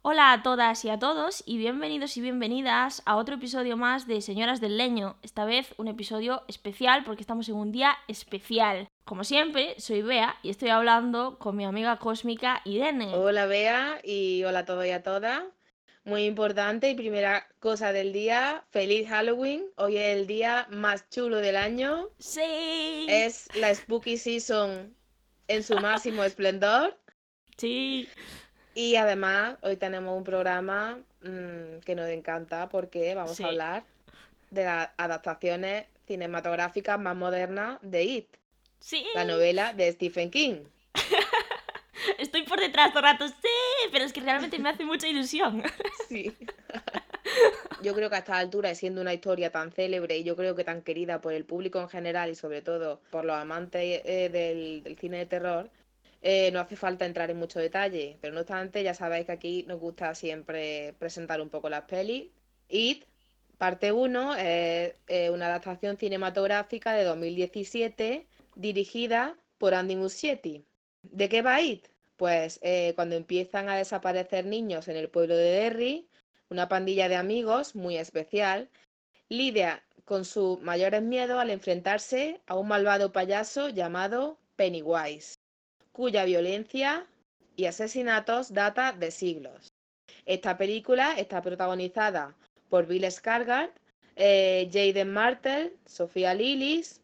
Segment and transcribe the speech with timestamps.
[0.00, 4.22] Hola a todas y a todos y bienvenidos y bienvenidas a otro episodio más de
[4.22, 5.16] Señoras del Leño.
[5.22, 8.88] Esta vez un episodio especial porque estamos en un día especial.
[9.04, 13.14] Como siempre, soy Bea y estoy hablando con mi amiga cósmica Irene.
[13.14, 15.57] Hola Bea y hola a todos y a todas.
[16.08, 19.66] Muy importante y primera cosa del día, feliz Halloween.
[19.76, 22.08] Hoy es el día más chulo del año.
[22.18, 23.04] Sí.
[23.10, 24.96] Es la Spooky Season
[25.48, 26.96] en su máximo esplendor.
[27.58, 28.08] Sí.
[28.74, 33.42] Y además hoy tenemos un programa mm, que nos encanta porque vamos Sí.
[33.42, 33.84] a hablar
[34.50, 38.28] de las adaptaciones cinematográficas más modernas de It,
[38.80, 39.04] Sí.
[39.14, 40.64] la novela de Stephen King.
[42.18, 43.28] Estoy por detrás todo rato.
[43.28, 43.34] Sí.
[43.92, 45.62] Pero es que realmente me hace mucha ilusión.
[46.08, 46.34] Sí.
[47.82, 50.64] Yo creo que a esta altura, siendo una historia tan célebre y yo creo que
[50.64, 54.96] tan querida por el público en general y sobre todo por los amantes eh, del,
[54.98, 55.70] cine de terror,
[56.22, 58.16] eh, no hace falta entrar en mucho detalle.
[58.22, 62.30] Pero no obstante, ya sabéis que aquí nos gusta siempre presentar un poco las pelis.
[62.68, 63.04] It,
[63.58, 64.94] parte 1, es
[65.30, 70.64] una adaptación cinematográfica de 2017 dirigida por Andy Muschietti.
[71.02, 71.86] ¿De qué va It?
[72.18, 76.08] Pues eh, cuando empiezan a desaparecer niños en el pueblo de Derry,
[76.50, 78.68] una pandilla de amigos muy especial
[79.28, 85.38] lidia con sus mayores miedos al enfrentarse a un malvado payaso llamado Pennywise,
[85.92, 87.06] cuya violencia
[87.54, 89.72] y asesinatos data de siglos.
[90.26, 92.34] Esta película está protagonizada
[92.68, 93.70] por Bill Skarsgård,
[94.16, 97.00] eh, Jaden Martell, Sofía Lillis,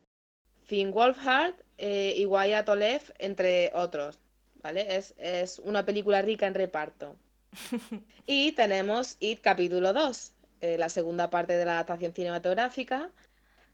[0.65, 4.19] Finn Wolfhard eh, y Wyatt Olev, entre otros.
[4.65, 4.97] ¿Vale?
[4.97, 7.17] Es, es una película rica en reparto.
[8.27, 13.11] Y tenemos It capítulo 2, eh, la segunda parte de la adaptación cinematográfica.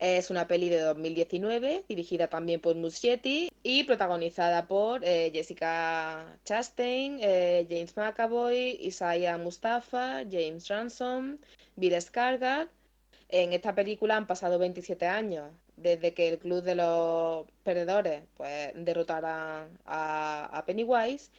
[0.00, 7.20] Es una peli de 2019, dirigida también por Muschietti y protagonizada por eh, Jessica Chastain,
[7.22, 11.38] eh, James McAvoy, Isaiah Mustafa, James Ransom,
[11.76, 12.68] Bill Skarsgård.
[13.28, 18.72] En esta película han pasado 27 años desde que el Club de los Perdedores pues,
[18.74, 21.30] derrotara a, a Pennywise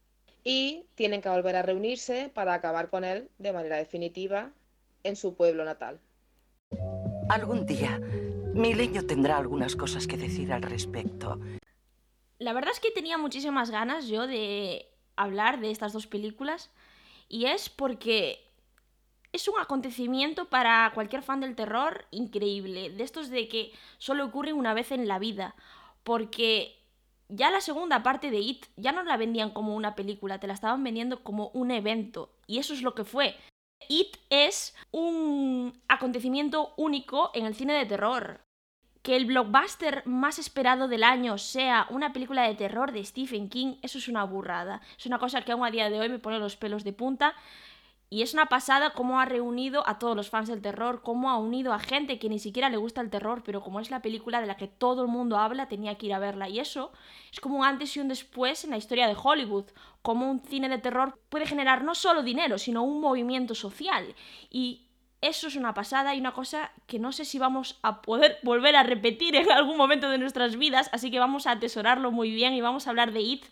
[0.44, 4.52] y tienen que volver a reunirse para acabar con él de manera definitiva
[5.04, 6.00] en su pueblo natal.
[7.30, 8.00] Algún día,
[8.54, 11.40] mi leño tendrá algunas cosas que decir al respecto.
[12.40, 16.72] La verdad es que tenía muchísimas ganas yo de hablar de estas dos películas
[17.30, 18.51] y es porque
[19.34, 24.56] es un acontecimiento para cualquier fan del terror increíble, de estos de que solo ocurren
[24.56, 25.56] una vez en la vida,
[26.04, 26.78] porque
[27.30, 30.54] ya la segunda parte de It ya no la vendían como una película, te la
[30.54, 33.38] estaban vendiendo como un evento y eso es lo que fue.
[33.88, 38.42] It es un acontecimiento único en el cine de terror.
[39.02, 43.78] Que el blockbuster más esperado del año sea una película de terror de Stephen King,
[43.82, 44.82] eso es una burrada.
[44.96, 47.34] Es una cosa que aún a día de hoy me pone los pelos de punta.
[48.14, 51.38] Y es una pasada cómo ha reunido a todos los fans del terror, cómo ha
[51.38, 54.42] unido a gente que ni siquiera le gusta el terror, pero como es la película
[54.42, 56.50] de la que todo el mundo habla, tenía que ir a verla.
[56.50, 56.92] Y eso
[57.32, 59.68] es como un antes y un después en la historia de Hollywood,
[60.02, 64.14] cómo un cine de terror puede generar no solo dinero, sino un movimiento social.
[64.50, 64.90] Y
[65.22, 68.76] eso es una pasada y una cosa que no sé si vamos a poder volver
[68.76, 72.52] a repetir en algún momento de nuestras vidas, así que vamos a atesorarlo muy bien
[72.56, 73.46] y vamos a hablar de It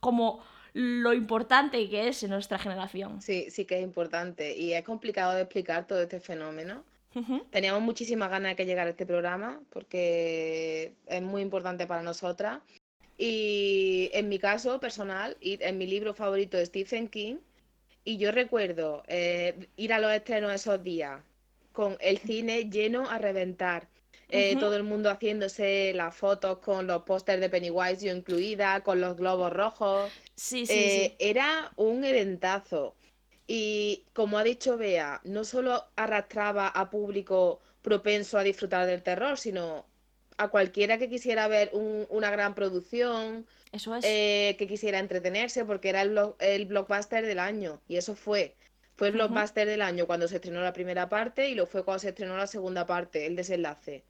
[0.00, 0.40] como
[0.78, 3.22] lo importante que es en nuestra generación.
[3.22, 6.84] Sí, sí que es importante y es complicado de explicar todo este fenómeno.
[7.50, 12.60] Teníamos muchísimas ganas de que llegara este programa porque es muy importante para nosotras.
[13.16, 17.36] Y en mi caso personal, y en mi libro favorito de Stephen King,
[18.04, 21.22] y yo recuerdo eh, ir a los estrenos esos días
[21.72, 23.88] con el cine lleno a reventar.
[24.28, 29.00] Eh, todo el mundo haciéndose las fotos con los pósters de Pennywise, yo incluida, con
[29.00, 30.12] los globos rojos.
[30.34, 31.16] Sí, sí, Eh, sí.
[31.28, 32.94] era un eventazo.
[33.46, 39.38] Y como ha dicho Bea, no solo arrastraba a público propenso a disfrutar del terror,
[39.38, 39.86] sino
[40.38, 44.04] a cualquiera que quisiera ver un- una gran producción, Eso es.
[44.04, 47.80] eh, que quisiera entretenerse, porque era el, blo- el blockbuster del año.
[47.88, 48.56] Y eso fue.
[48.96, 52.00] Fue el blockbuster del año cuando se estrenó la primera parte y lo fue cuando
[52.00, 54.04] se estrenó la segunda parte, el desenlace.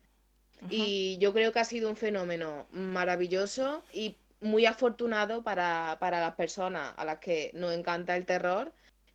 [0.71, 6.35] Y yo creo que ha sido un fenómeno maravilloso y muy afortunado para, para las
[6.35, 8.73] personas a las que nos encanta el terror,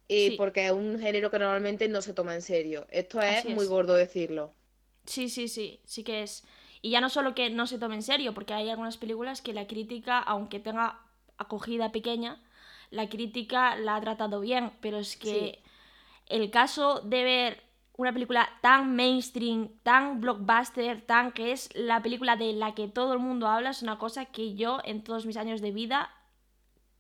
[0.08, 0.36] y Sí.
[0.38, 2.86] porque es un género que normalmente no se toma en serio.
[2.90, 4.54] Esto es muy gordo decirlo.
[5.06, 6.44] Sí, sí, sí, sí que es.
[6.82, 9.54] Y ya no solo que no se tome en serio, porque hay algunas películas que
[9.54, 11.00] la crítica, aunque tenga
[11.38, 12.42] acogida pequeña,
[12.90, 15.60] la crítica la ha tratado bien, pero es que Sí.
[16.28, 17.64] el caso de ver
[17.98, 23.14] una película tan mainstream, tan blockbuster, tan que es la película de la que todo
[23.14, 26.10] el mundo habla, es una cosa que yo en todos mis años de vida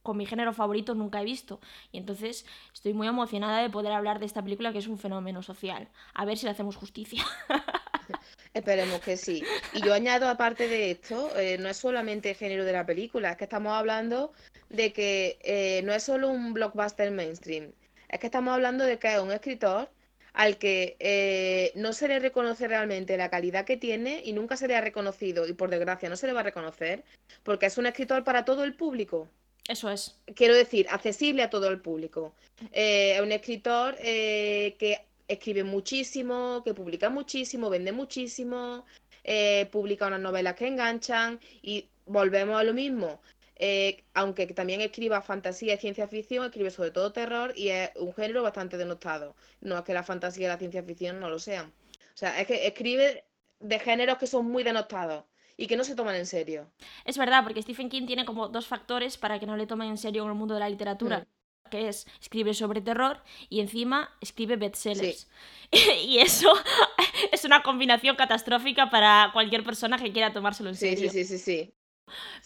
[0.03, 1.59] con mi género favorito nunca he visto.
[1.91, 5.43] Y entonces estoy muy emocionada de poder hablar de esta película que es un fenómeno
[5.43, 5.89] social.
[6.13, 7.23] A ver si le hacemos justicia.
[8.53, 9.43] Esperemos que sí.
[9.73, 13.31] Y yo añado, aparte de esto, eh, no es solamente el género de la película,
[13.31, 14.33] es que estamos hablando
[14.69, 17.71] de que eh, no es solo un blockbuster mainstream,
[18.09, 19.89] es que estamos hablando de que es un escritor
[20.33, 24.67] al que eh, no se le reconoce realmente la calidad que tiene y nunca se
[24.67, 27.03] le ha reconocido, y por desgracia no se le va a reconocer,
[27.43, 29.27] porque es un escritor para todo el público.
[29.67, 30.17] Eso es.
[30.35, 32.33] Quiero decir, accesible a todo el público.
[32.71, 38.85] Es un escritor que escribe muchísimo, que publica muchísimo, vende muchísimo,
[39.23, 43.21] eh, publica unas novelas que enganchan y volvemos a lo mismo.
[43.63, 48.11] Eh, aunque también escriba fantasía y ciencia ficción, escribe sobre todo terror y es un
[48.11, 49.35] género bastante denostado.
[49.61, 51.67] No es que la fantasía y la ciencia ficción no lo sean.
[51.67, 53.23] O sea, es que escribe
[53.59, 55.25] de géneros que son muy denostados
[55.57, 56.71] y que no se toman en serio.
[57.05, 59.97] Es verdad, porque Stephen King tiene como dos factores para que no le tomen en
[59.99, 61.19] serio en el mundo de la literatura.
[61.19, 61.25] Mm
[61.69, 65.29] que es escribe sobre terror y encima escribe bestsellers.
[66.05, 66.51] y eso
[67.31, 71.09] es una combinación catastrófica para cualquier persona que quiera tomárselo en serio.
[71.09, 71.73] Sí, sí, sí, sí.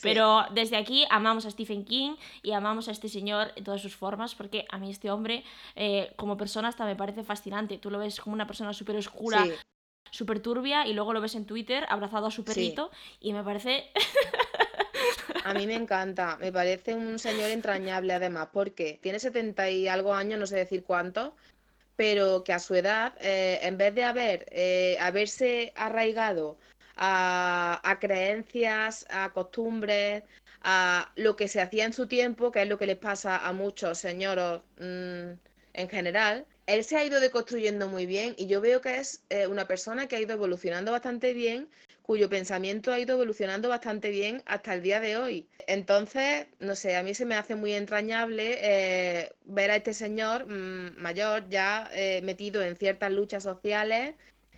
[0.02, 3.96] Pero desde aquí amamos a Stephen King y amamos a este señor en todas sus
[3.96, 5.44] formas, porque a mí este hombre
[5.76, 7.78] eh, como persona hasta me parece fascinante.
[7.78, 9.46] Tú lo ves como una persona súper oscura,
[10.12, 13.92] súper turbia, y luego lo ves en Twitter abrazado a su perrito, y me parece
[15.46, 20.14] A mí me encanta, me parece un señor entrañable además, porque tiene 70 y algo
[20.14, 21.34] años, no sé decir cuántos,
[21.96, 26.58] pero que a su edad, eh, en vez de haber, eh, haberse arraigado
[26.96, 30.24] a, creencias, a costumbres,
[30.62, 33.54] a lo que se hacía en su tiempo, que es lo que les pasa a
[33.54, 35.34] muchos señoros mm,
[35.74, 39.48] en general, él se ha ido deconstruyendo muy bien y yo veo que es eh,
[39.48, 41.70] una persona que ha ido evolucionando bastante bien
[42.02, 45.48] cuyo pensamiento ha ido evolucionando bastante bien hasta el día de hoy.
[45.68, 50.46] Entonces, no sé, a mí se me hace muy entrañable eh, ver a este señor
[50.46, 54.14] mm, mayor ya eh, metido en ciertas luchas sociales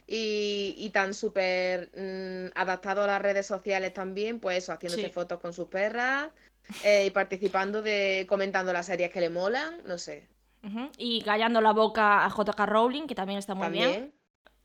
[0.07, 5.54] y, tan súper mm, adaptado a las redes sociales también, pues eso, haciéndose fotos con
[5.54, 6.30] sus perras
[6.83, 10.27] eh, y participando de comentando las series que le molan, no sé.
[10.98, 14.13] Y callando la boca a JK Rowling, que también está muy bien.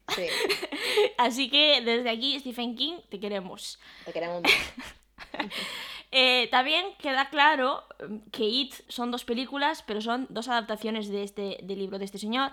[1.19, 3.79] Así que desde aquí, Stephen King, te queremos.
[4.05, 4.43] Te queremos.
[6.13, 11.23] eh, también queda claro mm, que It son dos películas, pero son dos adaptaciones de
[11.23, 12.53] este, del libro de este señor.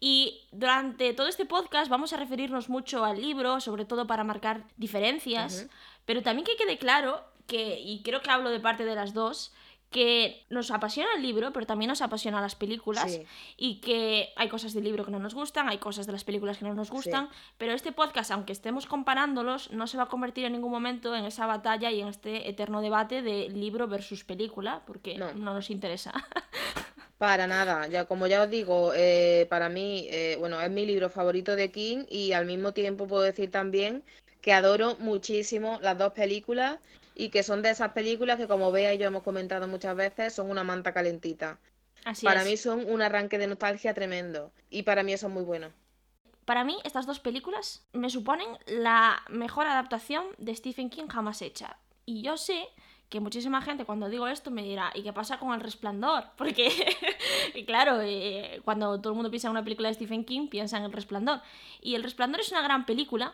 [0.00, 4.64] Y durante todo este podcast vamos a referirnos mucho al libro, sobre todo para marcar
[4.76, 5.66] diferencias,
[6.04, 9.52] pero también que quede claro que, y creo que hablo de parte de las dos,
[9.94, 13.20] que nos apasiona el libro, pero también nos apasiona las películas
[13.56, 16.58] y que hay cosas del libro que no nos gustan, hay cosas de las películas
[16.58, 20.46] que no nos gustan, pero este podcast, aunque estemos comparándolos, no se va a convertir
[20.46, 24.82] en ningún momento en esa batalla y en este eterno debate de libro versus película,
[24.84, 26.12] porque no, nos interesa.
[27.18, 31.08] Para nada, ya como ya os digo, eh, para mí, eh, bueno, es mi libro
[31.08, 34.02] favorito de King y al mismo tiempo puedo decir también
[34.40, 36.80] que adoro muchísimo las dos películas
[37.14, 40.34] y que son de esas películas que como vea y yo hemos comentado muchas veces
[40.34, 41.58] son una manta calentita.
[42.22, 45.70] para mí son un arranque de nostalgia tremendo y para mí eso es muy bueno.
[46.44, 51.78] Para mí estas dos películas me suponen la mejor adaptación de Stephen King jamás hecha.
[52.04, 52.68] Y yo sé
[53.08, 56.24] que muchísima gente cuando digo esto me dirá, ¿y qué pasa con El Resplandor?
[56.36, 56.68] Porque,
[57.66, 60.84] claro, eh, cuando todo el mundo piensa en una película de Stephen King, piensa en
[60.84, 61.40] El Resplandor.
[61.80, 63.32] Y El Resplandor es una gran película,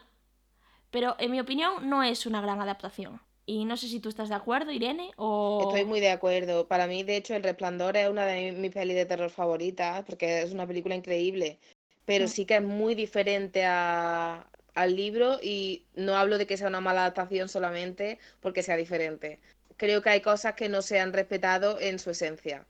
[0.90, 3.20] pero en mi opinión no es una gran adaptación.
[3.50, 5.64] Y no sé si tú estás de acuerdo, Irene, o...
[5.66, 6.68] Estoy muy de acuerdo.
[6.68, 10.42] Para mí, de hecho, El Resplandor es una de mis pelis de terror favoritas, porque
[10.42, 11.58] es una película increíble,
[12.04, 12.28] pero mm.
[12.28, 16.80] sí que es muy diferente a, al libro y no hablo de que sea una
[16.80, 19.40] mala adaptación solamente porque sea diferente.
[19.76, 22.64] Creo que hay cosas que no se han respetado en su esencia.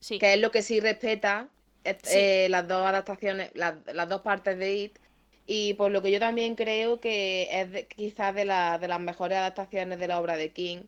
[0.00, 0.18] Sí.
[0.18, 1.48] Que es lo que sí respeta
[1.84, 4.98] eh, las dos adaptaciones, las, las dos partes de It,
[5.46, 9.98] y por lo que yo también creo que es quizás de, de las mejores adaptaciones
[9.98, 10.82] de la obra de King.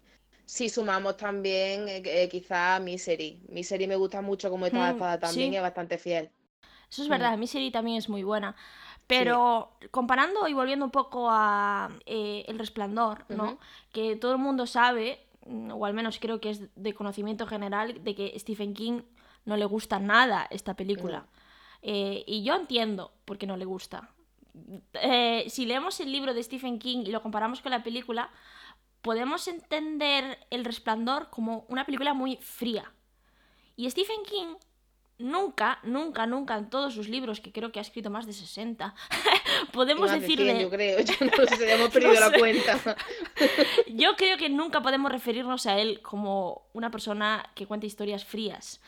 [0.47, 3.43] Si sumamos también eh, eh, quizás Misery.
[3.49, 6.31] Misery me gusta mucho como está adaptada mm, también y es bastante fiel.
[6.91, 7.41] Eso es verdad, mm.
[7.41, 8.55] Misery también es muy buena.
[9.07, 13.59] Pero comparando y volviendo un poco a eh, El Resplandor, ¿no?
[13.93, 18.03] Que todo el mundo sabe, mm, o al menos creo que es de conocimiento general,
[18.03, 19.03] de que Stephen King
[19.45, 21.27] no le gusta nada esta película.
[21.83, 24.09] y yo entiendo por qué no le gusta.
[24.95, 28.31] Eh, si leemos el libro de Stephen King y lo comparamos con la película,
[29.03, 32.93] podemos entender El Resplandor como una película muy fría.
[33.77, 34.55] Y Stephen King
[35.19, 38.95] nunca, nunca, nunca en todos sus libros, que creo que ha escrito más de 60,
[39.73, 40.53] podemos Más de decirle...
[40.57, 42.39] 100, yo creo, yo no sé, hemos perdido No la sé.
[42.39, 42.97] cuenta.
[43.89, 48.81] Yo creo que nunca podemos referirnos a él como una persona que cuenta historias frías.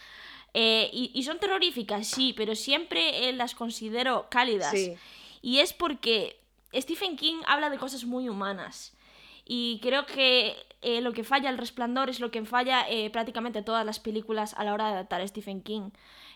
[0.55, 4.71] Eh, y, y son terroríficas, sí, pero siempre eh, las considero cálidas.
[4.71, 4.95] Sí,
[5.43, 6.41] Y es porque
[6.75, 8.97] Stephen King habla de cosas muy humanas.
[9.49, 13.63] Y creo que eh, lo que falla El Resplandor es lo que falla eh, prácticamente
[13.63, 15.91] todas las películas a la hora de adaptar a Stephen King.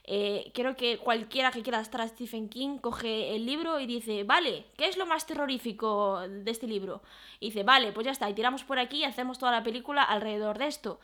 [0.05, 4.25] Eh, creo que cualquiera que quiera adaptar a Stephen King coge el libro y dice,
[4.25, 7.03] vale, ¿qué es lo más terrorífico de este libro?
[7.41, 10.03] Y dice, vale, pues ya está, y tiramos por aquí y hacemos toda la película
[10.03, 11.01] alrededor de esto.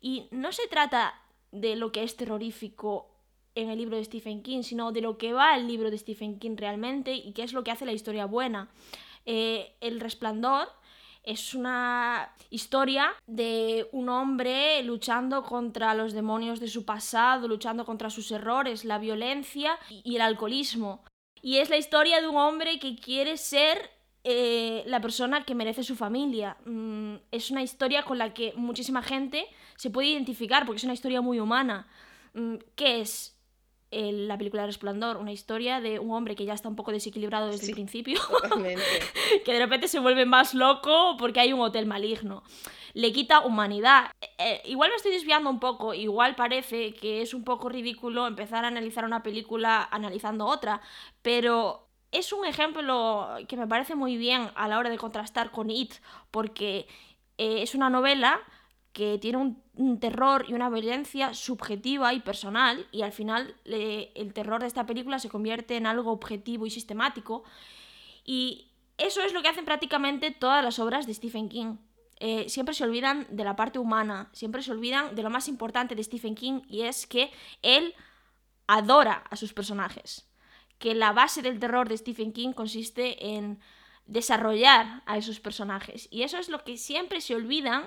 [0.00, 1.20] Y no se trata
[1.52, 3.13] de lo que es terrorífico
[3.54, 6.38] en el libro de Stephen King, sino de lo que va el libro de Stephen
[6.38, 8.68] King realmente y qué es lo que hace la historia buena.
[9.26, 10.68] Eh, el Resplandor
[11.22, 18.10] es una historia de un hombre luchando contra los demonios de su pasado, luchando contra
[18.10, 21.02] sus errores, la violencia y el alcoholismo.
[21.40, 23.90] Y es la historia de un hombre que quiere ser
[24.22, 26.56] eh, la persona que merece su familia.
[26.66, 29.46] Mm, es una historia con la que muchísima gente
[29.76, 31.86] se puede identificar porque es una historia muy humana.
[32.34, 33.33] Mm, ¿Qué es
[33.94, 35.16] el- la película Resplandor?
[35.16, 37.70] Una historia de un hombre que ya está un poco desequilibrado desde Sí.
[37.70, 38.20] el principio
[39.44, 42.42] que de repente se vuelve más loco porque hay un hotel maligno.
[42.92, 44.10] Le quita humanidad.
[44.20, 48.26] Eh, eh, igual me estoy desviando un poco, igual parece que es un poco ridículo
[48.26, 50.80] empezar a analizar una película analizando otra,
[51.22, 55.70] pero es un ejemplo que me parece muy bien a la hora de contrastar con
[55.70, 55.94] It,
[56.30, 56.86] porque
[57.38, 58.40] eh, es una novela
[58.92, 64.32] que tiene un, un terror y una violencia subjetiva y personal, y al final el
[64.32, 67.44] terror de esta película se convierte en algo objetivo y sistemático,
[68.24, 71.76] y eso es lo que hacen prácticamente todas las obras de Stephen King.
[72.20, 75.96] Eh, siempre se olvidan de la parte humana, siempre se olvidan de lo más importante
[75.96, 77.94] de Stephen King y es que él
[78.68, 80.30] adora a sus personajes.
[80.78, 83.58] Que la base del terror de Stephen King consiste en
[84.06, 86.08] desarrollar a esos personajes.
[86.10, 87.84] Y eso es lo que siempre se olvidan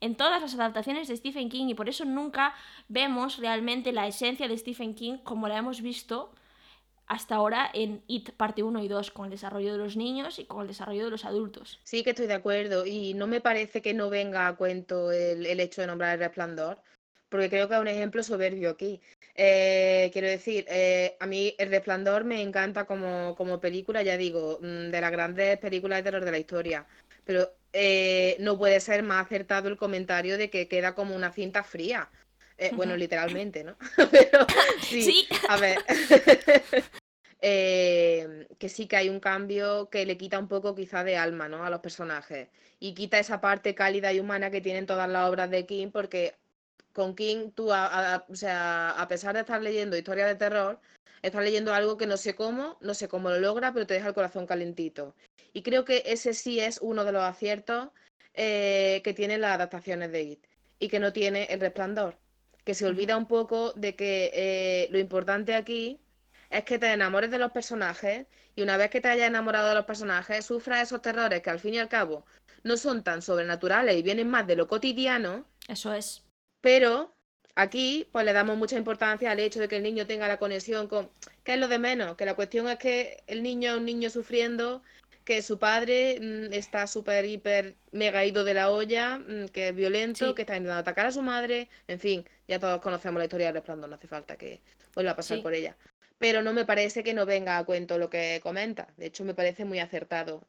[0.00, 2.54] en todas las adaptaciones de Stephen King y por eso nunca
[2.88, 6.32] vemos realmente la esencia de Stephen King como la hemos visto
[7.08, 10.44] hasta ahora en It parte 1 y 2, con el desarrollo de los niños y
[10.44, 11.80] con el desarrollo de los adultos.
[11.82, 15.58] Sí que estoy de acuerdo y no me parece que no venga a cuento el,
[15.58, 16.78] hecho de nombrar el resplandor,
[17.30, 19.00] porque creo que es un ejemplo soberbio aquí.
[19.34, 24.58] Eh, quiero decir, eh, a mí el resplandor me encanta como, como película, ya digo,
[24.60, 26.86] mm, de las grandes películas de terror de la historia,
[27.24, 31.62] pero eh, no puede ser más acertado el comentario de que queda como una cinta
[31.62, 32.10] fría.
[32.56, 33.76] Eh, bueno, literalmente, ¿no?
[34.10, 34.46] Pero
[34.82, 35.28] sí, Sí.
[35.48, 35.78] a ver.
[37.40, 41.48] eh, que sí que hay un cambio que le quita un poco quizá de alma,
[41.48, 41.64] ¿no?
[41.64, 42.48] A los personajes.
[42.80, 46.34] Y quita esa parte cálida y humana que tienen todas las obras de King, porque
[46.98, 50.80] con King tú, a, a- o sea, a pesar de estar leyendo historias de terror,
[51.22, 54.08] estás leyendo algo que no sé cómo, no sé cómo lo logra, pero te deja
[54.08, 55.14] el corazón calentito.
[55.52, 57.90] Y creo que ese sí es uno de los aciertos
[58.34, 60.44] eh, que tienen las adaptaciones de It
[60.80, 62.16] y que no tiene El Resplandor,
[62.64, 66.00] que se olvida un poco de que eh, lo importante aquí
[66.50, 68.26] es que te enamores de los personajes
[68.56, 71.60] y una vez que te hayas enamorado de los personajes, sufras esos terrores que al
[71.60, 72.24] fin y al cabo
[72.64, 76.24] no son tan sobrenaturales y vienen más de lo cotidiano, Eso es.
[76.60, 77.14] Pero
[77.54, 80.86] aquí pues le damos mucha importancia al hecho de que el niño tenga la conexión
[80.88, 81.10] con...
[81.44, 82.16] ¿Qué es lo de menos?
[82.16, 84.82] Que la cuestión es que el niño es un niño sufriendo,
[85.24, 89.74] que su padre mm, está súper, hiper, mega ido de la olla, mm, que es
[89.74, 90.34] violento, Sí.
[90.34, 93.56] que está intentando atacar a su madre, en fin, ya todos conocemos la historia del
[93.56, 94.60] resplandor, no hace falta que
[94.94, 95.42] vuelva a pasar Sí.
[95.42, 95.76] por ella.
[96.18, 99.34] Pero no me parece que no venga a cuento lo que comenta, de hecho me
[99.34, 100.46] parece muy acertado.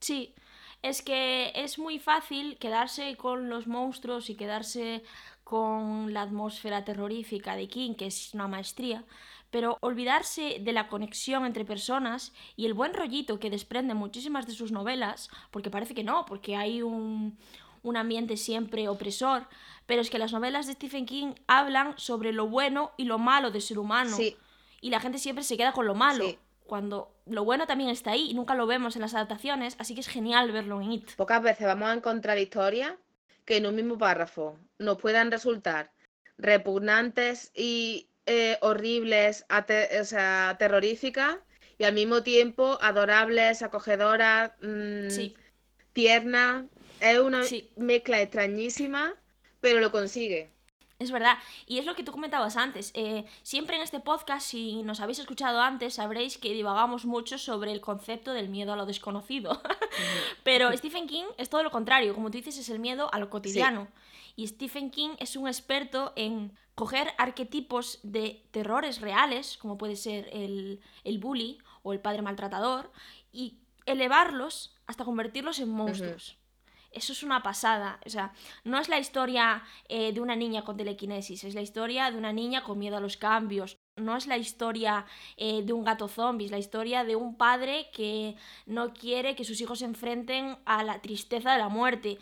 [0.00, 0.34] Sí,
[0.82, 5.02] es que es muy fácil quedarse con los monstruos y quedarse
[5.44, 9.04] con la atmósfera terrorífica de King, que es una maestría,
[9.50, 14.52] pero olvidarse de la conexión entre personas y el buen rollito que desprenden muchísimas de
[14.52, 17.38] sus novelas, porque parece que no, porque hay un,
[17.82, 19.48] un ambiente siempre opresor,
[19.86, 23.50] pero es que las novelas de Stephen King hablan sobre lo bueno y lo malo
[23.50, 24.36] del ser humano Sí,
[24.80, 26.24] y la gente siempre se queda con lo malo.
[26.24, 26.38] Sí.
[26.68, 30.00] Cuando lo bueno también está ahí y nunca lo vemos en las adaptaciones, así que
[30.02, 31.12] es genial verlo en It.
[31.16, 32.92] Pocas veces vamos a encontrar historias
[33.46, 35.90] que en un mismo párrafo nos puedan resultar
[36.36, 41.38] repugnantes y eh, horribles, o sea, terroríficas,
[41.78, 45.34] y al mismo tiempo adorables, acogedoras, mm, Sí,
[45.94, 46.66] tiernas.
[47.00, 47.70] Es una Sí.
[47.76, 49.14] mezcla extrañísima,
[49.60, 50.50] pero lo consigue.
[50.98, 52.90] Es verdad, y es lo que tú comentabas antes.
[52.94, 57.70] Eh, siempre en este podcast, si nos habéis escuchado antes, sabréis que divagamos mucho sobre
[57.70, 59.62] el concepto del miedo a lo desconocido.
[60.42, 63.30] Pero Stephen King es todo lo contrario, como tú dices, es el miedo a lo
[63.30, 63.86] cotidiano.
[64.34, 70.28] Y Stephen King es un experto en coger arquetipos de terrores reales, como puede ser
[70.32, 72.90] el, el bully o el padre maltratador,
[73.32, 76.38] y elevarlos hasta convertirlos en monstruos.
[76.90, 78.00] Eso es una pasada.
[78.06, 78.32] O sea,
[78.64, 82.32] no es la historia eh, de una niña con telequinesis, es la historia de una
[82.32, 83.76] niña con miedo a los cambios.
[83.96, 87.90] No es la historia eh, de un gato zombie, es la historia de un padre
[87.92, 92.18] que no quiere que sus hijos se enfrenten a la tristeza de la muerte.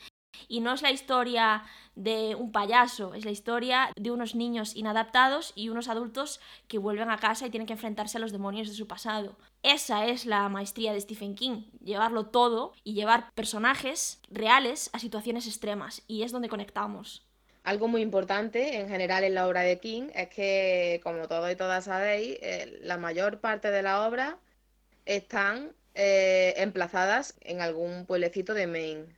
[0.48, 1.64] Y no es la historia
[1.94, 7.10] de un payaso, es la historia de unos niños inadaptados y unos adultos que vuelven
[7.10, 9.36] a casa y tienen que enfrentarse a los demonios de su pasado.
[9.62, 15.46] Esa es la maestría de Stephen King, llevarlo todo y llevar personajes reales a situaciones
[15.46, 17.26] extremas, y es donde conectamos.
[17.64, 21.56] Algo muy importante en general en la obra de King es que, como todos y
[21.56, 24.38] todas sabéis, eh, la mayor parte de la obra
[25.04, 29.15] están eh, emplazadas en algún pueblecito de Maine.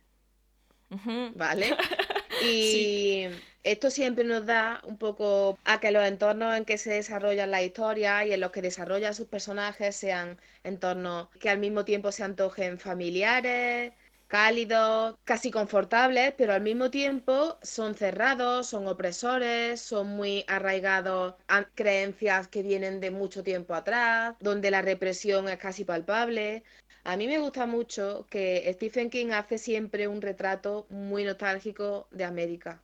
[1.35, 1.75] ¿Vale?
[2.41, 3.27] Y
[3.63, 7.63] esto siempre nos da un poco a que los entornos en que se desarrollan las
[7.63, 12.23] historias y en los que desarrollan sus personajes sean entornos que al mismo tiempo se
[12.23, 13.91] antojen familiares,
[14.27, 21.65] cálidos, casi confortables, pero al mismo tiempo son cerrados, son opresores, son muy arraigados a
[21.65, 26.63] creencias que vienen de mucho tiempo atrás, donde la represión es casi palpable.
[27.09, 32.23] A mí me gusta mucho que Stephen King hace siempre un retrato muy nostálgico de
[32.23, 32.83] América.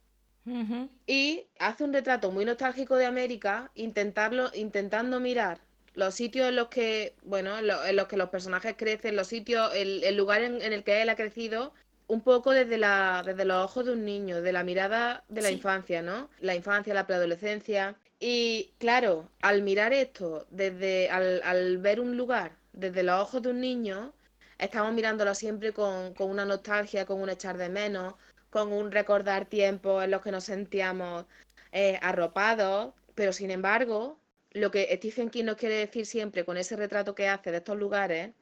[1.06, 5.60] Y hace un retrato muy nostálgico de América, intentarlo, intentando mirar
[5.94, 10.16] los sitios en los que, bueno, en los que los personajes crecen, los sitios, el,
[10.16, 11.72] lugar en, el que él ha crecido,
[12.08, 15.52] un poco desde, la, desde los ojos de un niño, de la mirada de la
[15.52, 16.30] infancia, ¿no?
[16.40, 17.94] La infancia, la preadolescencia.
[18.18, 23.50] Y claro, al mirar esto, desde al, al ver un lugar desde los ojos de
[23.50, 24.12] un niño,
[24.58, 28.14] estamos mirándolo siempre con, una nostalgia, con un echar de menos,
[28.50, 31.26] con un recordar tiempos en los que nos sentíamos
[31.72, 34.18] eh, arropados, pero sin embargo,
[34.50, 37.76] lo que Stephen King nos quiere decir siempre con ese retrato que hace de estos
[37.76, 38.32] lugares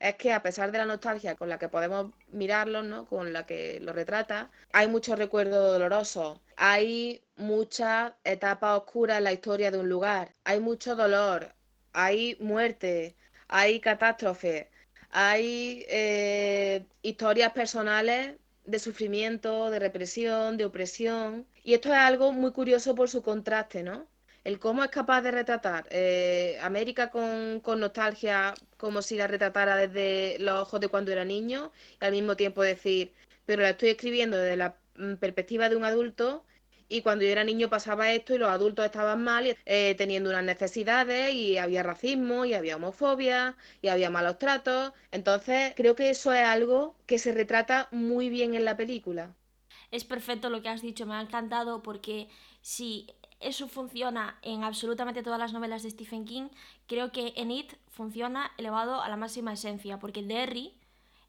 [0.00, 3.06] es que a pesar de la nostalgia con la que podemos mirarlos, ¿no?
[3.06, 9.32] con la que lo retrata, hay muchos recuerdos dolorosos, hay muchas etapas oscuras en la
[9.32, 11.54] historia de un lugar, hay mucho dolor,
[11.92, 13.16] hay muerte,
[13.48, 14.68] hay catástrofes,
[15.10, 21.46] hay eh, historias personales de sufrimiento, de represión, de opresión.
[21.64, 24.06] Y esto es algo muy curioso por su contraste, ¿no?
[24.44, 29.76] El cómo es capaz de retratar eh, América con, con, nostalgia, como si la retratara
[29.76, 33.12] desde los ojos de cuando era niño, y al mismo tiempo decir,
[33.46, 36.44] pero la estoy escribiendo desde la mm, perspectiva de un adulto
[36.88, 40.44] y cuando yo era niño pasaba esto y los adultos estaban mal, eh, teniendo unas
[40.44, 44.92] necesidades y había racismo y había homofobia y había malos tratos.
[45.10, 49.34] Entonces creo que eso es algo que se retrata muy bien en la película.
[49.90, 52.28] Es perfecto lo que has dicho, me ha encantado porque
[52.60, 53.06] si
[53.40, 56.48] eso funciona en absolutamente todas las novelas de Stephen King,
[56.86, 60.74] creo que en It funciona elevado a la máxima esencia, porque Derry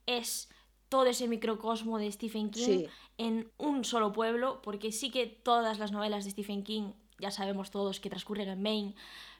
[0.06, 0.48] es
[0.88, 2.86] todo ese microcosmo de Stephen King
[3.20, 7.70] en un solo pueblo, porque sí que todas las novelas de Stephen King, ya sabemos
[7.70, 8.94] todos que transcurren en Maine,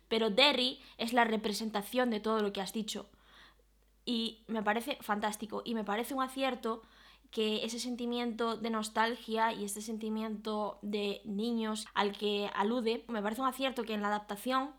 [0.07, 3.09] pero Derry es la representación de todo lo que has dicho.
[4.05, 6.83] Y me parece fantástico y me parece un acierto
[7.31, 13.41] que ese sentimiento de nostalgia y este sentimiento de niños al que alude, me parece
[13.41, 14.75] un acierto que en la adaptación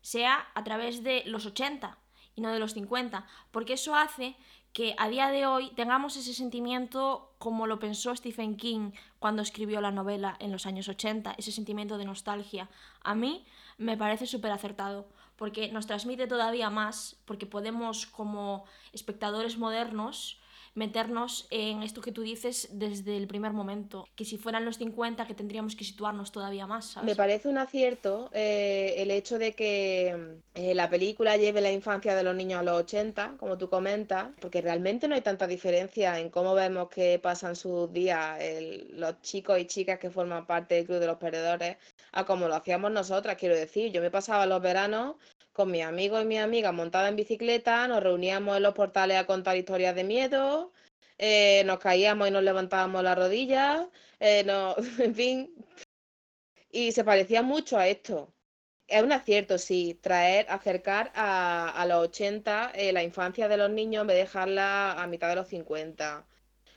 [0.00, 1.96] sea a través de los 80
[2.34, 4.36] y no de los 50, porque eso hace
[4.72, 9.80] que a día de hoy tengamos ese sentimiento como lo pensó Stephen King cuando escribió
[9.80, 12.68] la novela en los años 80, ese sentimiento de nostalgia.
[13.02, 13.44] A mí
[13.78, 20.39] me parece súper acertado, porque nos transmite todavía más, porque podemos como espectadores modernos
[20.80, 25.26] meternos en esto que tú dices desde el primer momento, que si fueran los 50
[25.26, 26.96] que tendríamos que situarnos todavía más.
[27.02, 32.14] Me parece un acierto eh, el hecho de que eh, la película lleve la infancia
[32.14, 36.18] de los niños a los 80, como tú comentas, porque realmente no hay tanta diferencia
[36.18, 38.38] en cómo vemos que pasan sus días
[38.92, 41.76] los chicos y chicas que forman parte del Club de los Perdedores
[42.12, 45.16] a como lo hacíamos nosotras, quiero decir, yo me pasaba los veranos
[45.52, 49.26] con mis amigos y mis amigas montadas en bicicleta, nos reuníamos en los portales a
[49.26, 50.69] contar historias de miedo,
[51.22, 53.86] eh, nos caíamos y nos levantábamos las rodillas,
[54.20, 55.54] eh, no, en fin,
[56.70, 58.32] y se parecía mucho a esto.
[58.86, 64.00] Es un acierto, sí, traer, acercar a, los 80 eh, la infancia de los niños
[64.00, 66.26] en vez de dejarla a mitad de los 50.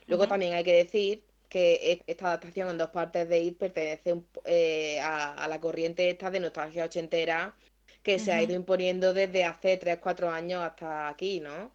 [0.06, 4.22] Luego también hay que decir que e, esta adaptación en dos partes de It pertenece
[4.44, 7.56] eh, a, la corriente esta de nostalgia ochentera
[8.02, 11.72] que se ha ido imponiendo desde hace 3-4 años hasta aquí, ¿no?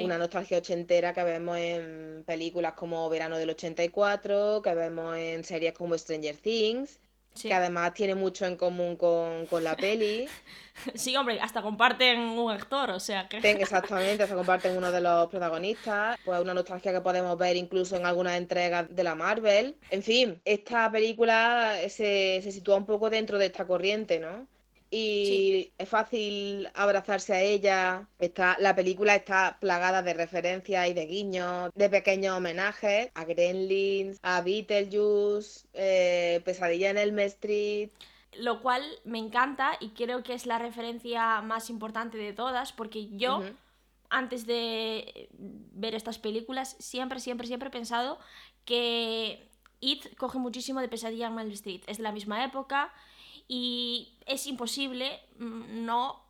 [0.00, 5.72] Una nostalgia ochentera que vemos en películas como Verano del 84, que vemos en series
[5.72, 6.98] como Stranger Things,
[7.40, 10.28] que además tiene mucho en común con, la peli.
[10.94, 13.36] Sí, hombre, hasta comparten un actor, o sea que...
[13.60, 16.18] Exactamente, se comparten uno de los protagonistas.
[16.24, 19.76] Pues una nostalgia que podemos ver incluso en algunas entregas de la Marvel.
[19.90, 24.46] En fin, esta película se, se sitúa un poco dentro de esta corriente, ¿no?
[24.94, 28.06] Y es fácil abrazarse a ella.
[28.18, 34.18] Está, la película está plagada de referencias y de guiños, de pequeños homenajes a Gremlins,
[34.22, 37.88] a Beetlejuice, eh, Pesadilla en el Street.
[38.34, 43.08] Lo cual me encanta y creo que es la referencia más importante de todas, porque
[43.16, 43.42] yo,
[44.10, 48.18] antes de ver estas películas, siempre, siempre, siempre he pensado
[48.66, 49.48] que
[49.80, 51.80] It coge muchísimo de Pesadilla en el Street.
[51.86, 52.92] Es de la misma época
[53.52, 56.24] y es imposible mm, no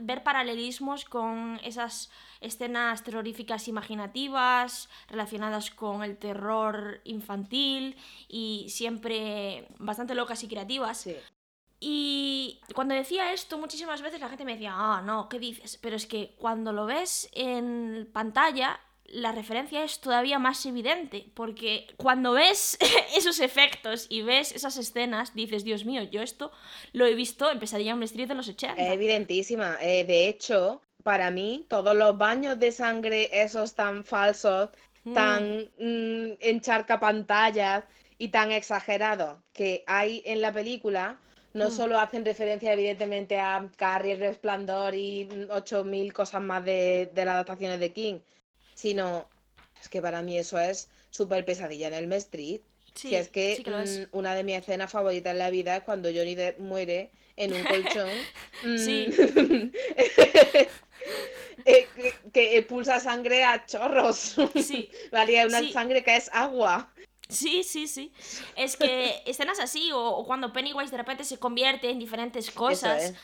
[0.00, 2.10] ver paralelismos con esas
[2.42, 7.96] escenas terroríficas imaginativas relacionadas con el terror infantil
[8.28, 11.08] y siempre bastante locas y creativas.
[11.80, 15.78] Y cuando decía esto, muchísimas veces la gente me decía, ah, no, ¿qué dices?
[15.80, 18.78] Pero es que cuando lo ves en pantalla
[19.08, 22.78] la referencia es todavía más evidente, porque cuando ves
[23.16, 26.52] esos efectos y ves esas escenas, dices, Dios mío, yo esto
[26.92, 28.80] lo he visto en Pesadilla en Street de los 80.
[28.82, 29.76] Es evidentísima.
[29.80, 34.70] Eh, de hecho, para mí, todos los baños de sangre, esos tan falsos,
[35.04, 35.14] mm.
[35.14, 37.84] tan mm, encharca pantallas
[38.18, 41.18] y tan exagerados que hay en la película,
[41.54, 41.70] no mm.
[41.70, 47.34] solo hacen referencia evidentemente a Carrie, el Resplandor y 8.000 cosas más de, de las
[47.34, 48.18] adaptaciones de King,
[48.78, 49.28] sino
[49.82, 52.60] es que para mí eso es súper pesadilla en el Street.
[52.94, 56.36] Sí, es que, mm, una de mis escenas favoritas en la vida es cuando Johnny
[56.36, 58.08] Depp muere en un colchón.
[58.76, 59.08] sí.
[59.34, 59.72] Mm,
[61.64, 61.88] eh,
[62.32, 64.36] que, expulsa sangre a chorros.
[64.62, 64.90] Sí.
[65.12, 66.92] Vale, una sangre que es agua.
[67.28, 68.10] Sí, sí, sí.
[68.56, 73.14] Es que escenas así, o, cuando Pennywise de repente se convierte en diferentes cosas.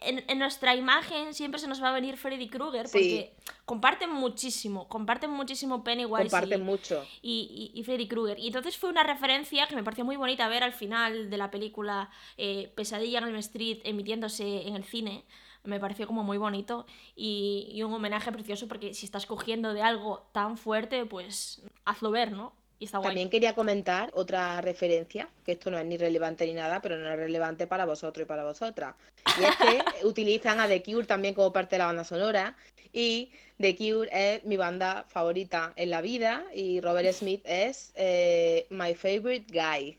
[0.00, 5.30] en, nuestra imagen siempre se nos va a venir Freddy Krueger, porque comparten muchísimo, comparten
[5.30, 6.24] muchísimo Pennywise.
[6.24, 7.06] Comparten mucho.
[7.22, 8.38] Y, y, Freddy Krueger.
[8.40, 11.52] Y entonces fue una referencia que me pareció muy bonita ver al final de la
[11.52, 15.24] película eh, Pesadilla en el Street emitiéndose en el cine
[15.62, 19.82] me pareció como muy bonito y, y, un homenaje precioso porque si estás cogiendo de
[19.82, 22.52] algo tan fuerte, pues hazlo ver, ¿no?
[22.90, 27.10] También quería comentar otra referencia, que esto no es ni relevante ni nada, pero no
[27.10, 28.94] es relevante para vosotros y para vosotras.
[29.40, 32.54] Y es que utilizan a The Cure también como parte de la banda sonora.
[32.92, 36.44] Y The Cure es mi banda favorita en la vida.
[36.54, 39.98] Y Robert Smith es eh, my favorite guy.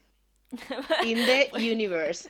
[1.03, 2.29] In the pues universe.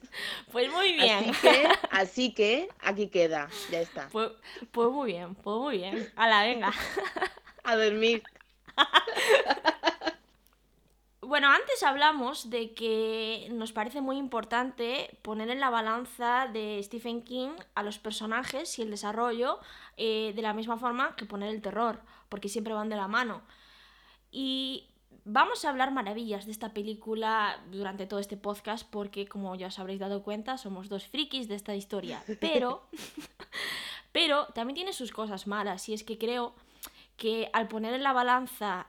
[0.51, 1.31] Pues muy bien.
[1.91, 3.49] Así que, aquí queda.
[3.69, 4.07] Ya está.
[4.11, 4.31] Pues,
[4.71, 6.09] pues muy bien, pues muy bien.
[6.15, 6.73] A la venga.
[7.63, 8.23] A dormir.
[11.27, 17.21] Bueno, antes hablamos de que nos parece muy importante poner en la balanza de Stephen
[17.21, 19.59] King a los personajes y el desarrollo
[19.97, 23.41] eh, de la misma forma que poner el terror, porque siempre van de la mano.
[24.31, 24.85] Y
[25.25, 29.79] vamos a hablar maravillas de esta película durante todo este podcast, porque como ya os
[29.79, 32.23] habréis dado cuenta, somos dos frikis de esta historia.
[32.39, 32.87] Pero,
[34.13, 36.55] pero también tiene sus cosas malas, y es que creo
[37.17, 38.87] que al poner en la balanza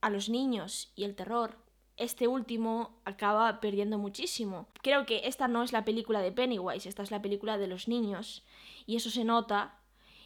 [0.00, 1.62] a los niños y el terror,
[1.96, 4.68] este último acaba perdiendo muchísimo.
[4.82, 7.88] Creo que esta no es la película de Pennywise, esta es la película de los
[7.88, 8.44] niños.
[8.86, 9.78] Y eso se nota,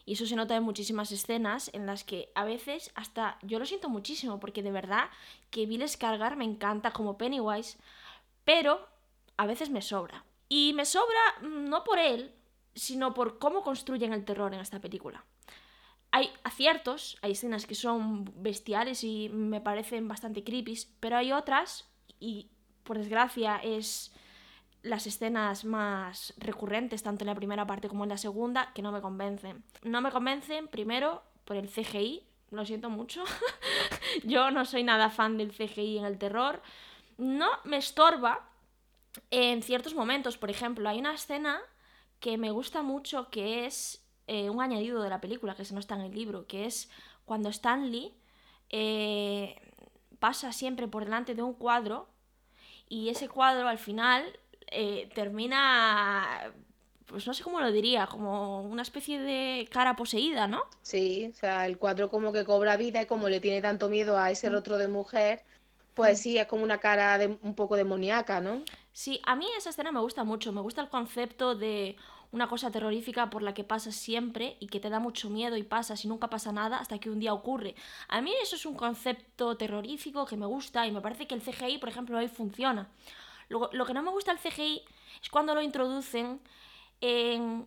[0.04, 3.66] y eso se nota en muchísimas escenas en las que a veces hasta yo lo
[3.66, 5.10] siento muchísimo, porque de verdad
[5.50, 7.78] que Bill Scargar me encanta como Pennywise,
[8.44, 8.88] pero
[9.36, 10.24] a veces me sobra.
[10.48, 12.34] Y me sobra mm, no por él,
[12.74, 15.24] sino por cómo construyen el terror en esta película
[16.10, 21.88] hay aciertos, hay escenas que son bestiales y me parecen bastante creepy, pero hay otras,
[22.18, 22.50] y
[22.84, 24.12] por desgracia es
[24.82, 28.92] las escenas más recurrentes, tanto en la primera parte como en la segunda, que no
[28.92, 29.62] me convencen.
[29.82, 33.24] No me convencen, primero, por el CGI, lo siento mucho.
[34.24, 36.62] Yo no soy nada fan del CGI en el terror.
[37.18, 38.48] No me estorba
[39.30, 40.38] en ciertos momentos.
[40.38, 41.60] Por ejemplo, hay una escena
[42.20, 45.80] que me gusta mucho que es eh, un añadido de la película que se no
[45.80, 46.90] está en el libro, que es
[47.24, 48.14] cuando Stanley
[48.68, 49.56] eh,
[50.18, 52.08] pasa siempre por delante de un cuadro
[52.88, 54.38] y ese cuadro al final
[54.70, 56.52] eh, termina,
[57.06, 60.62] pues no sé cómo lo diría, como una especie de cara poseída, ¿no?
[60.82, 64.18] Sí, o sea, el cuadro como que cobra vida y como le tiene tanto miedo
[64.18, 64.52] a ese mm.
[64.52, 65.42] rostro de mujer,
[65.94, 68.62] Pues sí, es como una cara de, un poco demoníaca, ¿no?
[68.92, 71.96] Sí, a mí esa escena me gusta mucho, me gusta el concepto de
[72.30, 75.62] una cosa terrorífica por la que pasas siempre y que te da mucho miedo y
[75.62, 77.74] pasas y nunca pasa nada hasta que un día ocurre.
[78.08, 81.42] A mí eso es un concepto terrorífico que me gusta y me parece que el
[81.42, 82.88] CGI, por ejemplo, ahí funciona.
[83.48, 84.82] Lo, lo que no me gusta el CGI
[85.22, 86.40] es cuando lo introducen
[87.00, 87.66] en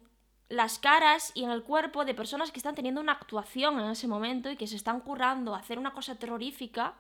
[0.52, 4.08] las caras y en el cuerpo de personas que están teniendo una actuación en ese
[4.08, 6.94] momento y que se están currando a hacer una cosa terrorífica.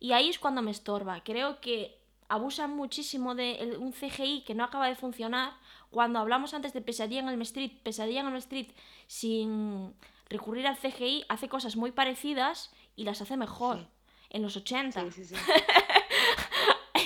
[0.00, 1.22] Y ahí es cuando me estorba.
[1.22, 5.52] Creo que abusan muchísimo de un CGI que no acaba de funcionar.
[5.94, 8.66] Cuando hablamos antes de Pesadilla en el Street, Pesadilla en el Street
[9.06, 9.94] sin
[10.28, 13.86] recurrir al CGI hace cosas muy parecidas y las hace mejor.
[14.28, 15.00] En los 80.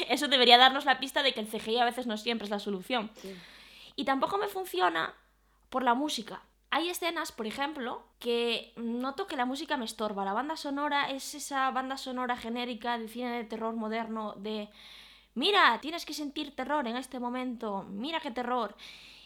[0.09, 2.61] Eso debería darnos la pista de que el CGI a veces no siempre es la
[2.61, 3.11] solución.
[3.94, 5.14] Y tampoco me funciona
[5.68, 6.40] por la música.
[6.70, 10.24] Hay escenas, por ejemplo, que noto que la música me estorba.
[10.24, 14.70] La banda sonora es esa banda sonora genérica de cine de terror moderno de
[15.38, 18.77] mira, tienes que sentir terror en este momento, mira qué terror.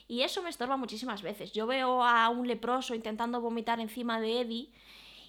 [0.07, 1.53] Y eso me estorba muchísimas veces.
[1.53, 4.70] Yo veo a un leproso intentando vomitar encima de Eddie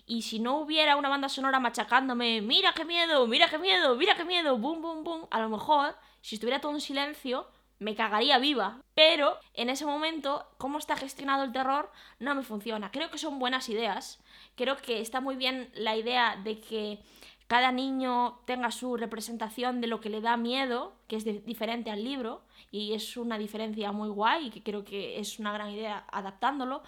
[0.05, 4.15] y si no hubiera una banda sonora machacándome, mira qué miedo, mira qué miedo, mira
[4.15, 7.47] qué miedo, boom, boom, boom, a lo mejor, si estuviera todo en silencio,
[7.79, 8.81] me cagaría viva.
[8.93, 12.91] Pero en ese momento, cómo está gestionado el terror, no me funciona.
[12.91, 14.19] Creo que son buenas ideas.
[14.55, 16.99] Creo que está muy bien la idea de que
[17.47, 22.03] cada niño tenga su representación de lo que le da miedo, que es diferente al
[22.03, 26.05] libro, y es una diferencia muy guay, y que creo que es una gran idea
[26.11, 26.83] adaptándolo.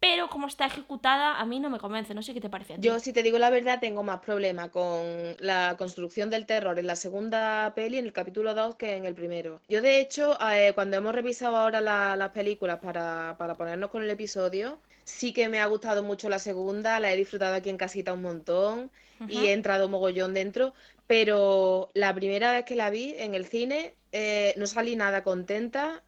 [0.00, 2.14] Pero como está ejecutada, a mí no me convence.
[2.14, 2.76] No sé qué te parece.
[2.78, 6.86] Yo, si te digo la verdad, tengo más problema con la construcción del terror en
[6.86, 9.60] la segunda peli, en el capítulo 2, que en el primero.
[9.68, 14.08] Yo, de hecho, eh, cuando hemos revisado ahora las películas para, para ponernos con el
[14.08, 14.78] episodio,
[15.10, 18.22] sí que me ha gustado mucho la segunda, la he disfrutado aquí en casita un
[18.22, 18.90] montón
[19.28, 20.72] y he entrado mogollón dentro,
[21.06, 26.02] pero la primera vez que la vi en el cine eh, no salí nada contenta,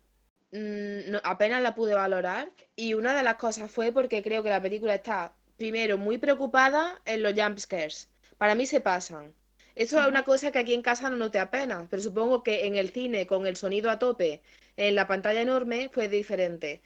[0.52, 4.62] mm, apenas la pude valorar y una de las cosas fue porque creo que la
[4.62, 8.08] película está primero muy preocupada en los jumpscares.
[8.38, 9.34] Para mí se pasan.
[9.74, 12.76] Eso es una cosa que aquí en casa no noté apenas, pero supongo que en
[12.76, 14.42] el cine con el sonido a tope,
[14.76, 16.80] en la pantalla enorme, fue diferente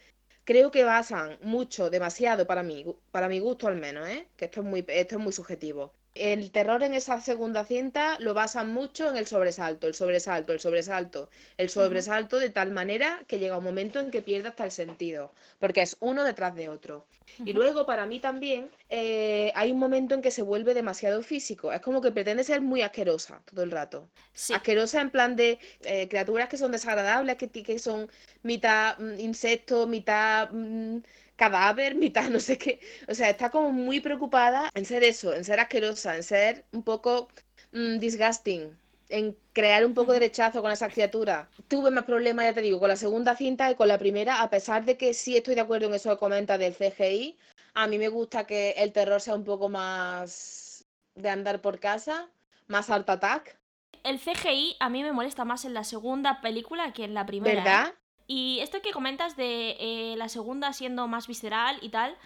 [0.46, 4.30] creo que basan mucho, demasiado para mí, para mi gusto al menos, ¿eh?
[4.36, 8.34] que esto es muy, esto es muy subjetivo, el terror en esa segunda cinta lo
[8.34, 13.38] basan mucho en el sobresalto, el sobresalto, el sobresalto, el sobresalto de tal manera que
[13.38, 17.04] llega un momento en que pierde hasta el sentido, porque es uno detrás de otro.
[17.44, 21.72] Y luego para mí también eh, hay un momento en que se vuelve demasiado físico,
[21.72, 24.08] es como que pretende ser muy asquerosa todo el rato.
[24.54, 28.08] Asquerosa en plan de eh, criaturas que son desagradables, que, que son
[28.42, 30.50] mitad mm, insecto, mitad...
[30.50, 30.98] Mm,
[31.36, 32.80] cadáver, mitad no sé qué.
[33.08, 36.82] O sea, está como muy preocupada en ser eso, en ser asquerosa, en ser un
[36.82, 37.28] poco
[37.72, 38.76] mm, disgusting,
[39.08, 41.48] en crear un poco de rechazo con esa criatura.
[41.68, 44.50] Tuve más problemas, ya te digo, con la segunda cinta y con la primera, a
[44.50, 47.36] pesar de que sí estoy de acuerdo en eso que comenta del CGI.
[47.74, 52.28] A mí me gusta que el terror sea un poco más de andar por casa,
[52.66, 53.58] más art attack.
[54.02, 57.62] El CGI a mí me molesta más en la segunda película que en la primera.
[57.62, 57.88] ¿Verdad?
[57.88, 58.05] ¿eh?
[58.26, 62.16] Y esto que comentas de eh, la segunda siendo más visceral y tal,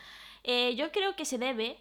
[0.44, 1.78] eh, yo creo que se debe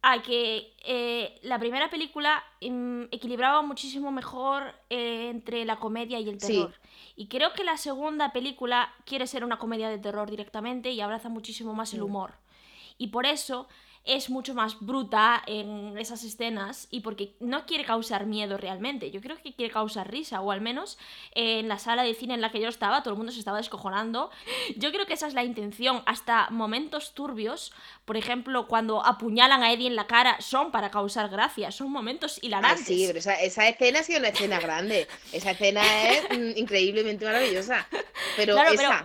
[0.00, 6.38] a que eh, la primera película mm, equilibraba muchísimo mejor entre la comedia y el
[6.38, 6.72] terror.
[7.16, 11.28] Y creo que la segunda película quiere ser una comedia de terror directamente y abraza
[11.28, 12.34] muchísimo más el humor.
[12.96, 13.68] Y por eso
[14.08, 19.10] es mucho más bruta en esas escenas y porque no quiere causar miedo realmente.
[19.10, 20.98] Yo creo que quiere causar risa, o al menos
[21.32, 23.58] en la sala de cine en la que yo estaba, todo el mundo se estaba
[23.58, 24.30] descojonando.
[24.76, 26.02] Yo creo que esa es la intención.
[26.06, 27.72] Hasta momentos turbios,
[28.06, 32.42] por ejemplo, cuando apuñalan a Eddie en la cara, son para causar gracia, son momentos
[32.42, 32.82] hilarantes.
[32.82, 33.34] Ah, sí, pero esa,
[33.68, 35.06] escena ha sido una escena grande.
[35.32, 37.86] Esa escena es mm, increíblemente maravillosa.
[38.36, 39.04] Pero esa.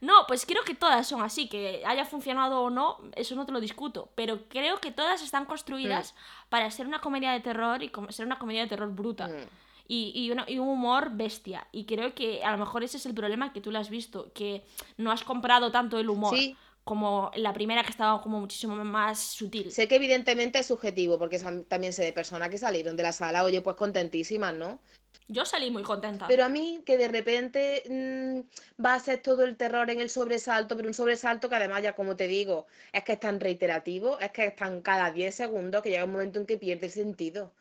[0.00, 3.52] No, pues creo que todas son así, que haya funcionado o no, eso no te
[3.52, 6.48] lo discuto, pero creo que todas están construidas mm.
[6.48, 9.28] para ser una comedia de terror y ser una comedia de terror bruta.
[9.28, 9.48] Mm.
[9.92, 11.66] Y, y, un humor bestia.
[11.72, 14.30] Y creo que a lo mejor ese es el problema que tú lo has visto,
[14.32, 14.62] que
[14.96, 16.36] no has comprado tanto el humor.
[16.84, 19.70] como la primera que estaba como muchísimo más sutil.
[19.70, 23.44] Sé que evidentemente es subjetivo, porque también sé de personas que salieron de la sala,
[23.44, 24.80] oye, pues contentísimas, ¿no?
[25.28, 26.26] Yo salí muy contenta.
[26.26, 30.10] Pero a mí que de repente mm, va a ser todo el terror en el
[30.10, 34.18] sobresalto, pero un sobresalto que además ya como te digo, es que es tan reiterativo,
[34.18, 37.52] es que están cada 10 segundos que llega un momento en que pierde sentido.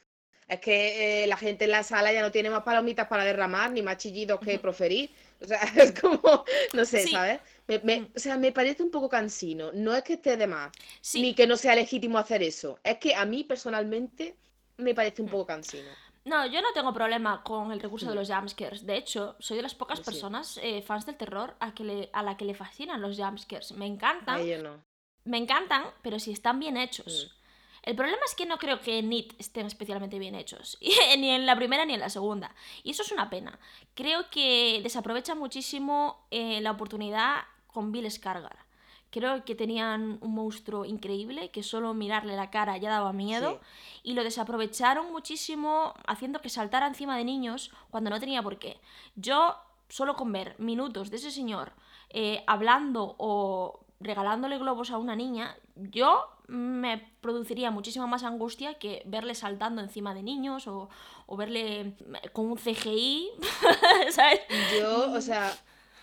[0.48, 3.72] Es que eh, la gente en la sala ya no tiene más palomitas para derramar,
[3.72, 5.12] ni más chillidos que proferir.
[5.40, 7.40] O sea, es como, no sé, ¿sabes?
[7.68, 8.06] Mm.
[8.16, 9.72] o sea, me parece un poco cansino.
[9.74, 10.72] No es que esté de más,
[11.14, 12.80] ni que no sea legítimo hacer eso.
[12.84, 14.36] Es que a mí personalmente
[14.78, 15.32] me parece un mm.
[15.32, 15.90] poco cansino.
[16.26, 18.86] No, yo no tengo problema con el recurso de los jumpscares.
[18.86, 22.24] De hecho, soy de las pocas personas eh, fans del terror a, que le, a
[22.24, 23.72] la que le fascinan los jumpscares.
[23.74, 24.42] Me encantan.
[24.64, 24.84] no.
[25.26, 27.32] Me encantan, pero si están bien hechos.
[27.34, 27.40] Mm.
[27.84, 30.78] El problema es que no creo que en It estén especialmente bien hechos,
[31.18, 32.54] ni en la primera ni en la segunda.
[32.84, 33.58] Y eso es una pena.
[33.94, 38.69] Creo que desaprovecha muchísimo eh, la oportunidad con Bill Scargar.
[39.12, 43.60] Creo que tenían un monstruo increíble que solo mirarle la cara ya daba miedo
[44.04, 48.80] y lo desaprovecharon muchísimo haciendo que saltara encima de niños cuando no tenía por qué.
[49.16, 49.56] Yo,
[49.88, 51.74] solo con ver minutos de ese señor
[52.12, 59.04] eh, hablando o regalándole globos a una niña, yo me produciría muchísima más angustia que
[59.06, 60.90] verle saltando encima de niños o,
[61.28, 61.96] o verle
[62.34, 63.30] con un CGI,
[64.12, 64.42] ¿sabes?
[64.80, 65.54] Yo, o sea,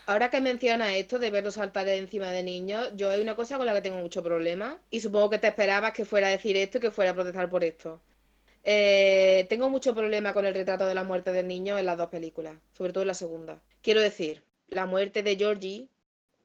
[0.06, 3.66] Ahora que menciona esto de verlo saltar encima de niños, yo hay una cosa con
[3.66, 6.78] la que tengo mucho problema y supongo que te esperabas que fuera a decir esto
[6.78, 8.00] y que fuera a protestar por esto.
[8.64, 12.08] Eh, tengo mucho problema con el retrato de la muerte del niño en las dos
[12.08, 13.60] películas, sobre todo en la segunda.
[13.82, 15.88] Quiero decir, la muerte de Georgie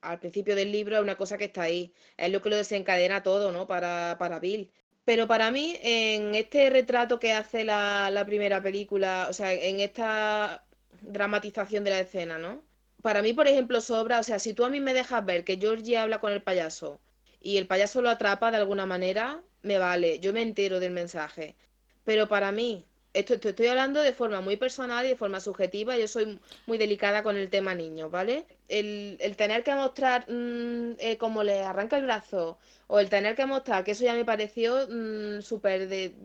[0.01, 3.23] al principio del libro es una cosa que está ahí, es lo que lo desencadena
[3.23, 3.67] todo, ¿no?
[3.67, 4.71] Para, para Bill.
[5.05, 9.79] Pero para mí, en este retrato que hace la, la primera película, o sea, en
[9.79, 10.65] esta
[11.01, 12.63] dramatización de la escena, ¿no?
[13.01, 15.57] Para mí, por ejemplo, sobra, o sea, si tú a mí me dejas ver que
[15.57, 17.01] Georgie habla con el payaso
[17.39, 21.55] y el payaso lo atrapa de alguna manera, me vale, yo me entero del mensaje.
[22.03, 26.07] Pero para mí, esto, estoy hablando de forma muy personal y de forma subjetiva, yo
[26.07, 28.45] soy muy delicada con el tema niño, ¿vale?
[28.67, 33.45] El, tener que mostrar mm, eh, cómo le arranca el brazo o el tener que
[33.45, 36.15] mostrar, que eso ya me pareció mm, súper de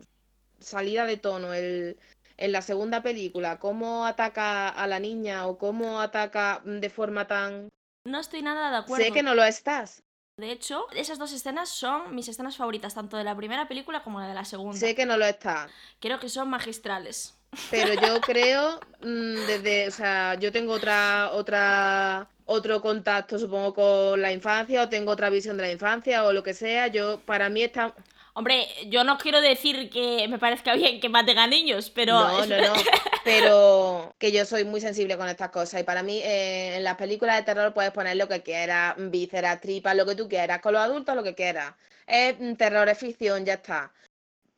[0.59, 1.97] salida de tono, el,
[2.37, 7.69] en la segunda película, cómo ataca a la niña o cómo ataca de forma tan...
[8.05, 9.03] No estoy nada de acuerdo.
[9.03, 10.03] Sé que no lo estás.
[10.39, 14.19] De hecho, esas dos escenas son mis escenas favoritas, tanto de la primera película como
[14.19, 14.77] la de la segunda.
[14.77, 15.71] Sé que no lo estás.
[15.99, 17.35] Creo que son magistrales.
[17.71, 24.21] Pero yo creo, mm, desde, o sea, yo tengo otra, otra, otro contacto, supongo, con
[24.21, 26.85] la infancia, o tengo otra visión de la infancia, o lo que sea.
[26.85, 27.95] Yo, para mí está
[28.37, 32.13] Hombre, yo no quiero decir que me parezca bien que maten a niños, pero...
[32.13, 32.73] No, no, no.
[33.23, 35.81] Pero que yo soy muy sensible con estas cosas.
[35.81, 39.59] Y para mí, eh, en las películas de terror puedes poner lo que quieras, vísceras,
[39.59, 40.61] tripas, lo que tú quieras.
[40.61, 41.73] Con los adultos, lo que quieras.
[42.05, 43.91] Es terror, es ficción, ya está.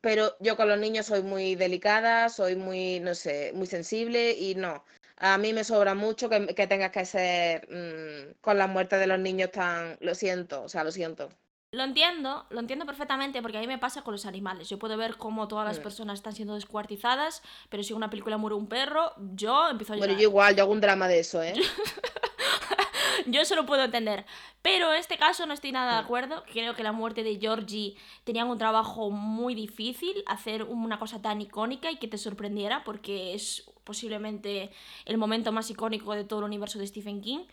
[0.02, 4.56] Pero yo con los niños soy muy delicada, soy muy, no sé, muy sensible y
[4.56, 4.84] no.
[5.16, 9.18] A mí me sobra mucho que, tengas que ser mm, con la muerte de los
[9.18, 9.96] niños tan...
[10.00, 11.30] Lo siento, o sea, lo siento.
[11.72, 14.68] Lo entiendo, lo entiendo perfectamente porque a mí me pasa con los animales.
[14.68, 18.36] Yo puedo ver cómo todas las personas están siendo descuartizadas, pero si en una película
[18.38, 20.08] muere un perro, yo empiezo a llorar.
[20.08, 21.54] Bueno, yo igual, yo hago un drama de eso, ¿eh?
[23.26, 24.26] yo eso lo puedo entender.
[24.62, 26.42] Pero en este caso no estoy nada de acuerdo.
[26.52, 31.40] Creo que la muerte de Georgie tenían un trabajo muy difícil, hacer una cosa tan
[31.40, 34.72] icónica y que te sorprendiera, porque es posiblemente
[35.04, 37.46] el momento más icónico de todo el universo de Stephen King.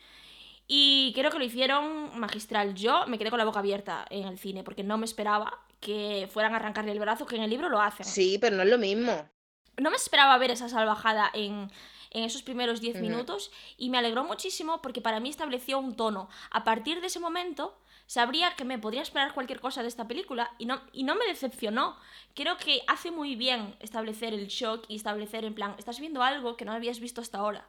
[0.67, 2.75] Y creo que lo hicieron magistral.
[2.75, 6.29] Yo me quedé con la boca abierta en el cine porque no me esperaba que
[6.31, 8.05] fueran a arrancarle el brazo, que en el libro lo hacen.
[8.05, 9.29] Sí, pero no es lo mismo.
[9.77, 11.71] No me esperaba ver esa salvajada en,
[12.11, 16.29] esos primeros 10 minutos y me alegró muchísimo porque para mí estableció un tono.
[16.49, 17.77] A partir de ese momento
[18.07, 21.25] sabría que me podría esperar cualquier cosa de esta película y no, y no me
[21.25, 21.95] decepcionó.
[22.33, 26.57] Creo que hace muy bien establecer el shock y establecer en plan, estás viendo algo
[26.57, 27.67] que no habías visto hasta ahora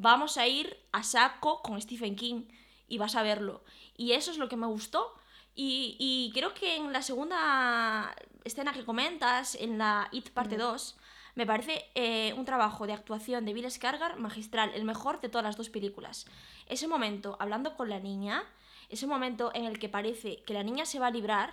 [0.00, 2.44] vamos a ir a saco con Stephen King
[2.88, 3.62] y vas a verlo.
[3.96, 5.14] Y eso es lo que me gustó.
[5.54, 10.96] Y, creo que en la segunda escena que comentas, en la It parte 2,
[11.34, 15.44] me parece eh, un trabajo de actuación de Bill Scargar magistral, el mejor de todas
[15.44, 16.26] las dos películas.
[16.66, 18.44] Ese momento hablando con la niña,
[18.88, 21.52] ese momento en el que parece que la niña se va a librar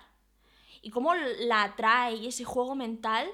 [0.82, 3.28] y cómo la atrae y ese juego mental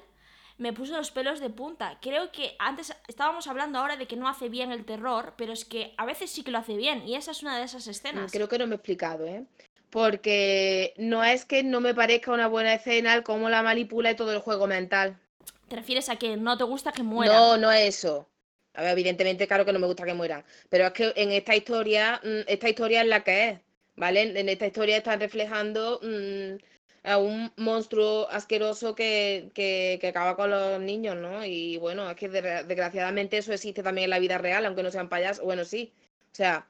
[0.64, 2.00] me puso los pelos de punta.
[2.02, 5.66] Creo que antes estábamos hablando ahora de que no hace bien el terror, pero es
[5.66, 8.32] que a veces sí que lo hace bien y esa es una de esas escenas.
[8.32, 9.44] Creo que no me he explicado, ¿eh?
[9.90, 14.16] Porque no es que no me parezca una buena escena el cómo la manipula y
[14.16, 15.20] todo el juego mental.
[15.68, 17.34] ¿Te refieres a que no te gusta que muera?
[17.34, 18.30] No, no es eso.
[18.74, 20.46] A ver, evidentemente, claro que no me gusta que mueran.
[20.70, 23.60] Pero es que en esta historia, mm, esta historia es la que es.
[23.96, 24.40] ¿Vale?
[24.40, 26.56] En esta historia están reflejando mm,
[27.04, 31.46] a un monstruo asqueroso que, que, acaba con los niños, ¿no?
[31.46, 35.10] Y bueno, es que desgraciadamente eso existe también en la vida real, aunque no sean
[35.10, 35.44] payasos.
[35.44, 35.94] Bueno, sí.
[36.32, 36.68] O sea,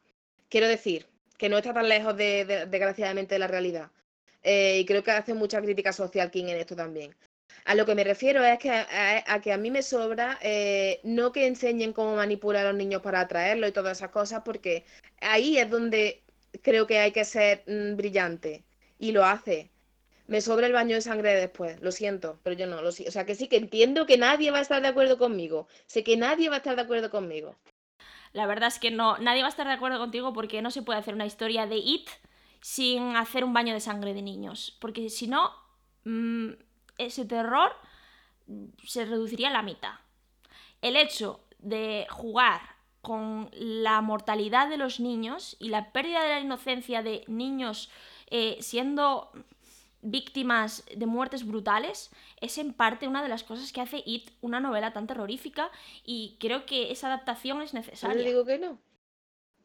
[0.49, 1.07] quiero decir
[1.37, 3.91] que no está tan lejos de, desgraciadamente de la realidad.
[4.43, 7.15] Eh, y creo que hace mucha crítica social King en esto también.
[7.65, 11.31] A lo que me refiero es que a, que a mí me sobra eh, no
[11.31, 14.83] que enseñen cómo manipular a los niños para atraerlo y todas esas cosas, porque
[15.21, 16.23] ahí es donde
[16.61, 18.63] creo que hay que ser mm, brillante
[18.99, 19.69] y lo hace
[20.27, 23.09] me sobra el baño de sangre después, lo siento, pero yo no, lo siento.
[23.09, 25.67] O sea, que sí que entiendo que nadie va a estar de acuerdo conmigo.
[25.85, 27.55] Sé que nadie va a estar de acuerdo conmigo.
[28.31, 30.81] La verdad es que no, nadie va a estar de acuerdo contigo porque no se
[30.81, 32.09] puede hacer una historia de It
[32.61, 34.77] sin hacer un baño de sangre de niños.
[34.79, 35.51] Porque si no,
[36.05, 36.51] mm,
[36.97, 37.73] ese terror
[38.85, 39.95] se reduciría a la mitad.
[40.81, 42.61] El hecho de jugar
[43.01, 47.91] con la mortalidad de los niños y la pérdida de la inocencia de niños
[48.27, 49.31] eh, siendo
[50.03, 54.59] víctimas de muertes brutales es en parte una de las cosas que hace It una
[54.59, 55.71] novela tan terrorífica
[56.03, 58.21] y creo que esa adaptación es necesaria.
[58.21, 58.79] Yo digo que no.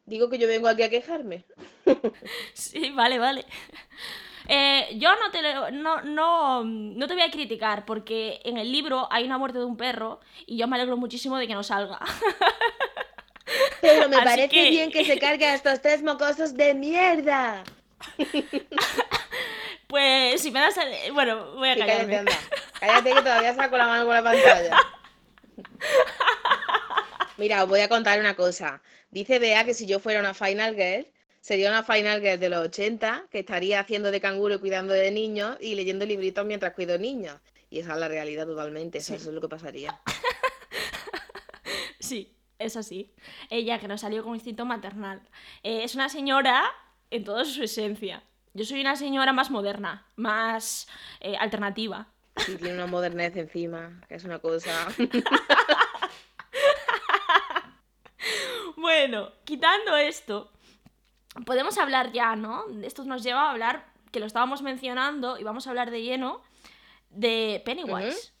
[0.05, 1.45] Digo que yo vengo aquí a quejarme.
[2.53, 3.45] sí, vale, vale.
[4.47, 9.07] Eh, yo no te, no, no, no te voy a criticar porque en el libro
[9.11, 11.99] hay una muerte de un perro y yo me alegro muchísimo de que no salga.
[13.81, 17.63] Pero me parece bien que se cargue a estos tres mocosos de mierda.
[19.89, 20.75] Pues si me das.
[21.13, 22.23] Bueno, voy a callarme.
[22.23, 22.31] cállate,
[22.79, 24.77] cállate que todavía saco la mano con la pantalla.
[27.37, 28.83] Mira, os voy a contar una cosa.
[29.09, 31.07] Dice Bea que si yo fuera una Final Girl,
[31.41, 35.09] sería una Final Girl de los 80, que estaría haciendo de canguro y cuidando de
[35.09, 37.39] niños y leyendo libritos mientras cuido niños.
[37.71, 39.99] Y esa es la realidad totalmente, eso, es lo que pasaría.
[42.01, 43.13] Sí, es así.
[43.49, 45.21] Ella que no salió con instinto maternal.
[45.61, 46.63] Eh, es una señora
[47.11, 48.23] en toda su esencia.
[48.53, 50.87] Yo soy una señora más moderna, más
[51.19, 52.07] eh, alternativa.
[52.37, 54.87] Sí, tiene una modernez encima, que es una cosa.
[58.77, 60.51] bueno, quitando esto,
[61.45, 62.65] podemos hablar ya, ¿no?
[62.81, 66.41] Esto nos lleva a hablar, que lo estábamos mencionando, y vamos a hablar de lleno,
[67.09, 68.33] de Pennywise.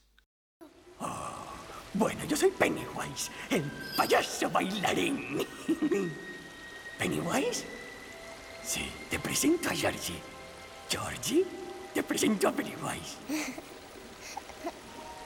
[0.99, 1.29] Oh,
[1.93, 3.63] bueno, yo soy Pennywise, el
[3.95, 5.45] payaso bailarín.
[6.97, 7.65] ¿Pennywise?
[8.69, 10.21] Sí, te presento a Georgie.
[10.91, 11.43] Georgie,
[11.91, 13.17] te presento a Pennywise.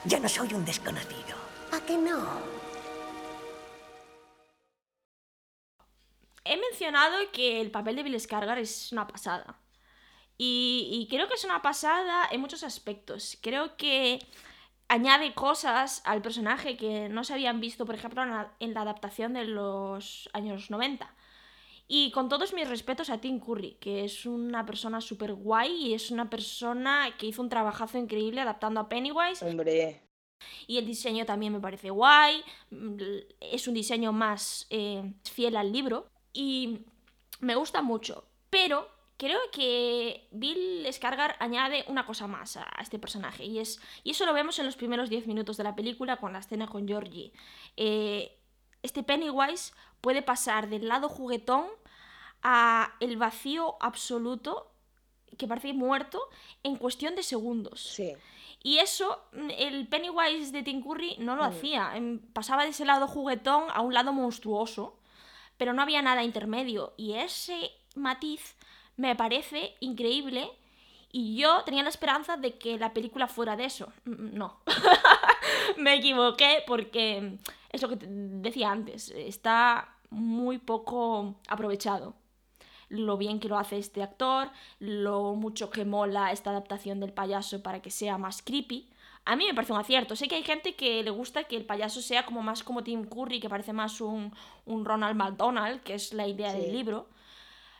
[0.06, 1.36] Ya no soy un desconocido.
[1.72, 2.26] ¿A qué no?
[6.44, 9.58] He mencionado que el papel de Bill Skarsgård es una pasada.
[10.38, 13.38] Y, y, creo que es una pasada en muchos aspectos.
[13.42, 14.18] Creo que
[14.88, 18.82] añade cosas al personaje que no se habían visto, por ejemplo, en la, en la
[18.82, 21.14] adaptación de los años 90.
[21.86, 25.94] Y con todos mis respetos a Tim Curry, que es una persona súper guay y
[25.94, 29.44] es una persona que hizo un trabajazo increíble adaptando a Pennywise.
[29.44, 30.02] Hombre.
[30.66, 32.42] Y el diseño también me parece guay.
[32.70, 32.96] Mm,
[33.40, 36.08] es un diseño más eh, fiel al libro.
[36.32, 36.80] Y
[37.40, 38.28] me gusta mucho.
[38.48, 43.44] Pero creo que Bill Scargar añade una cosa más a este personaje.
[43.44, 46.32] Y, es, y eso lo vemos en los primeros 10 minutos de la película con
[46.32, 47.32] la escena con Georgie.
[47.76, 48.40] Eh,
[48.84, 51.66] este Pennywise puede pasar del lado juguetón
[52.42, 54.70] a el vacío absoluto
[55.38, 56.20] que parece muerto
[56.62, 57.80] en cuestión de segundos.
[57.80, 58.12] Sí.
[58.62, 61.46] Y eso mm, el Pennywise de Tim Curry no lo mm.
[61.46, 61.92] hacía.
[61.96, 64.98] Em, pasaba de ese lado juguetón a un lado monstruoso,
[65.56, 66.92] pero no había nada intermedio.
[66.98, 68.56] Y ese matiz
[68.96, 70.50] me parece increíble.
[71.10, 73.92] Y yo tenía la esperanza de que la película fuera de eso.
[74.04, 74.60] Mm, no.
[75.78, 77.38] me equivoqué porque
[77.74, 79.10] es lo que decía antes.
[79.10, 82.14] Está muy poco aprovechado.
[82.88, 87.62] Lo bien que lo hace este actor, lo mucho que mola esta adaptación del payaso
[87.62, 88.90] para que sea más creepy.
[89.24, 90.14] A mí me parece un acierto.
[90.14, 93.04] Sé que hay gente que le gusta que el payaso sea como más como Tim
[93.06, 94.32] Curry, que parece más un,
[94.66, 97.08] Ronald McDonald, que es la idea del libro.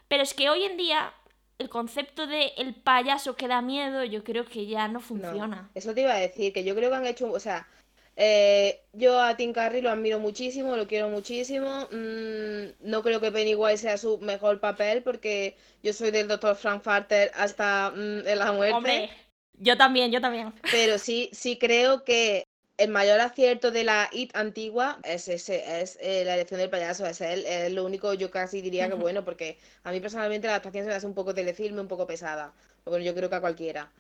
[0.09, 1.13] Pero es que hoy en día
[1.59, 5.71] el concepto de el payaso que da miedo, yo creo que ya no funciona.
[5.75, 7.69] eso te iba a decir, que yo creo que han hecho, o sea,
[8.17, 11.89] eh, yo a Tim Curry lo admiro muchísimo, lo quiero muchísimo.
[11.91, 16.57] Mm, no creo que Pennywise sea su mejor papel porque yo soy del Dr.
[16.57, 18.75] Frankfurter hasta mm, la muerte.
[18.75, 19.11] Hombre,
[19.59, 20.53] yo también, yo también.
[20.71, 22.45] Pero sí, sí creo que
[22.77, 27.07] el mayor acierto de la IT antigua es ese, es eh, la elección del payaso,
[27.07, 30.55] es él, es lo único yo casi diría que bueno, porque a mí personalmente la
[30.55, 32.53] adaptación se me hace un poco telefilme, un poco pesada.
[32.85, 33.91] Bueno, yo creo que a cualquiera.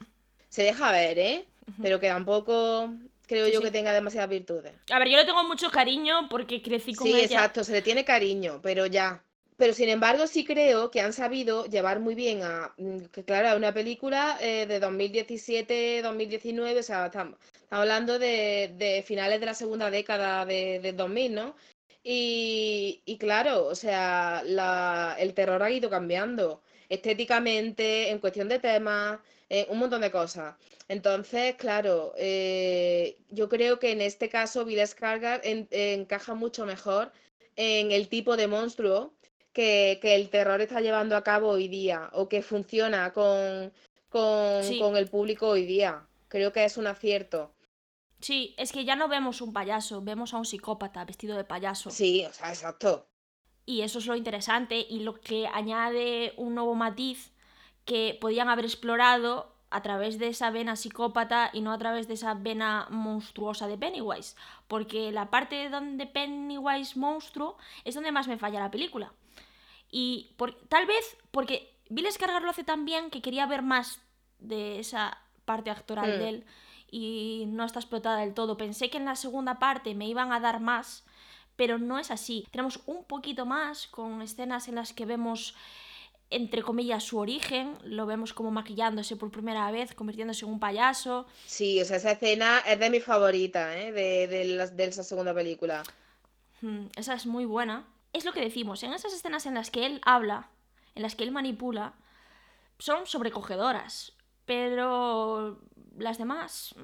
[0.49, 1.45] Se deja ver, ¿eh?
[1.83, 2.93] Pero que tampoco
[3.35, 4.73] creo yo que tenga demasiadas virtudes.
[4.91, 7.19] A ver, yo le tengo mucho cariño porque crecí con ella.
[7.19, 9.23] Sí, exacto, se le tiene cariño, pero ya.
[9.57, 13.49] Pero sin embargo sí creo que han sabido llevar muy bien a, mm, que claro,
[13.49, 17.39] a una película eh, de 2017-2019, o sea, estamos,
[17.71, 21.57] hablando de, finales de la segunda década de, 2000, ¿no?
[22.03, 28.59] Y, y, claro, o sea, la, el terror ha ido cambiando estéticamente, en cuestión de
[28.59, 29.19] temas,
[29.55, 30.57] eh, un montón de cosas.
[30.89, 37.13] Entonces, claro, eh, yo creo que en este caso Bill Skarsgård encaja mucho mejor
[37.55, 39.15] en el tipo de monstruo
[39.53, 43.73] que, el terror está llevando a cabo hoy día o que funciona con,
[44.09, 44.81] con, Sí.
[44.81, 46.05] con el público hoy día.
[46.27, 47.55] Creo que es un acierto.
[48.21, 51.91] Sí, es que ya no vemos un payaso, vemos a un psicópata vestido de payaso.
[51.91, 53.07] Sí, o sea, exacto.
[53.67, 57.34] Y eso es lo interesante y lo que añade un nuevo matiz
[57.85, 62.15] que podían haber explorado a través de esa vena psicópata y no a través de
[62.15, 64.37] esa vena monstruosa de Pennywise.
[64.69, 69.13] Porque la parte donde Pennywise monstruo es donde más me falla la película.
[69.91, 74.01] Y por- tal vez porque Bill Skarsgård lo hace tan bien que quería ver más
[74.39, 76.19] de esa parte actoral Mm.
[76.19, 76.45] de él
[76.91, 78.57] y no está explotada del todo.
[78.57, 81.05] Pensé que en la segunda parte me iban a dar más,
[81.57, 82.47] pero no es así.
[82.53, 85.55] Tenemos un poquito más con escenas en las que vemos
[86.35, 91.27] entre comillas su origen, lo vemos como maquillándose por primera vez, convirtiéndose en un payaso.
[91.47, 93.93] Sí, o sea, esa escena es de mis favoritas, ¿eh?
[93.93, 95.83] De, de, esa segunda película.
[96.61, 97.87] Mm, Esa es muy buena.
[98.13, 100.49] Es lo que decimos, en esas escenas en las que él habla,
[100.95, 101.95] en las que él manipula,
[102.79, 104.13] son sobrecogedoras.
[104.45, 105.61] Pero
[105.99, 106.75] las demás,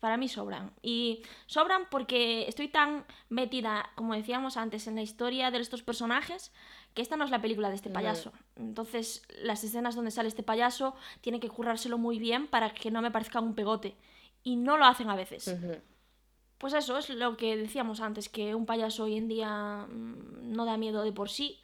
[0.00, 0.72] para mí sobran.
[0.82, 6.52] Y sobran porque estoy tan metida, como decíamos antes, en la historia de estos personajes,
[6.94, 8.32] que esta no es la película de este payaso.
[8.56, 13.02] Entonces, las escenas donde sale este payaso tienen que currárselo muy bien para que no
[13.02, 13.96] me parezca un pegote.
[14.42, 15.54] Y no lo hacen a veces.
[16.58, 20.64] Pues eso es lo que decíamos antes, que un payaso hoy en día mm, no
[20.64, 21.58] da miedo de por sí.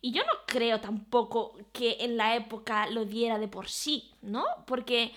[0.00, 4.44] Y yo no creo tampoco que en la época lo diera de por sí, ¿no?
[4.66, 5.12] Porque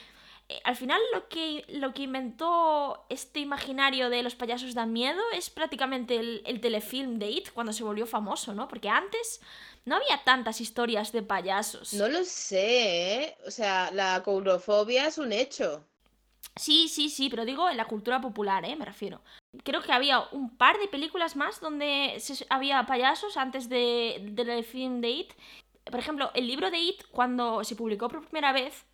[0.49, 5.21] eh, al final lo que, lo que inventó este imaginario de los payasos dan miedo
[5.33, 8.67] es prácticamente el, el telefilm de It cuando se volvió famoso, ¿no?
[8.67, 9.41] Porque antes
[9.85, 11.93] no había tantas historias de payasos.
[11.93, 13.37] No lo sé, ¿eh?
[13.47, 15.83] O sea, la coulrofobia es un hecho.
[16.55, 18.75] Sí, sí, sí, pero digo en la cultura popular, ¿eh?
[18.75, 19.21] Me refiero.
[19.63, 24.63] Creo que había un par de películas más donde se- había payasos antes de, del
[24.63, 25.33] film de It.
[25.83, 28.85] Por ejemplo, el libro de It, cuando se publicó por primera vez,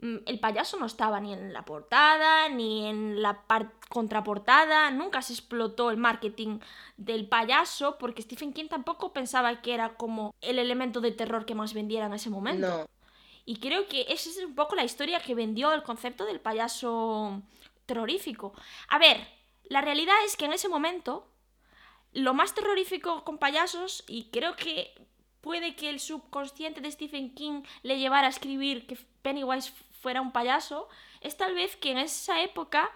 [0.00, 3.44] el payaso no estaba ni en la portada, ni en la
[3.88, 6.60] contraportada, nunca se explotó el marketing
[6.96, 11.54] del payaso, porque Stephen King tampoco pensaba que era como el elemento de terror que
[11.54, 12.66] más vendiera en ese momento.
[12.66, 12.86] No.
[13.44, 17.42] Y creo que esa es un poco la historia que vendió el concepto del payaso
[17.84, 18.54] terrorífico.
[18.88, 19.26] A ver,
[19.64, 21.26] la realidad es que en ese momento,
[22.12, 24.94] lo más terrorífico con payasos, y creo que
[25.40, 30.32] puede que el subconsciente de Stephen King le llevara a escribir que Pennywise fuera un
[30.32, 30.88] payaso,
[31.20, 32.90] es tal vez que en esa época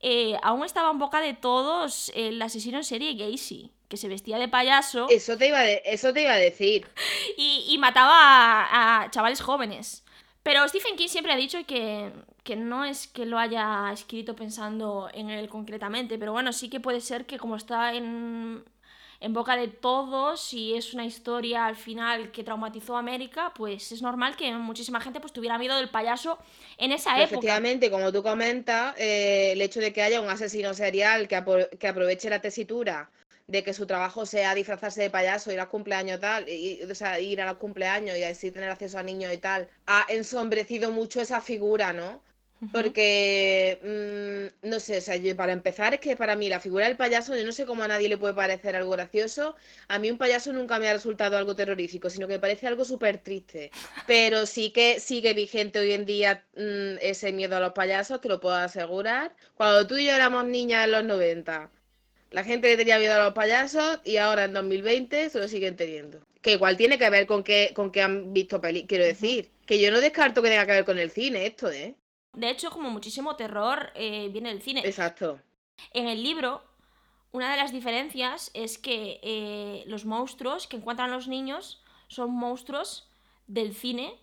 [0.00, 4.38] eh, aún estaba en boca de todos el asesino en serie Gacy, que se vestía
[4.38, 6.86] de payaso Eso te iba a, de- eso te iba a decir.
[7.36, 8.12] y, y mataba
[8.64, 10.04] a, a chavales jóvenes.
[10.42, 15.10] Pero Stephen King siempre ha dicho que, que no es que lo haya escrito pensando
[15.12, 18.64] en él concretamente, pero bueno, sí que puede ser que como está en,
[19.20, 23.92] en boca de todos y es una historia al final que traumatizó a América, pues
[23.92, 26.38] es normal que muchísima gente pues tuviera miedo del payaso
[26.78, 27.54] en esa época.
[27.54, 31.68] efectivamente, como tú comentas, eh, el hecho de que haya un asesino serial que, apro-
[31.78, 33.10] que aproveche la tesitura
[33.46, 37.18] de que su trabajo sea disfrazarse de payaso, ir a cumpleaños tal, y, o sea,
[37.20, 41.20] ir a los cumpleaños y así tener acceso a niños y tal, ha ensombrecido mucho
[41.20, 42.22] esa figura, ¿no?
[42.72, 46.86] Porque, mm, no sé, o sea, yo, para empezar es que para mí la figura
[46.86, 49.54] del payaso, yo no sé cómo a nadie le puede parecer algo gracioso,
[49.86, 52.84] a mí un payaso nunca me ha resultado algo terrorífico, sino que me parece algo
[52.84, 53.70] súper triste.
[54.06, 58.28] Pero sí que sigue vigente hoy en día mm, ese miedo a los payasos, te
[58.28, 59.34] lo puedo asegurar.
[59.54, 61.70] Cuando tú y yo éramos niñas en los 90,
[62.30, 65.76] la gente le tenía miedo a los payasos y ahora en 2020 se lo siguen
[65.76, 66.20] teniendo.
[66.42, 69.80] Que igual tiene que ver con que, con que han visto peli, quiero decir, que
[69.80, 71.94] yo no descarto que tenga que ver con el cine esto, ¿eh?
[72.32, 74.82] De hecho, como muchísimo terror eh, viene del cine.
[74.84, 75.40] Exacto.
[75.92, 76.62] En el libro,
[77.32, 83.10] una de las diferencias es que eh, los monstruos que encuentran los niños son monstruos
[83.46, 84.14] del cine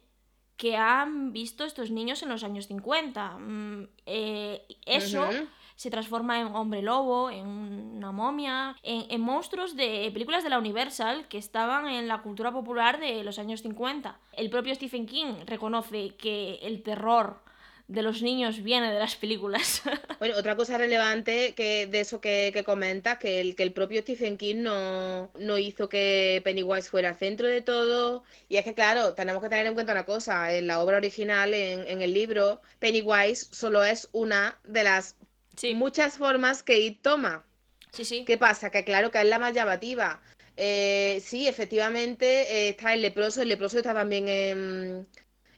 [0.57, 3.37] que han visto estos niños en los años 50.
[3.37, 5.27] Mm, eh, eso
[5.75, 10.57] se transforma en hombre lobo, en una momia, en, en monstruos de películas de la
[10.57, 14.17] Universal que estaban en la cultura popular de los años 50.
[14.31, 17.43] El propio Stephen King reconoce que el terror
[17.87, 19.81] de los niños viene de las películas.
[20.19, 24.01] Bueno, otra cosa relevante que de eso que, que comentas, que el, que el propio
[24.01, 28.23] Stephen King no, no hizo que Pennywise fuera el centro de todo.
[28.47, 31.53] Y es que, claro, tenemos que tener en cuenta una cosa, en la obra original,
[31.53, 35.15] en, en el libro, Pennywise solo es una de las
[35.57, 37.45] sí, muchas formas que It toma.
[37.91, 38.25] sí, sí.
[38.25, 38.69] ¿Qué pasa?
[38.71, 40.21] Que claro que es la más llamativa.
[40.57, 42.25] Eh, sí, efectivamente,
[42.67, 45.07] eh, está el leproso, el leproso está también en,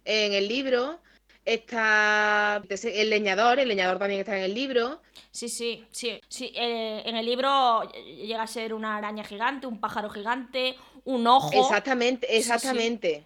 [0.05, 1.01] en el libro.
[1.47, 5.01] Está el leñador, el leñador también está en el libro.
[5.31, 6.19] Sí, sí, sí.
[6.27, 6.51] sí.
[6.53, 10.75] eh, en el libro llega a ser una araña gigante, un pájaro gigante,
[11.05, 11.49] un ojo.
[11.53, 12.35] Exactamente, sí.
[12.35, 13.25] exactamente.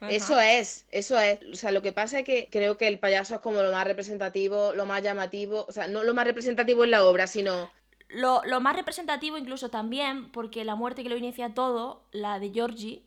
[0.00, 1.38] Eso es, eso es.
[1.52, 3.86] O sea, lo que pasa es que creo que el payaso es como lo más
[3.86, 5.64] representativo, lo más llamativo.
[5.68, 7.70] O sea, no lo más representativo en la obra, sino.
[8.08, 12.50] Lo, lo más representativo, incluso también, porque la muerte que lo inicia todo, la de
[12.50, 13.04] Georgie,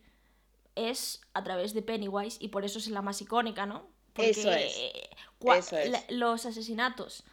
[0.76, 3.92] es a través de Pennywise y por eso es la más icónica, ¿no?
[4.14, 4.76] Porque Eso es.
[5.40, 5.90] cua- Eso es.
[5.92, 7.24] la- los asesinatos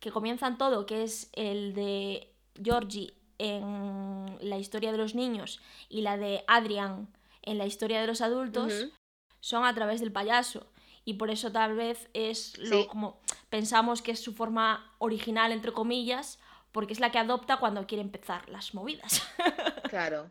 [0.00, 2.32] que comienzan todo, que es el de
[2.62, 7.08] Georgie en la historia de los niños y la de Adrian
[7.42, 8.72] en la historia de los adultos,
[9.40, 10.66] son a través del payaso.
[11.06, 12.86] Y por eso tal vez es lo Sí.
[12.86, 16.38] como pensamos que es su forma original, entre comillas,
[16.72, 19.22] porque es la que adopta cuando quiere empezar las movidas.
[19.90, 20.30] Claro.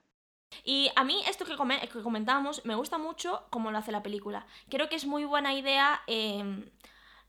[0.63, 4.03] Y a mí esto que, come- que comentamos me gusta mucho como lo hace la
[4.03, 4.45] película.
[4.69, 6.43] Creo que es muy buena idea eh,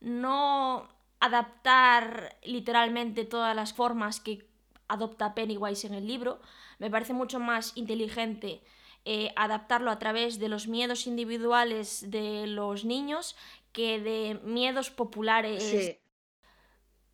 [0.00, 0.88] no
[1.20, 4.46] adaptar literalmente todas las formas que
[4.88, 6.40] adopta Pennywise en el libro.
[6.78, 8.62] Me parece mucho más inteligente
[9.04, 13.36] eh, adaptarlo a través de los miedos individuales de los niños
[13.72, 15.99] que de miedos populares.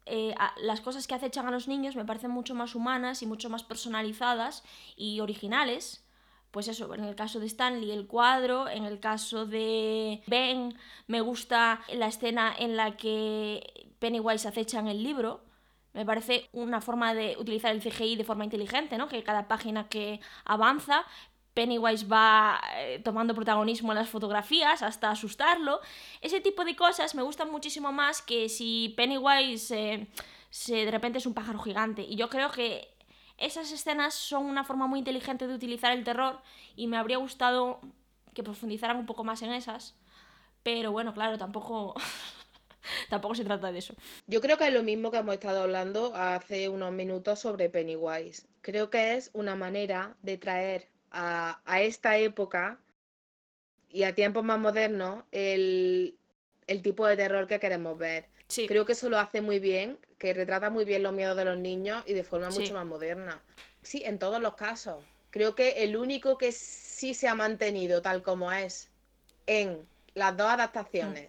[0.07, 3.51] Eh, las cosas que acechan a los niños me parecen mucho más humanas y mucho
[3.51, 4.63] más personalizadas
[4.97, 6.05] y originales.
[6.53, 11.21] Pues eso, en el caso de Stanley el cuadro, en el caso de Ben me
[11.21, 15.45] gusta la escena en la que Pennywise acecha en el libro.
[15.93, 19.09] Me parece una forma de utilizar el CGI de forma inteligente, ¿no?
[19.09, 21.05] Que cada página que avanza,
[21.57, 25.81] Pennywise va eh, tomando protagonismo en las fotografías hasta asustarlo.
[26.21, 30.07] Ese tipo de cosas me gustan muchísimo más que si Pennywise eh,
[30.51, 32.03] se, de repente es un pájaro gigante.
[32.03, 32.87] Y yo creo que
[33.39, 36.43] esas escenas son una forma muy inteligente de utilizar el terror
[36.77, 37.81] y me habría gustado
[38.35, 39.95] que profundizaran un poco más en esas.
[40.63, 41.95] Pero bueno, claro, tampoco,
[43.09, 43.95] tampoco se trata de eso.
[44.27, 48.47] Yo creo que es lo mismo que hemos estado hablando hace unos minutos sobre Pennywise.
[48.61, 52.79] Creo que es una manera de traer a, a esta época
[53.89, 56.17] y a tiempos más modernos el,
[56.67, 58.27] el tipo de terror que queremos ver.
[58.49, 61.45] Sí, Creo que eso lo hace muy bien, que retrata muy bien los miedos de
[61.45, 62.61] los niños y de forma Sí.
[62.61, 63.41] mucho más moderna.
[63.83, 65.03] Sí, en todos los casos.
[65.31, 68.89] Creo que el único que sí se ha mantenido tal como es
[69.47, 71.29] en las dos adaptaciones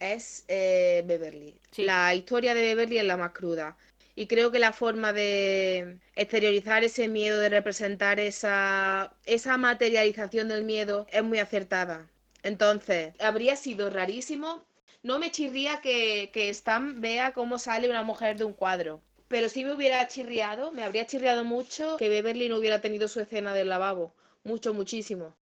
[0.00, 1.58] es eh, Beverly.
[1.70, 1.84] Sí.
[1.84, 3.76] La historia de Beverly es la más cruda.
[4.18, 10.64] Y creo que la forma de exteriorizar ese miedo, de representar esa, esa materialización del
[10.64, 12.10] miedo, es muy acertada.
[12.42, 14.64] Entonces, habría sido rarísimo.
[15.04, 19.00] No me chirría que, que Stan vea cómo sale una mujer de un cuadro.
[19.28, 23.20] Pero sí me hubiera chirriado, me habría chirriado mucho que Beverly no hubiera tenido su
[23.20, 24.16] escena del lavabo.
[24.42, 25.36] Mucho, muchísimo.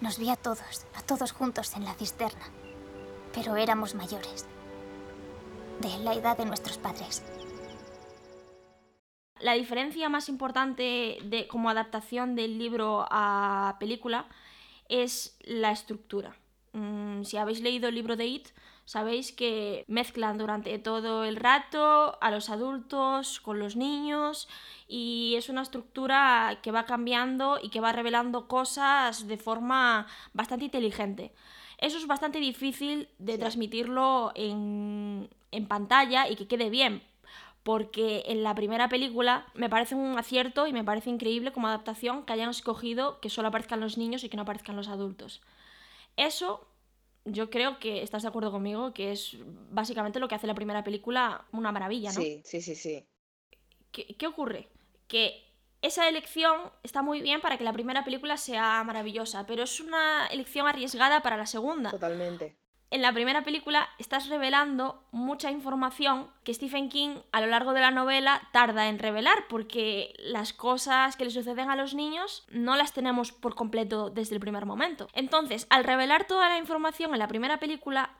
[0.00, 2.48] Nos vi a todos, a todos juntos en la cisterna.
[3.34, 4.46] Pero éramos mayores.
[5.80, 7.22] De la edad de nuestros padres.
[9.40, 14.26] La diferencia más importante de, como adaptación del libro a película
[14.88, 16.36] es la estructura.
[16.72, 18.48] Mm, si habéis leído el libro de It,
[18.86, 24.48] sabéis que mezclan durante todo el rato a los adultos con los niños
[24.88, 30.64] y es una estructura que va cambiando y que va revelando cosas de forma bastante
[30.66, 31.34] inteligente.
[31.78, 33.38] Eso es bastante difícil de Sí.
[33.38, 37.02] transmitirlo en, en pantalla y que quede bien,
[37.62, 42.24] porque en la primera película me parece un acierto y me parece increíble como adaptación
[42.24, 45.42] que hayan escogido que solo aparezcan los niños y que no aparezcan los adultos.
[46.16, 46.68] Eso
[47.24, 49.36] yo creo que estás de acuerdo conmigo, que es
[49.70, 52.20] básicamente lo que hace la primera película una maravilla, ¿no?
[52.20, 53.04] Sí, sí, sí, sí.
[53.90, 54.68] ¿Qué, qué ocurre?
[55.08, 55.42] Que
[55.82, 60.26] esa elección está muy bien para que la primera película sea maravillosa, pero es una
[60.28, 62.56] elección arriesgada para la segunda Totalmente.
[62.90, 67.80] En la primera película estás revelando mucha información que Stephen King a lo largo de
[67.80, 72.76] la novela tarda en revelar porque las cosas que le suceden a los niños no
[72.76, 75.08] las tenemos por completo desde el primer momento.
[75.14, 78.16] Entonces, al revelar toda la información en la primera película,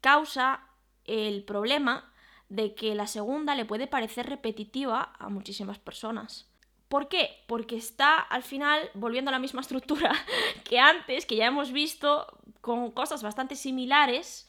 [0.00, 0.66] causa
[1.04, 2.12] el problema
[2.48, 6.48] de que la segunda le puede parecer repetitiva a muchísimas personas.
[6.88, 7.42] ¿Por qué?
[7.46, 10.12] Porque está al final volviendo a la misma estructura
[10.64, 12.26] que antes, que ya hemos visto,
[12.60, 14.48] con cosas bastante similares,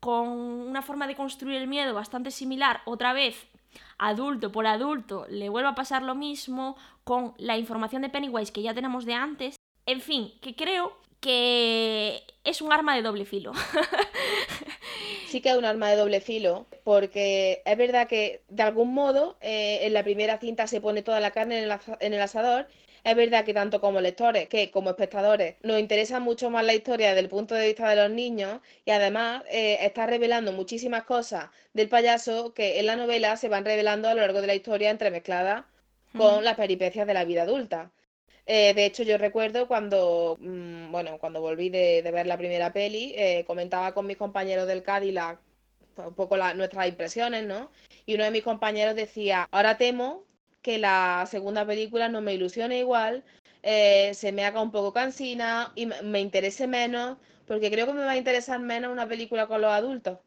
[0.00, 3.46] con una forma de construir el miedo bastante similar, otra vez,
[3.98, 8.62] adulto por adulto, le vuelve a pasar lo mismo, con la información de Pennywise que
[8.62, 9.56] ya tenemos de antes.
[9.86, 13.52] En fin, que creo que es un arma de doble filo.
[15.32, 19.36] Sí que es un arma de doble filo, porque es verdad que de algún modo
[19.40, 22.20] eh, en la primera cinta se pone toda la carne en el, aza- en el
[22.20, 22.68] asador.
[23.04, 27.08] Es verdad que tanto como lectores que como espectadores nos interesa mucho más la historia
[27.08, 31.46] desde el punto de vista de los niños y además eh, está revelando muchísimas cosas
[31.72, 34.90] del payaso que en la novela se van revelando a lo largo de la historia
[34.90, 35.64] entremezcladas
[36.14, 37.90] con las peripecias de la vida adulta.
[38.46, 42.72] Eh, de hecho, yo recuerdo cuando, mm, bueno, cuando volví de, de ver la primera
[42.72, 45.38] peli, eh, comentaba con mis compañeros del Cadillac
[45.94, 47.70] pues, un poco la- nuestras impresiones, ¿no?
[48.06, 50.24] Y uno de mis compañeros decía, ahora temo
[50.62, 53.24] que la segunda película no me ilusione igual,
[53.62, 57.92] eh, se me haga un poco cansina y me me interese menos, porque creo que
[57.92, 60.18] me va a interesar menos una película con los adultos.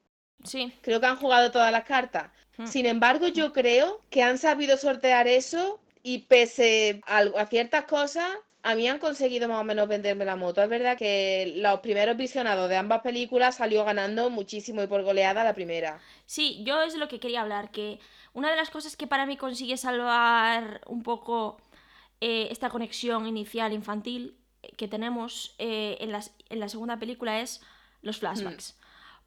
[0.44, 0.72] Sí.
[0.82, 2.32] Creo que han jugado todas las cartas.
[2.58, 2.68] Mm.
[2.68, 5.80] Sin embargo, yo creo que han sabido sortear eso
[6.12, 8.30] y pese a, a ciertas cosas,
[8.64, 10.62] a mí han conseguido más o menos venderme la moto.
[10.64, 15.44] Es verdad que los primeros visionados de ambas películas salió ganando muchísimo y por goleada
[15.44, 16.00] la primera.
[16.26, 18.00] Sí, yo es de lo que quería hablar, que
[18.34, 21.58] una de las cosas que para mí consigue salvar un poco
[22.22, 24.36] eh, esta conexión inicial infantil
[24.78, 27.62] que tenemos eh, en, las- en la segunda película es
[28.02, 28.76] los flashbacks.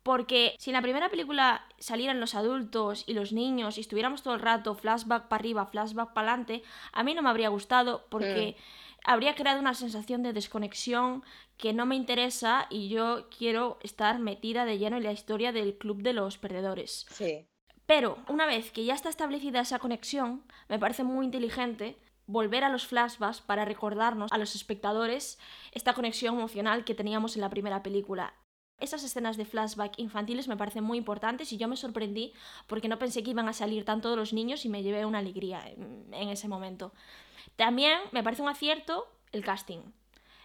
[0.08, 4.32] Porque si en la primera película salieran los adultos y los niños y estuviéramos todo
[4.32, 8.56] el rato flashback para arriba, flashback para adelante, a mí no me habría gustado porque
[9.04, 11.22] habría creado una sensación de desconexión
[11.58, 15.76] que no me interesa y yo quiero estar metida de lleno en la historia del
[15.76, 17.04] club de los perdedores.
[17.10, 17.46] Sí.
[17.84, 22.70] Pero una vez que ya está establecida esa conexión, me parece muy inteligente volver a
[22.70, 25.38] los flashbacks para recordarnos a los espectadores
[25.72, 28.32] esta conexión emocional que teníamos en la primera película.
[28.78, 32.32] Esas escenas de flashback infantiles me parecen muy importantes y yo me sorprendí
[32.68, 35.66] porque no pensé que iban a salir tanto los niños y me llevé una alegría
[35.66, 36.92] en, ese momento.
[37.56, 39.80] También me parece un acierto el casting.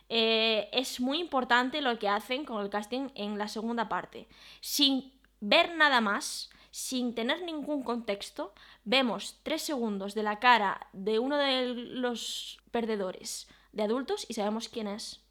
[0.10, 4.28] Eh, es muy importante lo que hacen con el casting en la segunda parte.
[4.62, 8.54] Sin ver nada más, sin tener ningún contexto,
[8.84, 14.70] vemos tres segundos de la cara de uno de los perdedores de adultos y sabemos
[14.70, 15.23] quién es.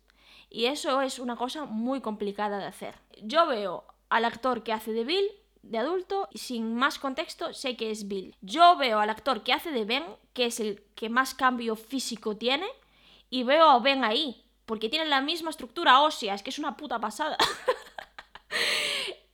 [0.53, 2.94] Y eso es una cosa muy complicada de hacer.
[3.22, 5.24] Yo veo al actor que hace de Bill
[5.62, 8.36] de adulto y sin más contexto sé que es Bill.
[8.42, 12.36] Yo veo al actor que hace de Ben, que es el que más cambio físico
[12.36, 12.66] tiene,
[13.30, 16.76] y veo a Ben ahí, porque tienen la misma estructura ósea, es que es una
[16.76, 17.36] puta pasada.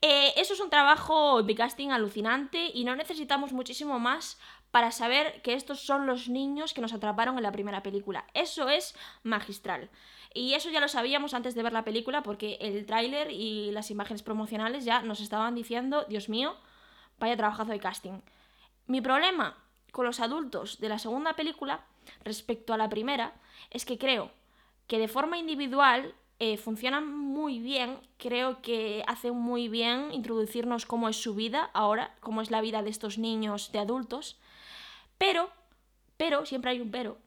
[0.01, 4.39] Eh, eso es un trabajo de casting alucinante y no necesitamos muchísimo más
[4.71, 8.25] para saber que estos son los niños que nos atraparon en la primera película.
[8.33, 8.95] Eso es
[9.25, 9.91] magistral.
[10.35, 13.91] Y eso ya lo sabíamos antes de ver la película porque el tráiler y las
[13.91, 16.57] imágenes promocionales ya nos estaban diciendo, Dios mío,
[17.19, 18.21] vaya trabajazo de casting.
[18.87, 19.57] Mi problema
[19.93, 21.85] con los adultos de la segunda película
[22.25, 23.35] respecto a la primera
[23.71, 24.31] es que creo
[24.87, 31.09] que de forma individual eh, funcionan muy bien, creo que hacen muy bien introducirnos cómo
[31.09, 34.39] es su vida ahora, cómo es la vida de estos niños de adultos,
[35.19, 35.51] pero,
[36.17, 37.19] pero, siempre hay un pero,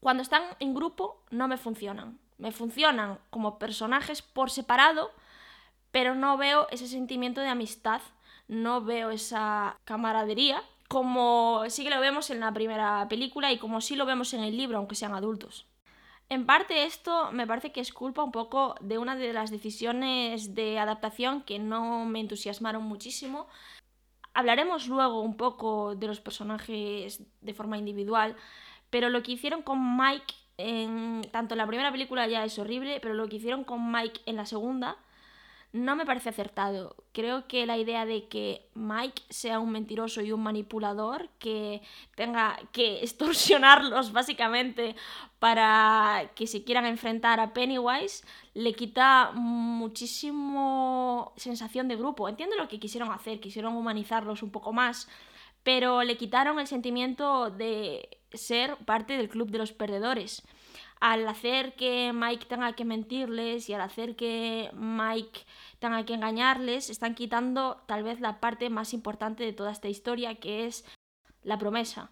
[0.00, 5.10] cuando están en grupo no me funcionan, me funcionan como personajes por separado,
[5.90, 8.00] pero no veo ese sentimiento de amistad,
[8.46, 13.80] no veo esa camaradería como sí que lo vemos en la primera película y como
[13.80, 15.66] sí lo vemos en el libro, aunque sean adultos.
[16.30, 20.54] En parte esto me parece que es culpa un poco de una de las decisiones
[20.54, 23.46] de adaptación que no me entusiasmaron muchísimo.
[24.34, 28.36] Hablaremos luego un poco de los personajes de forma individual,
[28.90, 32.98] pero lo que hicieron con Mike en tanto en la primera película ya es horrible,
[33.00, 34.96] pero lo que hicieron con Mike en la segunda
[35.72, 36.96] no me parece acertado.
[37.12, 41.82] Creo que la idea de que Mike sea un mentiroso y un manipulador, que
[42.14, 44.96] tenga que extorsionarlos básicamente
[45.38, 48.24] para que se quieran enfrentar a Pennywise,
[48.54, 52.28] le quita muchísimo sensación de grupo.
[52.28, 55.08] Entiendo lo que quisieron hacer, quisieron humanizarlos un poco más,
[55.62, 60.42] pero le quitaron el sentimiento de ser parte del club de los perdedores
[61.00, 65.40] al hacer que Mike tenga que mentirles y al hacer que Mike
[65.78, 70.36] tenga que engañarles, están quitando tal vez la parte más importante de toda esta historia,
[70.36, 70.84] que es
[71.42, 72.10] la promesa.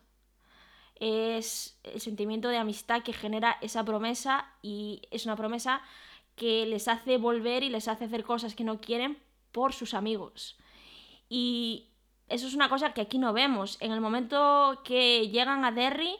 [0.94, 5.82] Es el sentimiento de amistad que genera esa promesa y es una promesa
[6.36, 9.18] que les hace volver y les hace hacer cosas que no quieren
[9.52, 10.56] por sus amigos.
[11.28, 11.88] Y
[12.28, 13.78] eso es una cosa que aquí no vemos.
[13.80, 16.16] En el momento que llegan a Derry,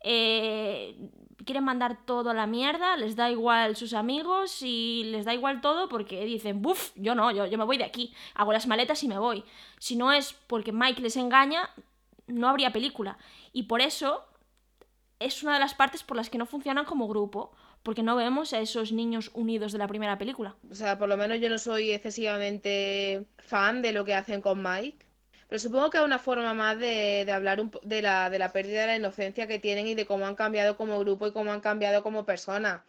[0.00, 0.96] eh,
[1.44, 5.60] quieren mandar todo a la mierda, les da igual sus amigos y les da igual
[5.60, 9.02] todo porque dicen, buf, yo no, yo, yo me voy de aquí, hago las maletas
[9.02, 9.44] y me voy.
[9.78, 11.70] Si no es porque Mike les engaña,
[12.26, 13.16] no habría película.
[13.52, 14.24] Y por eso
[15.18, 17.52] es una de las partes por las que no funcionan como grupo,
[17.82, 20.56] porque no vemos a esos niños unidos de la primera película.
[20.70, 24.62] O sea, por lo menos yo no soy excesivamente fan de lo que hacen con
[24.62, 25.05] Mike.
[25.48, 28.52] Pero supongo que es una forma más de, de hablar un de la, de la
[28.52, 31.52] pérdida de la inocencia que tienen y de cómo han cambiado como grupo y cómo
[31.52, 32.82] han cambiado como personas.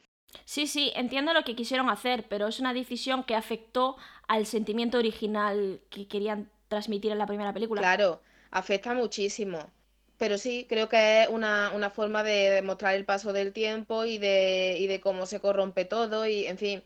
[0.45, 3.97] Sí, sí, entiendo lo que quisieron hacer, pero es una decisión que afectó
[4.27, 7.83] al sentimiento original que querían transmitir en la primera película.
[7.83, 9.71] Claro, afecta muchísimo.
[10.17, 14.17] pero sí, creo que es una, una forma de demostrar el paso del tiempo y
[14.17, 16.83] de, y de cómo se corrompe todo y, en fin,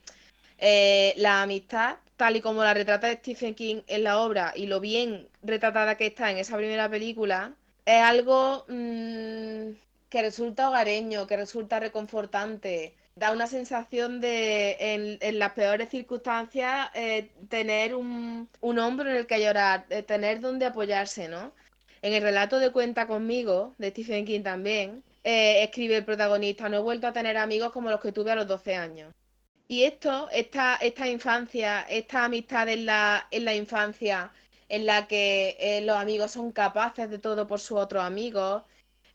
[0.59, 4.79] eh, la amistad, tal y como la retrata Stephen King en la obra y lo
[4.79, 9.71] bien retratada que está en esa primera película, es algo mm,
[10.07, 12.93] que resulta hogareño, que resulta reconfortante.
[13.15, 19.25] Da una sensación de, en, las peores circunstancias, eh, tener un, un, hombro en el
[19.25, 21.53] que llorar, tener donde apoyarse, ¿no?
[22.03, 26.77] En el relato de Cuenta conmigo, de Stephen King también, eh, escribe el protagonista, no
[26.77, 29.11] he vuelto a tener amigos como los que tuve a los 12 años.
[29.71, 34.29] Y esto, esta, esta infancia, esta amistad en la, en la infancia,
[34.67, 38.63] en la que eh, los amigos son capaces de todo por sus otros amigos,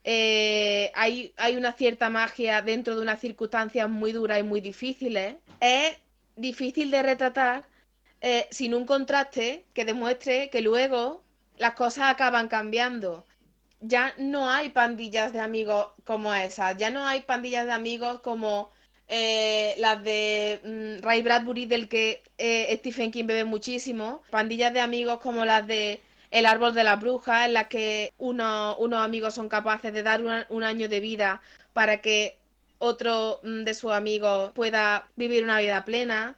[0.02, 5.98] eh, hay, una cierta magia dentro de unas circunstancias muy duras y muy difíciles, es
[6.36, 7.66] difícil de retratar
[8.22, 11.22] eh, sin un contraste que demuestre que luego
[11.58, 13.26] las cosas acaban cambiando.
[13.80, 18.70] Ya no hay pandillas de amigos como esas, ya no hay pandillas de amigos como
[19.08, 24.80] eh, las de mm, Ray Bradbury, del que eh, Stephen King bebe muchísimo, pandillas de
[24.80, 29.34] amigos como las de El árbol de la bruja, en las que uno, unos amigos
[29.34, 31.40] son capaces de dar un, año de vida
[31.72, 32.38] para que
[32.78, 36.36] otro mm, de sus amigos pueda vivir una vida plena.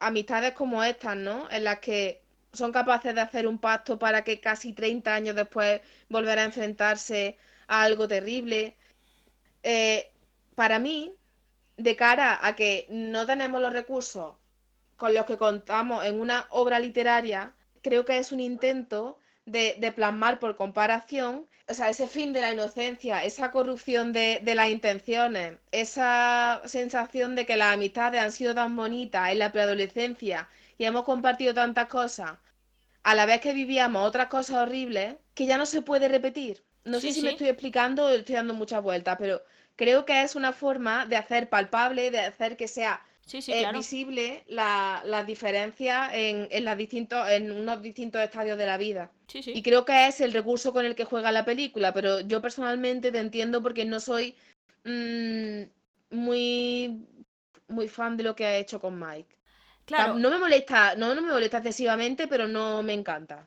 [0.00, 1.48] Amistades como estas, ¿no?
[1.50, 5.80] En las que son capaces de hacer un pacto para que casi 30 años después
[6.08, 7.36] volver a enfrentarse
[7.66, 8.76] a algo terrible.
[9.62, 10.10] Eh,
[10.54, 11.17] para mí,
[11.78, 14.36] de cara a que no tenemos los recursos
[14.96, 19.92] con los que contamos en una obra literaria, creo que es un intento de, de
[19.92, 24.68] plasmar por comparación, o sea, ese fin de la inocencia, esa corrupción de, de, las
[24.70, 30.48] intenciones, esa sensación de que las amistades han sido tan bonitas en la preadolescencia
[30.78, 32.32] y hemos compartido tantas cosas,
[33.02, 36.62] a la vez que vivíamos otras cosas horribles, que ya no se puede repetir.
[36.84, 37.22] No Sí, sé si sí.
[37.22, 39.42] me estoy explicando o estoy dando muchas vueltas, pero
[39.78, 43.60] creo que es una forma de hacer palpable, de hacer que sea Sí, sí, eh,
[43.60, 43.78] claro.
[43.78, 49.10] visible la- las diferencias en, en, las distintos, en unos distintos estadios de la vida.
[49.28, 49.42] Sí.
[49.54, 53.12] Y creo que es el recurso con el que juega la película, pero yo personalmente
[53.12, 54.34] te entiendo porque no soy
[54.84, 55.62] mm,
[56.10, 57.06] muy,
[57.68, 59.36] muy fan de lo que ha hecho con Mike.
[59.84, 63.46] Claro, No me molesta, no, no me molesta excesivamente, pero no me encanta.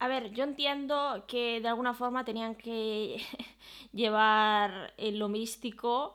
[0.00, 3.22] A ver, yo entiendo que de alguna forma tenían que
[3.92, 6.14] llevar eh, lo místico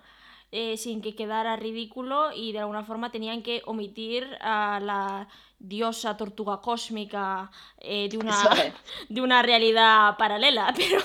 [0.52, 5.28] eh, sin que quedara ridículo y de alguna forma tenían que omitir a la
[5.60, 8.74] diosa tortuga cósmica eh, de, una, es.
[9.10, 11.02] de una realidad paralela, pero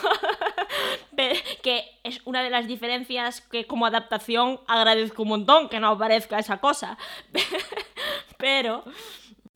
[1.17, 5.89] pe- que es una de las diferencias que como adaptación agradezco un montón que no
[5.89, 6.97] aparezca esa cosa.
[8.39, 8.85] Pero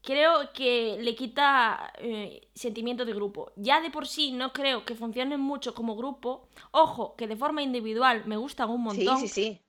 [0.05, 3.53] creo que le quita eh, sentimiento de grupo.
[3.57, 6.49] Ya de por sí no creo que funcionen mucho como grupo.
[6.71, 9.21] Ojo, que de forma individual me gustan un Sí, montón.
[9.21, 9.61] sí, sí.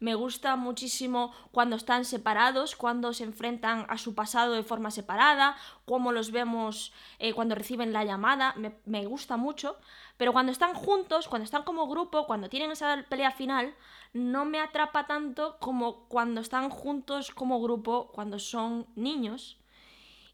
[0.00, 5.56] Me gusta muchísimo cuando están separados, cuando se enfrentan a su pasado de forma separada,
[5.86, 9.78] cómo los vemos eh, cuando reciben la llamada, me, me gusta mucho.
[10.16, 13.74] Pero cuando están juntos, cuando están como grupo, cuando tienen esa pelea final,
[14.12, 19.59] no me atrapa tanto como cuando están juntos como grupo, cuando son niños.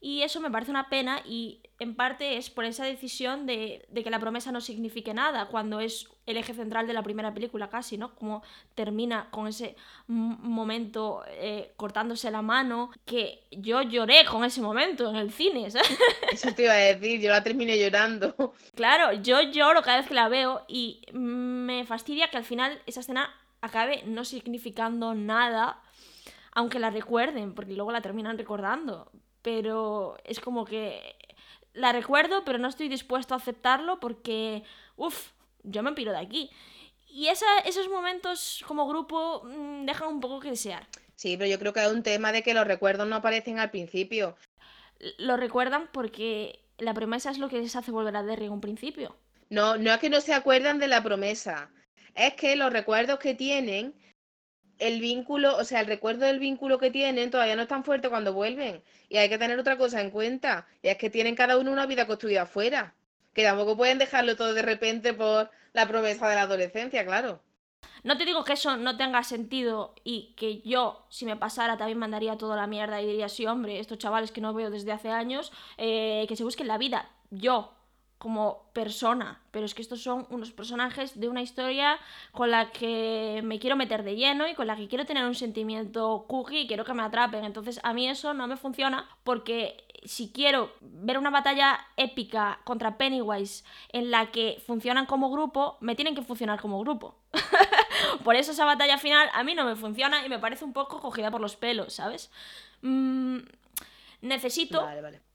[0.06, 4.04] Y eso me parece una pena y en parte es por esa decisión de, de
[4.04, 7.68] que la promesa no signifique nada, cuando es el eje central de la primera película
[7.68, 8.14] casi, ¿no?
[8.14, 8.44] Como
[8.76, 9.74] termina con ese
[10.06, 15.98] momento eh, cortándose la mano, que yo lloré con ese momento en el cine, ¿sabes?
[16.30, 18.54] Eso te iba a decir, yo la terminé llorando.
[18.76, 23.00] Claro, yo lloro cada vez que la veo y me fastidia que al final esa
[23.00, 25.82] escena acabe no significando nada,
[26.52, 29.10] aunque la recuerden, porque luego la terminan recordando.
[29.46, 31.14] Pero es como que
[31.72, 34.64] la recuerdo, pero no estoy dispuesto a aceptarlo porque,
[34.96, 35.30] uff,
[35.62, 36.50] yo me piro de aquí.
[37.08, 40.88] Y esa- esos momentos como grupo mm, dejan un poco que desear.
[41.14, 43.70] Sí, pero yo creo que es un tema de que los recuerdos no aparecen al
[43.70, 44.36] principio.
[45.18, 48.60] Lo recuerdan porque la promesa es lo que les hace volver a Derry en un
[48.60, 49.14] principio.
[49.48, 51.70] No, no es que no se acuerdan de la promesa,
[52.16, 53.94] es que los recuerdos que tienen,
[54.78, 58.08] el vínculo, o sea, el recuerdo del vínculo que tienen todavía no es tan fuerte
[58.08, 58.82] cuando vuelven.
[59.08, 61.86] Y hay que tener otra cosa en cuenta, y es que tienen cada uno una
[61.86, 62.94] vida construida afuera,
[63.32, 67.40] que tampoco pueden dejarlo todo de repente por la promesa de la adolescencia, claro.
[68.02, 71.98] No te digo que eso no tenga sentido y que yo, si me pasara, también
[71.98, 75.10] mandaría toda la mierda y diría, sí, hombre, estos chavales que no veo desde hace
[75.10, 77.10] años, eh, que se busquen la vida.
[77.30, 77.75] Yo,
[78.18, 81.98] como persona, pero es que estos son unos personajes de una historia
[82.32, 85.34] con la que me quiero meter de lleno y con la que quiero tener un
[85.34, 87.44] sentimiento cookie y quiero que me atrapen.
[87.44, 92.96] Entonces a mí eso no me funciona porque si quiero ver una batalla épica contra
[92.96, 97.16] Pennywise en la que funcionan como grupo, me tienen que funcionar como grupo.
[98.24, 101.00] por eso esa batalla final a mí no me funciona y me parece un poco
[101.00, 102.30] cogida por los pelos, ¿sabes?
[102.82, 103.38] Mm,
[104.22, 105.25] necesito Vale, vale.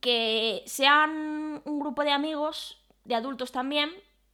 [0.00, 3.90] Que sean un grupo de amigos, de adultos también,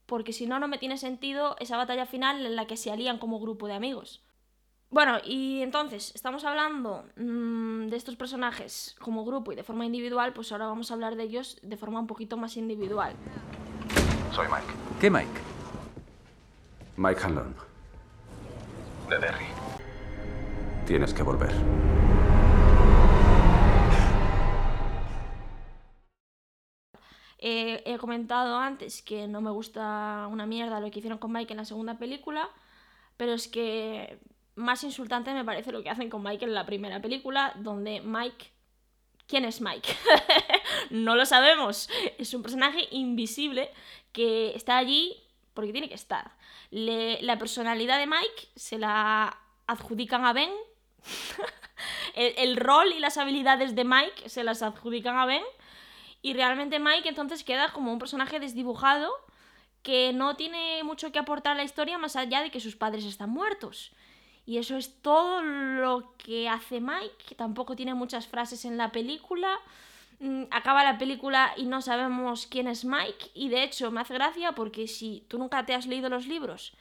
[0.06, 3.18] porque si no, no me tiene sentido esa batalla final en la que se alían
[3.18, 4.22] como grupo de amigos.
[4.90, 10.32] Bueno, y entonces, estamos hablando mm, de estos personajes como grupo y de forma individual,
[10.32, 13.14] pues ahora vamos a hablar de ellos de forma un poquito más individual.
[14.32, 15.40] Soy Mike, ¿Qué Mike?
[16.96, 17.56] Mike Hanlon.
[19.08, 19.46] De Derry.
[20.86, 21.52] Tienes que volver.
[27.46, 31.52] Eh, he comentado antes que no me gusta una mierda lo que hicieron con Mike
[31.52, 32.48] en la segunda película,
[33.18, 34.18] pero es que
[34.54, 38.46] más insultante me parece lo que hacen con Mike en la primera película, donde Mike...
[39.26, 39.94] ¿Quién es Mike?
[40.90, 41.90] no lo sabemos.
[42.16, 43.70] Es un personaje invisible
[44.12, 45.14] que está allí
[45.52, 46.32] porque tiene que estar.
[46.70, 49.36] La personalidad de Mike se la
[49.66, 50.50] adjudican a Ben.
[52.14, 55.42] el rol y las habilidades de Mike se las adjudican a Ben.
[56.24, 59.12] Y realmente Mike entonces queda como un personaje desdibujado
[59.82, 63.04] que no tiene mucho que aportar a la historia más allá de que sus padres
[63.04, 63.92] están muertos.
[64.46, 69.58] Y eso es todo lo que hace Mike, tampoco tiene muchas frases en la película.
[70.18, 73.32] Mm, Acaba la película y no sabemos quién es Mike.
[73.34, 76.72] Y de hecho me hace gracia porque si tú nunca te has leído los libros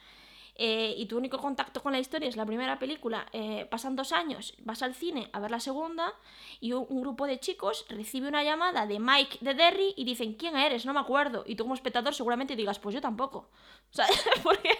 [0.56, 4.12] eh, y tu único contacto con la historia es la primera película, eh, pasan dos
[4.12, 6.14] años, vas al cine a ver la segunda
[6.60, 10.56] y un, grupo de chicos recibe una llamada de Mike de Derry y dicen, ¿quién
[10.56, 10.86] eres?
[10.86, 11.42] No me acuerdo.
[11.44, 13.50] Y tú como espectador seguramente digas, pues yo tampoco.
[13.90, 14.24] ¿Sabes?
[14.42, 14.78] Porque,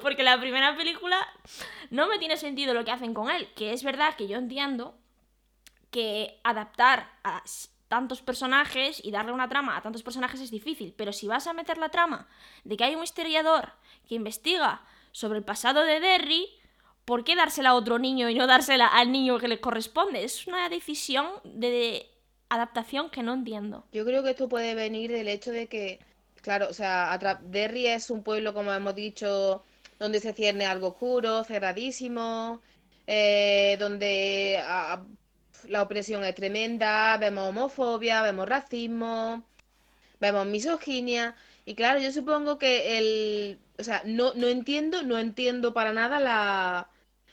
[0.00, 1.16] porque la primera película
[1.90, 4.96] no me tiene sentido lo que hacen con él, que es verdad que yo entiendo
[5.90, 7.42] que adaptar a
[7.88, 11.52] tantos personajes y darle una trama a tantos personajes es difícil, pero si vas a
[11.52, 12.28] meter la trama
[12.64, 13.72] de que hay un historiador
[14.08, 14.82] que investiga
[15.14, 16.48] sobre el pasado de Derry,
[17.04, 20.24] ¿por qué dársela a otro niño y no dársela al niño que le corresponde?
[20.24, 22.10] Es una decisión de
[22.48, 23.86] adaptación que no entiendo.
[23.92, 26.00] Yo creo que esto puede venir del hecho de que,
[26.42, 29.62] claro, o sea, Derry es un pueblo, como hemos dicho,
[30.00, 32.60] donde se cierne algo oscuro, cerradísimo,
[33.06, 35.04] eh, donde ah,
[35.68, 39.44] la opresión es tremenda, vemos homofobia, vemos racismo,
[40.20, 41.34] vemos misoginia,
[41.66, 46.20] y claro, yo supongo que el, o sea, no, no entiendo, no entiendo para nada
[46.20, 46.88] la,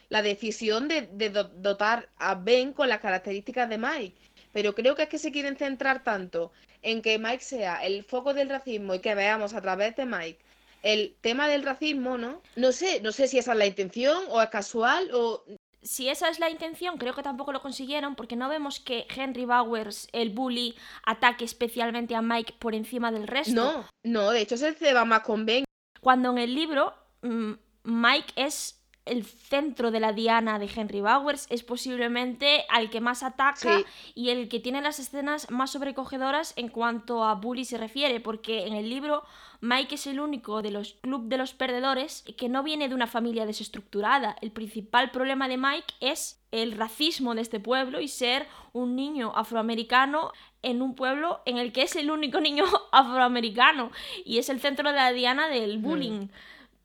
[0.09, 4.15] la decisión de, de do- dotar a Ben con las características de Mike.
[4.53, 6.51] Pero creo que es que se quieren centrar tanto
[6.81, 10.39] en que Mike sea el foco del racismo y que veamos a través de Mike
[10.83, 12.41] el tema del racismo, ¿no?
[12.55, 15.43] No sé, no sé si esa es la intención o es casual o
[15.83, 19.45] Si esa es la intención, creo que tampoco lo consiguieron porque no vemos que Henry
[19.45, 20.75] Bowers, el bully,
[21.05, 23.53] ataque especialmente a Mike por encima del resto.
[23.53, 25.65] no, no, de hecho se ceba más con Ben.
[25.99, 27.53] Cuando en el libro mm,
[27.83, 33.23] Mike es el centro de la diana de Henry Bowers, es posiblemente al que más
[33.23, 33.85] ataca Sí.
[34.15, 38.67] y el que tiene las escenas más sobrecogedoras en cuanto a bully se refiere, porque
[38.67, 39.23] en el libro
[39.59, 43.05] Mike es el único de los club de los perdedores que no viene de una
[43.07, 44.35] familia desestructurada.
[44.41, 49.31] El principal problema de Mike es el racismo de este pueblo y ser un niño
[49.35, 50.31] afroamericano
[50.63, 53.91] en un pueblo en el que es el único niño afroamericano
[54.25, 56.27] y es el centro de la diana del bullying.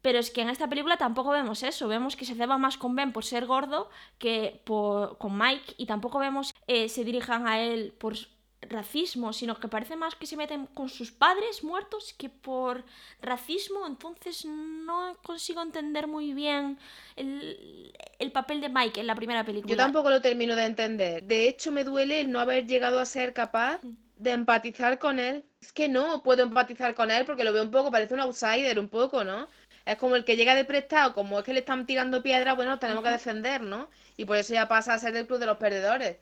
[0.07, 1.88] Pero es que en esta película tampoco vemos eso.
[1.88, 5.74] Vemos que se ceba más con Ben por ser gordo que por, con Mike.
[5.78, 8.14] Y tampoco vemos eh, se dirijan a él por
[8.61, 12.84] racismo, sino que parece más que se meten con sus padres muertos que por
[13.20, 13.84] racismo.
[13.84, 16.78] Entonces no consigo entender muy bien
[17.16, 19.72] el, el papel de Mike en la primera película.
[19.72, 21.24] Yo tampoco lo termino de entender.
[21.24, 23.80] De hecho, me duele el no haber llegado a ser capaz
[24.16, 25.44] de empatizar con él.
[25.61, 28.78] Es que no puedo empatizar con él porque lo veo un poco, parece un outsider
[28.78, 29.48] un poco, ¿no?
[29.87, 32.78] Es como el que llega de prestado, como es que le están tirando piedra, bueno,
[32.78, 33.89] tenemos que defender, ¿no?
[34.16, 36.16] Y por eso ya pasa a ser del club de los perdedores.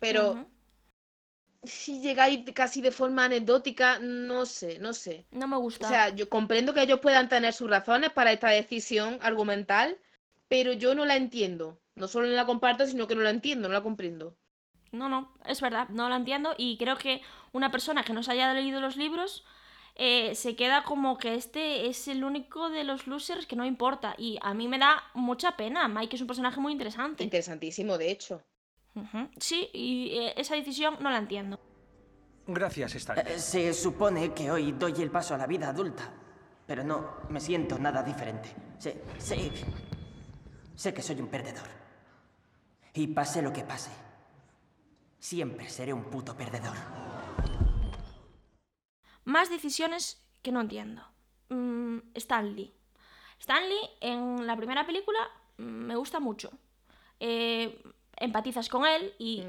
[0.00, 0.46] Pero Ujú.
[1.62, 5.26] si llegáis casi de forma anecdótica, no sé, no sé.
[5.32, 5.86] No me gusta.
[5.86, 9.98] O sea, yo comprendo que ellos puedan tener sus razones para esta decisión argumental,
[10.48, 11.78] pero yo no la entiendo.
[11.96, 14.34] No solo no la comparto, sino que no la entiendo, no la comprendo.
[14.92, 17.20] No, no, es verdad, no lo entiendo y creo que
[17.52, 19.44] una persona que no se haya leído los libros
[20.02, 24.14] eh, se queda como que este es el único de los losers que no importa
[24.16, 25.88] y a mí me da mucha pena.
[25.88, 27.22] Mike es un personaje muy interesante.
[27.22, 28.42] Interesantísimo, de hecho.
[29.38, 31.60] Sí, y eh, esa decisión no la entiendo.
[32.46, 33.18] Gracias, Stan.
[33.18, 36.10] Eh, se supone que hoy doy el paso a la vida adulta,
[36.66, 38.48] pero no me siento nada diferente.
[38.78, 39.52] Sé, sé,
[40.74, 41.68] sé que soy un perdedor.
[42.94, 43.90] Y pase lo que pase,
[45.18, 47.09] siempre seré un puto perdedor.
[49.30, 51.02] Más decisiones que no entiendo.
[51.50, 52.74] Mm, Stanley.
[53.38, 55.20] Stanley en la primera película
[55.56, 56.50] mm, me gusta mucho.
[57.20, 57.80] Eh,
[58.16, 59.44] empatizas con él y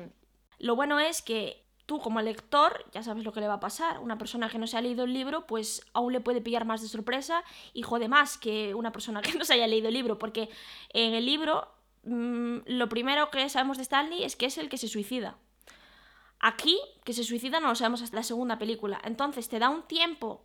[0.60, 3.98] lo bueno es que tú como lector ya sabes lo que le va a pasar.
[3.98, 6.84] Una persona que no se ha leído el libro pues aún le puede pillar más
[6.84, 10.20] de sorpresa y jode más que una persona que no se haya leído el libro
[10.20, 10.50] porque
[10.90, 11.68] en el libro
[12.04, 15.40] mm, lo primero que sabemos de Stanley es que es el que se suicida.
[16.44, 19.00] Aquí, que se suicida, no lo sabemos hasta la segunda película.
[19.04, 20.44] Entonces te da un tiempo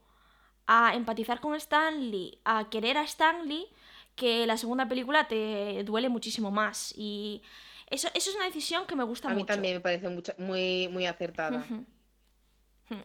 [0.67, 3.67] a empatizar con Stanley, a querer a Stanley,
[4.15, 6.93] que la segunda película te duele muchísimo más.
[6.97, 7.41] Y
[7.89, 9.55] eso, eso es una decisión que me gusta A mí mucho.
[9.55, 11.65] también me parece mucho- muy, muy acertada.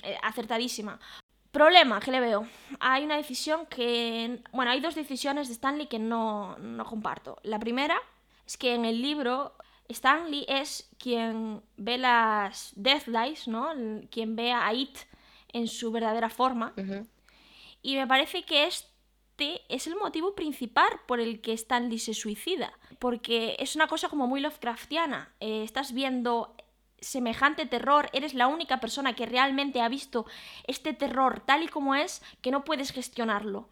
[0.03, 0.99] Eh, Acertadísima.
[1.51, 2.47] Problema que le veo.
[2.79, 4.41] Hay una decisión que.
[4.53, 7.37] Bueno, hay dos decisiones de Stanley que no, no comparto.
[7.43, 7.97] La primera
[8.45, 9.53] es que en el libro
[9.91, 13.71] Stanley es quien ve las Death Dice, ¿no?
[14.09, 14.97] Quien ve a It
[15.53, 16.73] en su verdadera forma.
[17.81, 22.73] Y me parece que este es el motivo principal por el que Stanley se suicida.
[22.99, 25.33] Porque es una cosa como muy Lovecraftiana.
[25.39, 26.55] Eh, estás viendo
[26.99, 30.27] semejante terror, eres la única persona que realmente ha visto
[30.67, 33.69] este terror tal y como es, que no puedes gestionarlo.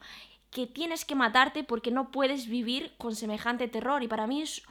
[0.50, 4.02] Que tienes que matarte porque no puedes vivir con semejante terror.
[4.02, 4.64] Y para mí es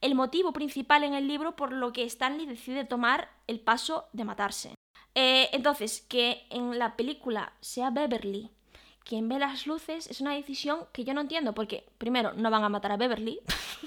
[0.00, 4.24] el motivo principal en el libro por lo que Stanley decide tomar el paso de
[4.24, 4.74] matarse.
[5.14, 8.50] Eh, entonces, que en la película sea Beverly
[9.04, 12.62] quien ve las luces es una decisión que yo no entiendo, porque primero, no van
[12.62, 13.40] a matar a Beverly,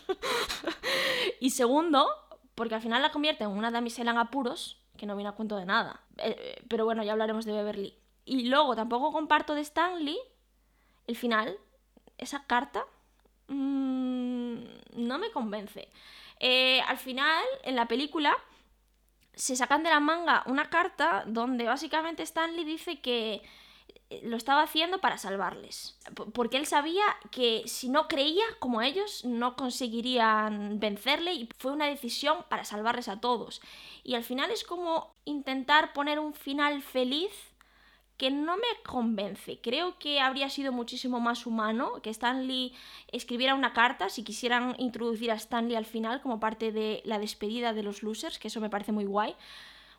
[1.39, 2.07] y segundo,
[2.55, 5.55] porque al final la convierte en una damisela en apuros, que no viene a cuento
[5.55, 6.01] de nada.
[6.17, 7.97] Eh, eh, pero bueno, ya hablaremos de Beverly.
[8.25, 10.17] Y luego tampoco comparto de Stanley
[11.07, 11.57] el final,
[12.17, 12.85] esa carta,
[13.47, 14.63] mm,
[14.95, 15.89] no me convence.
[16.39, 18.35] Eh, al final, en la película,
[19.33, 23.41] se sacan de la manga una carta donde básicamente Stanley dice que
[24.09, 25.97] eh, lo estaba haciendo para salvarles.
[26.33, 31.87] Porque él sabía que si no creía como ellos, no conseguirían vencerle y fue una
[31.87, 33.61] decisión para salvarles a todos.
[34.03, 37.31] Y al final es como intentar poner un final feliz
[38.23, 39.59] que no me convence.
[39.59, 42.73] Creo que habría sido muchísimo más humano que Stanley
[43.11, 47.73] escribiera una carta si quisieran introducir a Stanley al final como parte de la despedida
[47.73, 49.35] de los losers, que eso me parece muy guay.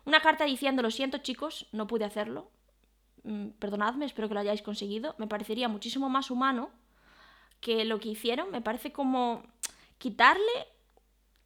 [0.05, 2.49] Una carta diciendo, lo siento chicos, no pude hacerlo.
[3.25, 5.13] Mm, Perdonadme, espero que lo hayáis conseguido.
[5.19, 6.71] Me parecería muchísimo más humano
[7.61, 8.49] que lo que hicieron.
[8.49, 9.43] Me parece como
[9.99, 10.65] quitarle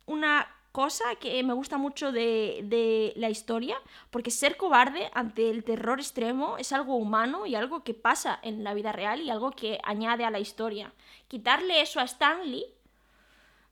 [0.05, 0.47] una
[0.79, 3.75] cosa que me gusta mucho de, de la historia,
[4.11, 8.63] porque ser cobarde ante el terror extremo es algo humano y algo que pasa en
[8.63, 10.93] la vida real y algo que añade a la historia.
[11.27, 12.63] Quitarle eso a Stanley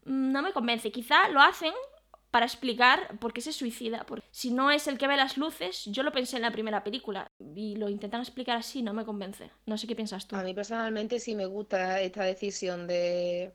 [0.03, 0.91] mm, no me convence.
[0.91, 1.73] Quizá lo hacen
[2.29, 4.05] para explicar por qué se suicida.
[4.05, 6.83] Porque si no es el que ve las luces, yo lo pensé en la primera
[6.83, 9.49] película y lo intentan explicar así, no me convence.
[9.65, 10.35] No sé qué piensas tú.
[10.35, 13.53] A mí personalmente sí me gusta esta decisión de,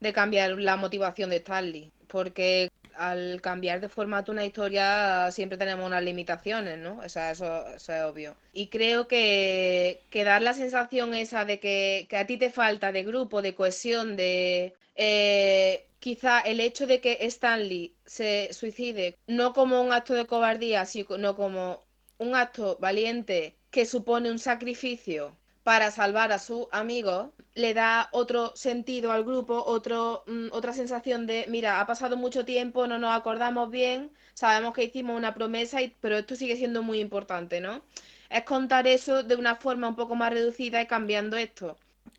[0.00, 5.86] de cambiar la motivación de Stanley, porque al cambiar de formato una historia siempre tenemos
[5.86, 6.98] unas limitaciones, ¿no?
[7.04, 8.36] O sea, eso, es obvio.
[8.52, 12.92] Y creo que, que dar la sensación esa de que, que a ti te falta
[12.92, 14.74] de grupo, de cohesión, de...
[14.94, 20.84] eh, quizá el hecho de que Stanley se suicide no como un acto de cobardía,
[20.86, 21.84] sino como
[22.18, 25.36] un acto valiente que supone un sacrificio
[25.66, 31.26] para salvar a su amigo, le da otro sentido al grupo, otro, mm, otra sensación
[31.26, 35.82] de, mira, ha pasado mucho tiempo, no nos acordamos bien, sabemos que hicimos una promesa,
[35.82, 37.82] y, pero esto sigue siendo muy importante, ¿no?
[38.30, 41.76] Es contar eso de una forma un poco más reducida y cambiando esto.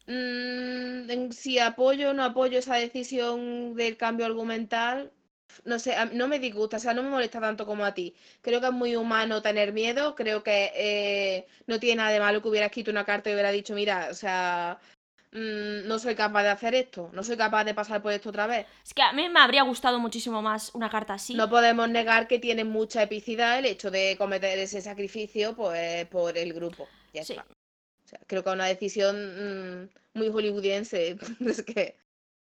[0.07, 5.13] Mm, si apoyo o no apoyo esa decisión del cambio argumental,
[5.65, 8.15] no sé, no me disgusta, o sea, no me molesta tanto como a ti.
[8.41, 12.41] Creo que es muy humano tener miedo, creo que eh, no tiene nada de malo
[12.41, 14.79] que hubiera escrito una carta y hubiera dicho, mira, o sea,
[15.31, 18.47] mm, no soy capaz de hacer esto, no soy capaz de pasar por esto otra
[18.47, 18.65] vez.
[18.85, 21.33] Es que a mí me habría gustado muchísimo más una carta así.
[21.35, 26.37] No podemos negar que tiene mucha epicidad el hecho de cometer ese sacrificio pues, por
[26.37, 26.87] el grupo.
[27.13, 27.33] Ya Sí.
[27.33, 27.45] está.
[28.05, 31.17] O sea, creo que es una decisión mm, muy hollywoodiense.
[31.45, 31.97] Es que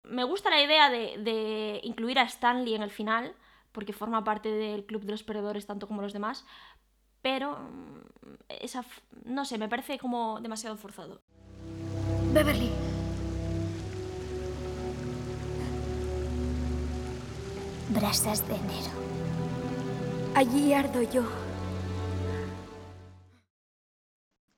[0.09, 3.35] Me gusta la idea de, incluir a Stanley en el final,
[3.71, 6.45] porque forma parte del club de los perdedores tanto como los demás,
[7.21, 8.01] pero mm,
[8.61, 8.85] esa,
[9.25, 11.21] no sé, me parece como demasiado forzado.
[12.33, 12.69] Beverly.
[17.89, 18.91] Brasas de enero.
[20.35, 21.46] Allí ardo yo.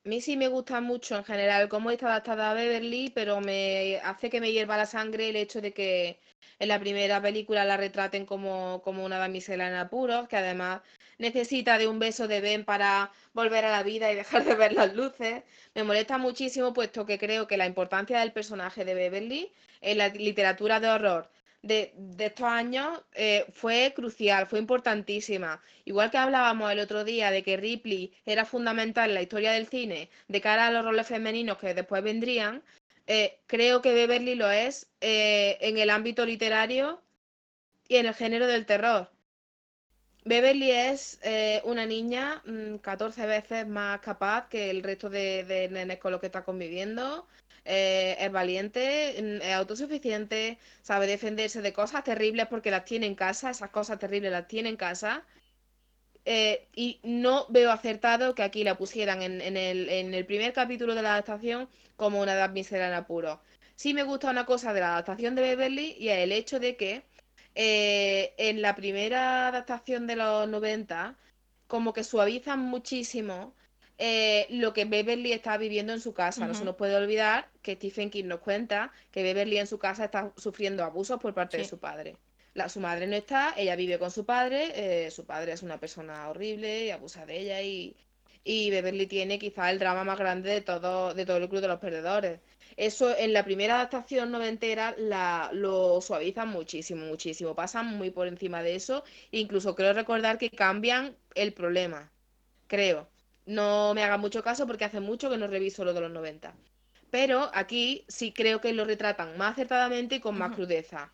[0.05, 3.97] A mí sí me gusta mucho en general cómo está adaptada a Beverly, pero me
[4.03, 6.19] hace que me hierva la sangre el hecho de que
[6.59, 10.81] en la primera película la retraten como, como una damisela en apuros, que además
[11.17, 14.73] necesita de un beso de Ben para volver a la vida y dejar de ver
[14.73, 15.43] las luces.
[15.76, 19.51] Me molesta muchísimo puesto que creo que la importancia del personaje de Beverly
[19.81, 21.30] en la literatura de horror
[21.61, 25.61] de, estos años eh, fue crucial, fue importantísima.
[25.86, 29.68] Igual que hablábamos el otro día de que Ripley era fundamental en la historia del
[29.68, 32.64] cine de cara a los roles femeninos que después vendrían,
[33.07, 37.02] eh, creo que Beverly lo es eh, en el ámbito literario
[37.88, 39.11] y en el género del terror.
[40.26, 41.19] Beverly es
[41.64, 42.44] una niña
[42.81, 46.44] 14 mm, veces más capaz que el resto de, de nenes con los que está
[46.44, 47.27] conviviendo.
[47.71, 53.13] Eh, es valiente, mm, es autosuficiente, sabe defenderse de cosas terribles porque las tiene en
[53.13, 55.23] casa, esas cosas terribles las tiene en casa.
[56.25, 61.11] Eh, y no veo acertado que aquí la pusieran en, el, primer capítulo de la
[61.13, 63.39] adaptación como una edad mísera en apuro.
[63.75, 66.75] Sí me gusta una cosa de la adaptación de Beverly y es el hecho de
[66.75, 67.03] que
[67.53, 71.15] eh, en la primera adaptación de los 90
[71.67, 73.53] como que suavizan muchísimo
[73.99, 76.47] eh, lo que Beverly está viviendo en su casa.
[76.47, 80.05] No se nos puede olvidar que Stephen King nos cuenta que Beverly en su casa
[80.05, 82.15] está sufriendo abusos por parte de su padre.
[82.53, 84.71] La, su madre no está, ella vive con su padre,
[85.05, 87.95] eh, su padre es una persona horrible y abusa de ella y,
[88.43, 91.67] y Beverly tiene quizá el drama más grande de todo, de todo el club de
[91.67, 92.39] los perdedores.
[92.77, 97.53] Eso en la primera adaptación noventera la, lo suavizan muchísimo, muchísimo.
[97.53, 99.03] Pasan muy por encima de eso.
[99.31, 102.09] Incluso creo recordar que cambian el problema.
[102.67, 103.09] Creo.
[103.49, 106.53] No me haga mucho caso porque hace mucho que no reviso lo de los 90.
[107.09, 111.11] Pero aquí sí creo que lo retratan más acertadamente y con más crudeza.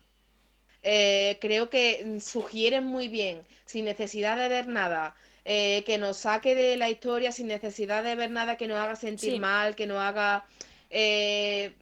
[0.82, 6.54] Eh, creo que sugieren muy bien, sin necesidad de ver nada, eh, que nos saque
[6.54, 9.98] de la historia, sin necesidad de ver nada que nos haga sentir mal, que nos
[9.98, 10.44] haga...
[10.90, 11.72] Eh,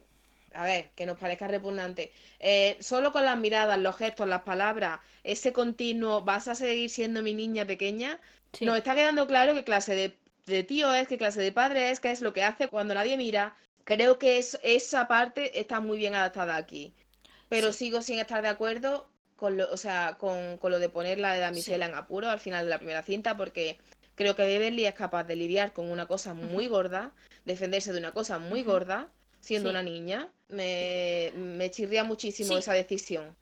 [0.53, 2.13] a ver, que nos parezca repugnante.
[2.79, 7.33] solo con las miradas, los gestos, las palabras, ese continuo, vas a seguir siendo mi
[7.33, 8.21] niña pequeña,
[8.61, 11.99] nos está quedando claro qué clase de de tío es, qué clase de padre es,
[11.99, 13.55] qué es lo que hace cuando nadie mira.
[13.83, 16.93] Creo que es, esa parte está muy bien adaptada aquí.
[17.49, 21.33] Pero sigo sin estar de acuerdo con lo, o sea, con, lo de poner la
[21.33, 23.77] de damisela en apuro al final de la primera cinta, porque
[24.15, 27.11] creo que Beverly es capaz de lidiar con una cosa muy gorda,
[27.43, 29.09] defenderse de una cosa muy gorda,
[29.41, 30.29] siendo una niña.
[30.47, 33.35] Me, me chirría muchísimo esa decisión.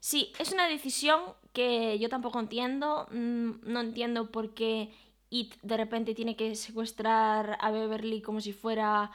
[0.00, 1.20] Sí, es una decisión
[1.52, 3.08] que yo tampoco entiendo.
[3.10, 4.90] Mm, no entiendo por qué
[5.30, 9.10] y de repente tiene que secuestrar a Beverly como si fuera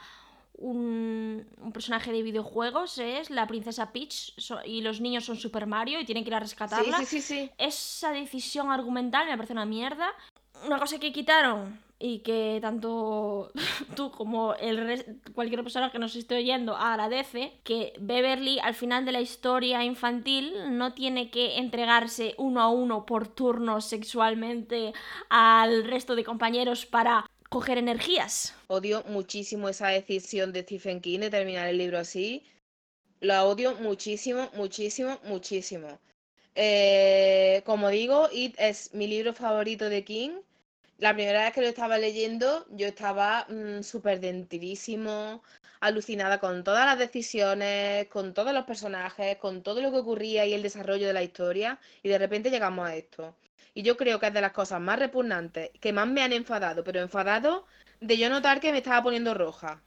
[0.56, 4.34] un, personaje de videojuegos, es la princesa Peach
[4.64, 6.98] y los niños son Super Mario y tienen que ir a rescatarla.
[6.98, 10.12] Sí, sí, sí, Esa decisión argumental me parece una mierda.
[10.66, 13.50] Una cosa que quitaron y que tanto
[13.96, 19.12] tú como el cualquier persona que nos esté oyendo agradece que Beverly al final de
[19.12, 24.92] la historia infantil no tiene que entregarse uno a uno por turnos sexualmente
[25.30, 28.54] al resto de compañeros para coger energías.
[28.66, 32.42] Odio muchísimo esa decisión de Stephen King de terminar el libro así.
[33.20, 35.98] La odio muchísimo, muchísimo, muchísimo.
[36.56, 40.30] Eh, como digo, It es mi libro favorito de King
[41.04, 45.42] la primera vez que lo estaba leyendo, yo estaba mm, súper dentidísimo,
[45.80, 50.54] alucinada con todas las decisiones, con todos los personajes, con todo lo que ocurría y
[50.54, 53.36] el desarrollo de la historia, y de repente llegamos a esto.
[53.74, 56.82] Y yo creo que es de las cosas más repugnantes, que más me han enfadado,
[56.84, 57.66] pero enfadado
[58.00, 59.82] de yo notar que me estaba poniendo roja.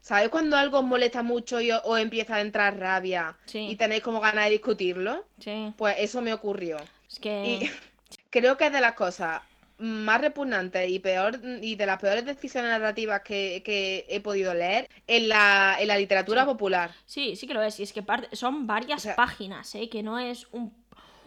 [0.00, 4.20] ¿Sabes cuando algo os molesta mucho y os, empieza a entrar rabia y tenéis como
[4.20, 5.24] ganas de discutirlo?
[5.40, 5.74] Sí.
[5.76, 6.76] Pues eso me ocurrió.
[7.10, 7.44] Es que...
[7.44, 7.70] Y
[8.30, 9.42] creo que es de las cosas
[9.84, 15.28] más repugnante y peor y de las peores decisiones narrativas que, he podido leer en
[15.28, 16.94] la, en la literatura popular.
[17.06, 17.78] Sí, sí que lo es.
[17.80, 19.88] Y es que son varias páginas, ¿eh?
[19.88, 20.74] que no es un,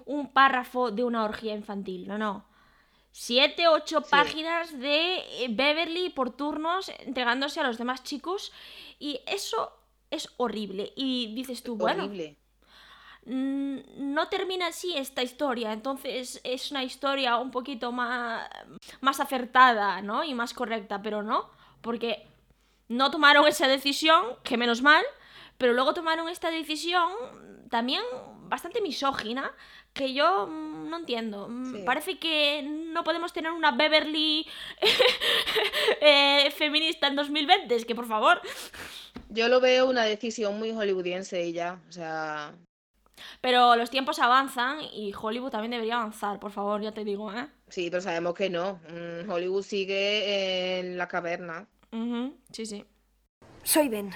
[0.05, 2.45] un, párrafo de una orgía infantil, no, no.
[3.11, 8.51] Siete, ocho páginas de eh, Beverly por turnos entregándose a los demás chicos.
[8.99, 9.71] Y eso
[10.11, 10.93] es horrible.
[10.95, 12.03] Y dices tú, bueno.
[12.05, 12.37] Horrible
[13.27, 18.47] no termina así esta historia, entonces es una historia un poquito más,
[19.01, 20.23] más acertada, ¿no?
[20.23, 21.49] Y más correcta, pero no,
[21.81, 22.25] porque
[22.87, 25.03] no tomaron esa decisión, que menos mal,
[25.57, 27.11] pero luego tomaron esta decisión
[27.69, 28.01] también
[28.47, 29.51] bastante misógina,
[29.93, 31.47] que yo mm, no entiendo.
[31.49, 34.47] Mm, parece que no podemos tener una Beverly
[36.01, 38.41] eh, feminista en 2020, es que por favor.
[39.29, 42.53] Yo lo veo una decisión muy hollywoodiense y ya, o sea,
[43.41, 47.47] pero los tiempos avanzan y Hollywood también debería avanzar, por favor, ya te digo, ¿eh?
[47.69, 48.79] Sí, pero sabemos que no.
[48.89, 51.67] Mm, Hollywood sigue en la caverna.
[52.51, 52.85] Sí, sí.
[53.63, 54.11] Soy Ben,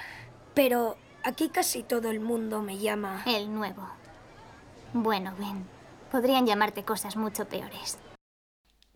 [0.53, 3.23] pero aquí casi todo el mundo me llama...
[3.25, 3.89] El nuevo.
[4.93, 5.65] Bueno, Ben,
[6.11, 7.97] podrían llamarte cosas mucho peores.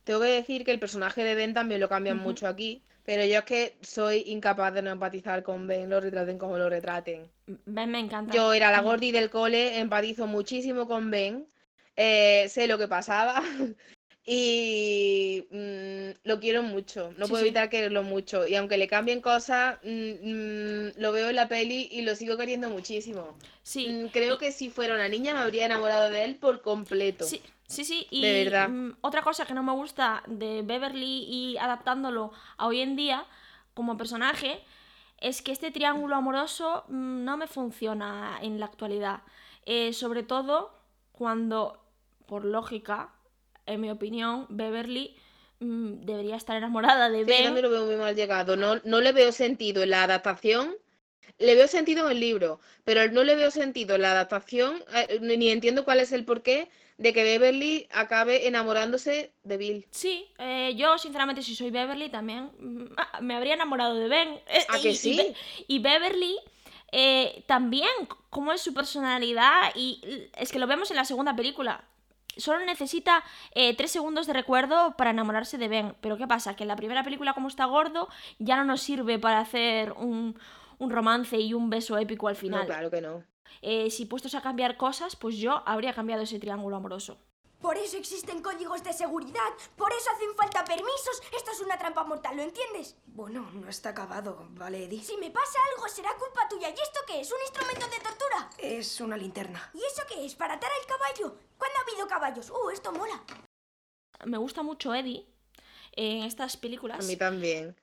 [0.03, 3.39] Tengo que decir que el personaje de Ben también lo cambian mucho aquí, pero yo
[3.39, 7.29] es que soy incapaz de no empatizar con Ben, lo retraten como lo retraten.
[7.65, 8.33] Ben me encanta.
[8.33, 11.47] Yo era la gordi del cole, empatizo muchísimo con Ben,
[11.95, 13.43] eh, sé lo que pasaba
[14.25, 17.47] y mm, lo quiero mucho, no Sí, puedo sí.
[17.47, 18.47] evitar quererlo mucho.
[18.47, 22.37] Y aunque le cambien cosas, mm, mm, lo veo en la peli y lo sigo
[22.37, 23.37] queriendo muchísimo.
[23.61, 24.09] Sí.
[24.11, 27.25] Creo que si fuera una niña me habría enamorado de él por completo.
[27.25, 28.07] Sí, sí, sí.
[28.11, 28.69] Y De verdad.
[28.69, 33.25] mm, otra cosa que no me gusta de Beverly y adaptándolo a hoy en día
[33.73, 34.63] como personaje
[35.19, 39.21] es que este triángulo amoroso mm, no me funciona en la actualidad.
[39.65, 40.77] Eh, sobre todo
[41.11, 41.81] cuando,
[42.27, 43.09] por lógica,
[43.65, 45.15] en mi opinión, Beverly
[45.59, 47.43] mm, debería estar enamorada de Sí, yo Ben.
[47.45, 48.55] también lo veo muy mal llegado.
[48.57, 50.75] No, no le veo sentido en la adaptación.
[51.37, 55.19] Le veo sentido en el libro, pero no le veo sentido en la adaptación, eh,
[55.21, 59.85] ni entiendo cuál es el porqué de que Beverly acabe enamorándose de Bill.
[59.91, 64.29] Sí, eh, yo sinceramente si soy Beverly también mm, ah, me habría enamorado de Ben.
[64.47, 65.33] Eh, ¿A que y- y sí?
[65.67, 66.37] Y, Beverly
[66.93, 67.89] eh, también,
[68.29, 69.99] cómo es su personalidad y
[70.37, 71.83] es que lo vemos en la segunda película.
[72.37, 75.95] Solo necesita eh, tres segundos de recuerdo para enamorarse de Ben.
[76.01, 76.55] Pero ¿qué pasa?
[76.55, 78.07] Que en la primera película como está gordo
[78.39, 80.37] ya no nos sirve para hacer un,
[80.79, 82.65] un romance y un beso épico al No, final.
[82.65, 83.23] claro que no.
[83.61, 87.17] Eh, si puestos a cambiar cosas, pues yo habría cambiado ese triángulo amoroso.
[87.61, 91.21] Por eso existen códigos de seguridad, por eso hacen falta permisos.
[91.35, 92.95] Esto es una trampa mortal, ¿lo entiendes?
[93.07, 95.01] Bueno, no está acabado, ¿vale, Eddie?
[95.01, 96.69] Si me pasa algo será culpa tuya.
[96.69, 97.31] ¿Y esto qué es?
[97.31, 98.49] ¿Un instrumento de tortura?
[98.59, 99.71] Es una linterna.
[99.73, 100.35] ¿Y eso qué es?
[100.35, 101.39] ¿Para atar al caballo?
[101.57, 102.51] ¿Cuándo ha habido caballos?
[102.51, 103.23] Uh, esto mola.
[104.25, 105.25] Me gusta mucho Eddie
[105.93, 106.99] en estas películas.
[107.03, 107.75] A mí también.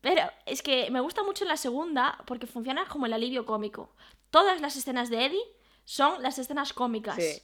[0.00, 3.94] Pero es que me gusta mucho la segunda porque funciona como el alivio cómico.
[4.30, 5.42] Todas las escenas de Eddie
[5.84, 7.16] son las escenas cómicas.
[7.16, 7.42] Sí.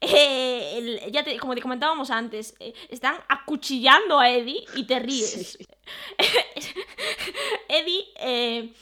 [0.00, 4.98] Eh, el- ya te- como te comentábamos antes, eh, están acuchillando a Eddie y te
[5.00, 5.56] ríes.
[5.58, 5.66] Sí.
[7.68, 8.72] Eddie, eh,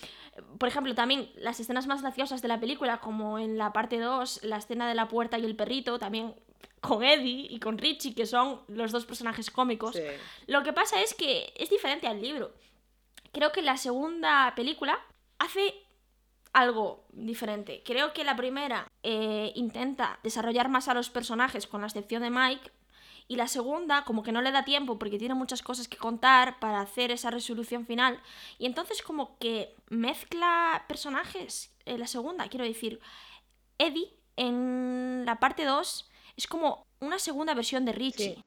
[0.59, 4.41] por ejemplo, también las escenas más graciosas de la película, como en la parte 2,
[4.45, 6.35] la escena de la puerta y el perrito, también
[6.81, 9.97] con Eddie y con Richie, que son los dos personajes cómicos.
[9.97, 10.03] Sí.
[10.47, 12.53] Lo que pasa es que es diferente al libro.
[13.37, 14.99] Creo que la segunda película
[15.39, 15.75] hace
[16.55, 17.83] algo diferente.
[17.85, 22.31] Creo que la primera eh, intenta desarrollar más a los personajes, con la excepción de
[22.31, 22.71] Mike.
[23.29, 26.59] Y la segunda, como que no le da tiempo porque tiene muchas cosas que contar
[26.61, 28.23] para hacer esa resolución final.
[28.59, 32.49] Y entonces como que mezcla personajes en la segunda.
[32.49, 33.01] Quiero decir,
[33.77, 38.37] Eddie en la parte 2 es como una segunda versión de Richie.
[38.37, 38.45] Sí.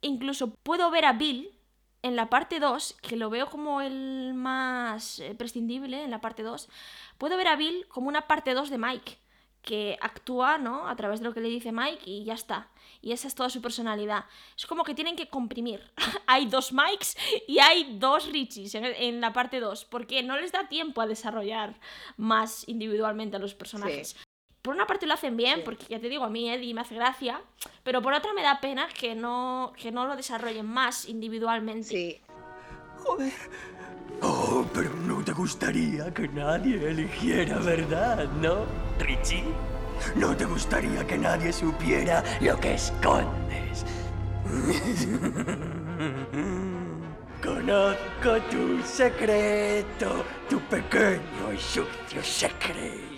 [0.00, 1.59] Incluso puedo ver a Bill
[2.02, 6.42] en la parte 2, que lo veo como el más eh, prescindible en la parte
[6.42, 6.68] 2.
[7.18, 9.18] Puedo ver a Bill como una parte 2 de Mike,
[9.62, 10.88] que actúa, ¿no?
[10.88, 12.70] A través de lo que le dice Mike y ya está.
[13.02, 14.24] Y esa es toda su personalidad.
[14.56, 15.92] Es como que tienen que comprimir.
[16.26, 17.16] hay dos Mikes
[17.46, 21.06] y hay dos Richies en, en la parte 2, porque no les da tiempo a
[21.06, 21.78] desarrollar
[22.16, 24.16] más individualmente a los personajes.
[24.62, 25.62] Por una parte lo hacen bien, Sí.
[25.64, 27.40] porque ya te digo, a mí Eddie me hace gracia,
[27.82, 31.88] pero por otra me da pena que no, que no lo desarrollen más individualmente.
[31.88, 32.20] Sí.
[32.98, 33.32] Joder.
[34.22, 38.24] Oh, pero no te gustaría que nadie eligiera, ¿verdad?
[38.40, 38.66] ¿No,
[38.98, 39.44] Richie?
[40.16, 43.86] ¿No te gustaría que nadie supiera lo que escondes?
[47.42, 53.09] Conozco tu secreto, tu pequeño y sucio secreto.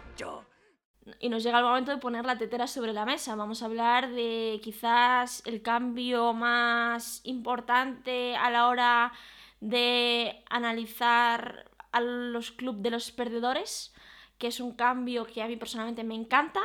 [1.18, 3.34] Y nos llega el momento de poner la tetera sobre la mesa.
[3.34, 9.12] Vamos a hablar de quizás el cambio más importante a la hora
[9.60, 13.92] de analizar a los clubes de los perdedores,
[14.38, 16.60] que es un cambio que a mí personalmente me encanta,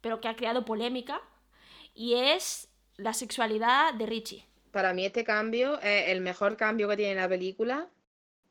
[0.00, 1.20] pero que ha creado polémica,
[1.94, 4.44] y es la sexualidad de Richie.
[4.70, 7.88] Para mí este cambio es el mejor cambio que tiene la película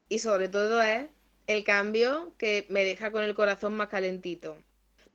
[0.09, 1.07] y sobre todo es
[1.45, 4.57] el cambio que me deja con el corazón más calentito.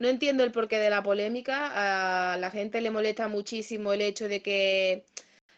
[0.01, 4.27] No entiendo el porqué de la polémica, a la gente le molesta muchísimo el hecho
[4.27, 5.05] de que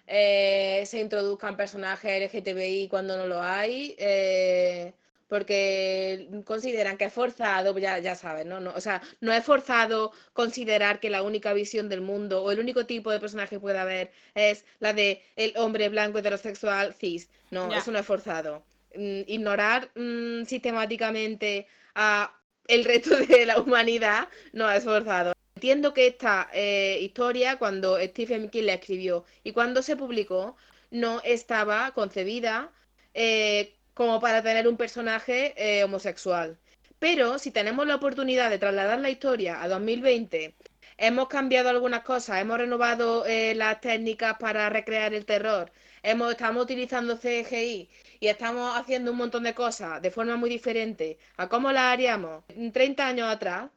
[0.05, 4.91] eh, se introduzcan personajes LGTBI cuando no lo hay, eh,
[5.29, 8.59] porque consideran que es forzado, ya, ya sabes, ¿no?
[8.59, 8.73] ¿no?
[8.75, 12.85] O sea, no es forzado considerar que la única visión del mundo o el único
[12.85, 17.29] tipo de personaje que puede haber es la de el hombre blanco heterosexual cis.
[17.49, 17.77] No, Ya.
[17.77, 18.61] eso no es forzado.
[18.93, 21.65] Mm, ignorar mm, sistemáticamente
[21.95, 22.37] a
[22.67, 25.33] el resto de la humanidad no es forzado.
[25.55, 30.57] Entiendo que esta eh, historia, cuando Stephen King la escribió y cuando se publicó,
[30.91, 32.71] no estaba concebida
[33.13, 36.57] eh, como para tener un personaje eh, homosexual.
[36.99, 40.55] Pero si tenemos la oportunidad de trasladar la historia a 2020,
[40.97, 43.25] hemos cambiado algunas cosas, hemos renovado
[43.55, 45.71] las técnicas para recrear el terror,
[46.03, 47.89] hemos, estamos utilizando CGI
[48.19, 52.43] y estamos haciendo un montón de cosas de forma muy diferente a cómo las haríamos
[52.73, 53.69] 30 años atrás,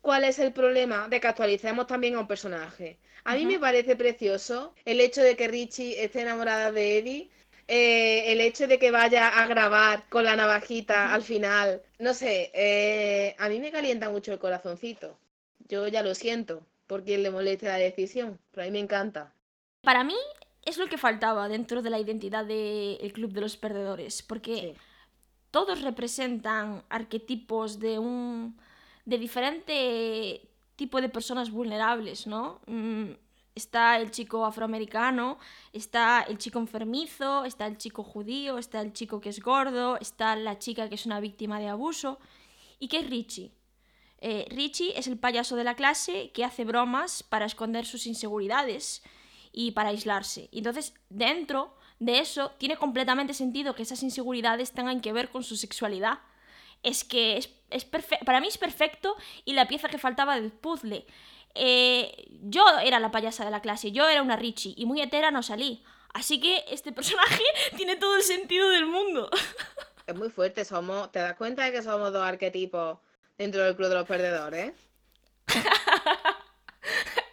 [0.00, 2.98] ¿cuál es el problema de que actualicemos también a un personaje?
[3.24, 7.30] A mí me parece precioso el hecho de que Richie esté enamorada de Eddie,
[7.68, 12.50] eh, el hecho de que vaya a grabar con la navajita al final, no sé,
[12.52, 15.18] eh, a mí me calienta mucho el corazoncito.
[15.68, 19.32] Yo ya lo siento, porque le moleste la decisión, pero a mí me encanta.
[19.80, 20.16] Para mí
[20.64, 24.76] es lo que faltaba dentro de la identidad del Club de los Perdedores, porque
[25.50, 28.56] todos representan arquetipos de un
[29.04, 32.60] de diferente tipo de personas vulnerables, ¿no?
[32.66, 33.12] Mm,
[33.54, 35.38] está el chico afroamericano,
[35.72, 40.34] está el chico enfermizo, está el chico judío, está el chico que es gordo, está
[40.36, 42.18] la chica que es una víctima de abuso.
[42.78, 43.52] ¿Y qué es Richie?
[44.18, 49.02] Eh, Richie es el payaso de la clase que hace bromas para esconder sus inseguridades
[49.54, 50.48] y para aislarse.
[50.50, 55.44] Y entonces, dentro de eso, tiene completamente sentido que esas inseguridades tengan que ver con
[55.44, 56.18] su sexualidad.
[56.82, 61.06] Es que es, es para mí es perfecto y la pieza que faltaba del puzzle.
[61.54, 65.30] Eh, yo era la payasa de la clase, yo era una Richie y muy hetera
[65.30, 65.82] no salí.
[66.12, 67.42] Así que este personaje
[67.76, 69.30] tiene todo el sentido del mundo.
[70.06, 71.10] Es muy fuerte, somos.
[71.12, 72.98] ¿Te das cuenta de que somos dos arquetipos
[73.38, 74.74] dentro del club de los perdedores?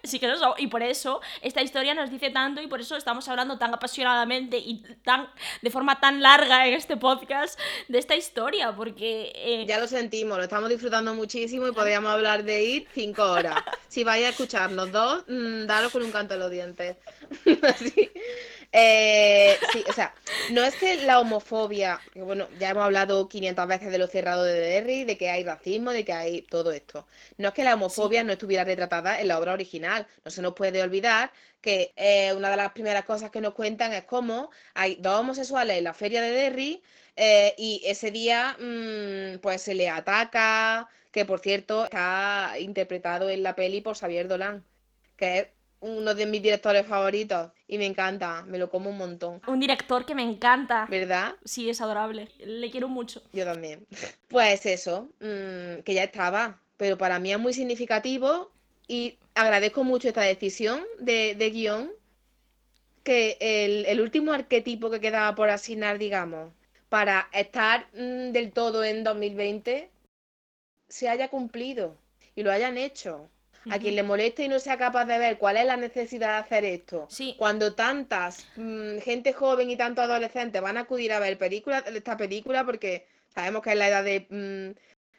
[0.03, 3.27] sí que eso, y por eso esta historia nos dice tanto y por eso estamos
[3.27, 5.27] hablando tan apasionadamente y tan
[5.61, 9.31] de forma tan larga en este podcast de esta historia, porque...
[9.35, 13.55] Eh, ya lo sentimos, lo estamos disfrutando muchísimo y podríamos hablar de ir cinco horas.
[13.87, 16.97] Si vais a escucharnos dos, mmm, daros con un canto en los dientes.
[17.63, 18.11] Así.
[18.73, 20.13] Eh, sí, o sea,
[20.51, 24.43] no es que la homofobia, que bueno, ya hemos hablado 500 veces de lo cerrado
[24.45, 27.05] de Derry, de que hay racismo, de que hay todo esto.
[27.37, 30.07] No es que la homofobia no estuviera retratada en la obra original.
[30.23, 33.93] No se nos puede olvidar que eh, una de las primeras cosas que nos cuentan
[33.93, 36.81] es cómo hay dos homosexuales en la feria de Derry
[37.15, 43.43] eh, y ese día mm, pues se le ataca, que por cierto está interpretado en
[43.43, 44.65] la peli por Xavier Dolan,
[45.17, 45.47] que es
[45.81, 49.41] uno de mis directores favoritos y me encanta, me lo como un montón.
[49.47, 50.87] Un director que me encanta.
[50.89, 51.35] ¿Verdad?
[51.43, 53.21] Sí, es adorable, le quiero mucho.
[53.33, 53.85] Yo también.
[54.27, 58.51] Pues eso, mm, que ya estaba, pero para mí es muy significativo
[58.87, 61.91] y agradezco mucho esta decisión de, guion,
[63.03, 66.53] que el, último arquetipo que quedaba por asignar, digamos,
[66.89, 69.89] para estar mm, del todo en 2020,
[70.89, 71.95] se haya cumplido
[72.35, 73.29] y lo hayan hecho
[73.69, 76.39] a quien le moleste y no sea capaz de ver cuál es la necesidad de
[76.39, 77.07] hacer esto.
[77.37, 82.17] Cuando tantas mm, gente joven y tantos adolescentes van a acudir a ver películas, esta
[82.17, 84.77] película porque sabemos que es la edad de mm,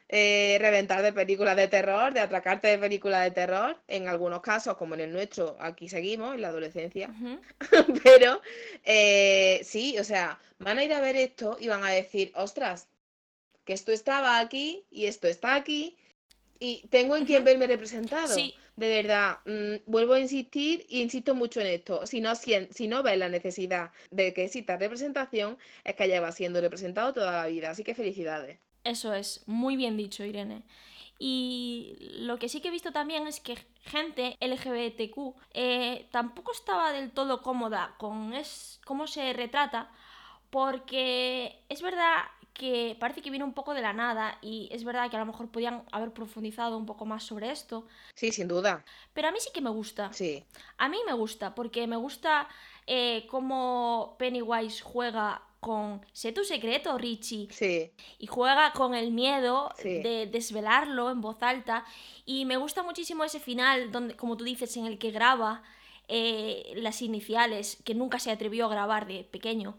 [0.09, 4.77] eh, reventar de películas de terror, de atracarte de películas de terror, en algunos casos,
[4.77, 7.09] como en el nuestro, aquí seguimos, en la adolescencia.
[8.03, 8.41] Pero
[8.83, 12.87] eh, sí, o sea, van a ir a ver esto y van a decir, ostras,
[13.65, 15.97] que esto estaba aquí y esto está aquí
[16.63, 18.33] y tengo en quién verme representado.
[18.33, 18.55] Sí.
[18.77, 22.07] De verdad, mm, vuelvo a insistir y insisto mucho en esto.
[22.07, 26.31] Si no, si, si no ves la necesidad de que exista representación, es que lleva
[26.31, 27.71] siendo representado toda la vida.
[27.71, 28.59] Así que felicidades.
[28.85, 30.63] Eso es, muy bien dicho, Irene.
[31.19, 36.93] Y lo que sí que he visto también es que gente LGBTQ eh, tampoco estaba
[36.93, 39.91] del todo cómoda con es, cómo se retrata,
[40.49, 42.23] porque es verdad
[42.53, 45.25] que parece que viene un poco de la nada y es verdad que a lo
[45.25, 47.85] mejor podían haber profundizado un poco más sobre esto.
[48.13, 48.85] Sí, sin duda.
[49.13, 50.13] Pero a mí sí que me gusta.
[50.13, 50.43] Sí.
[50.77, 52.47] A mí me gusta porque me gusta
[52.85, 57.47] eh, cómo Pennywise juega con sé tu secreto, Richie.
[57.49, 57.91] Sí.
[58.19, 61.85] Y juega con el miedo de desvelarlo en voz alta.
[62.25, 65.63] Y me gusta muchísimo ese final, donde, como tú dices, en el que graba
[66.07, 69.77] eh, las iniciales, que nunca se atrevió a grabar de pequeño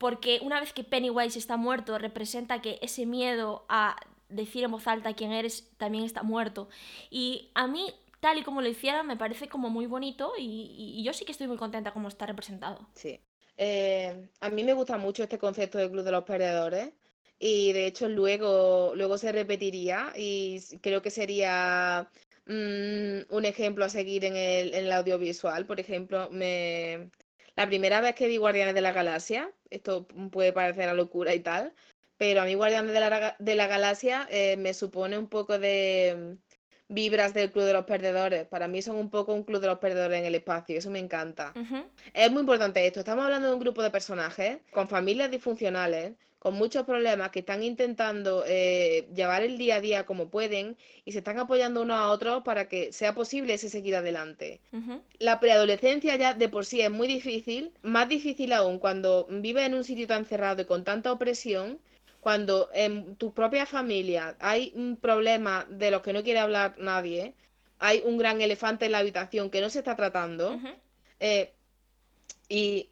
[0.00, 3.96] porque una vez que Pennywise está muerto, representa que ese miedo a
[4.30, 6.70] decir en voz alta quién eres también está muerto.
[7.10, 11.12] Y a mí, tal y como lo hicieron, me parece como muy bonito y, yo
[11.12, 12.88] sí que estoy muy contenta como está representado.
[12.94, 13.20] Sí.
[13.58, 16.94] Eh, a mí me gusta mucho este concepto del Club de los Perdedores
[17.38, 22.08] y de hecho luego, luego se repetiría y creo que sería
[22.46, 25.66] mm, un ejemplo a seguir en el, en el audiovisual.
[25.66, 27.10] Por ejemplo, me,
[27.56, 31.40] la primera vez que vi Guardianes de la Galaxia, esto puede parecer a locura y
[31.40, 31.72] tal,
[32.16, 36.36] pero a mí Guardianes de la, de la Galaxia eh, me supone un poco de
[36.36, 38.46] mm, vibras del Club de los Perdedores.
[38.46, 40.98] Para mí son un poco un Club de los Perdedores en el espacio, eso me
[40.98, 41.52] encanta.
[42.12, 43.00] Es muy importante esto.
[43.00, 47.62] Estamos hablando de un grupo de personajes con familias disfuncionales, con muchos problemas, que están
[47.62, 52.08] intentando eh, llevar el día a día como pueden y se están apoyando unos a
[52.08, 54.58] otros para que sea posible ese seguir adelante.
[55.18, 59.74] La preadolescencia ya de por sí es muy difícil, más difícil aún cuando vives en
[59.74, 61.78] un sitio tan cerrado y con tanta opresión,
[62.20, 67.34] cuando en tu propia familia hay un problema de los que no quiere hablar nadie,
[67.78, 70.58] hay un gran elefante en la habitación que no se está tratando,
[71.18, 71.52] eh,
[72.48, 72.88] y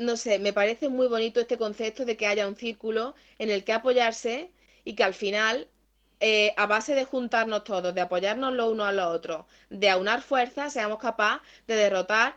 [0.00, 3.64] no sé, me parece muy bonito este concepto de que haya un círculo en el
[3.64, 4.50] que apoyarse
[4.82, 5.68] y que al final,
[6.20, 10.22] eh, a base de juntarnos todos, de apoyarnos los unos a los otros, de aunar
[10.22, 12.34] fuerzas, seamos capaces de derrotar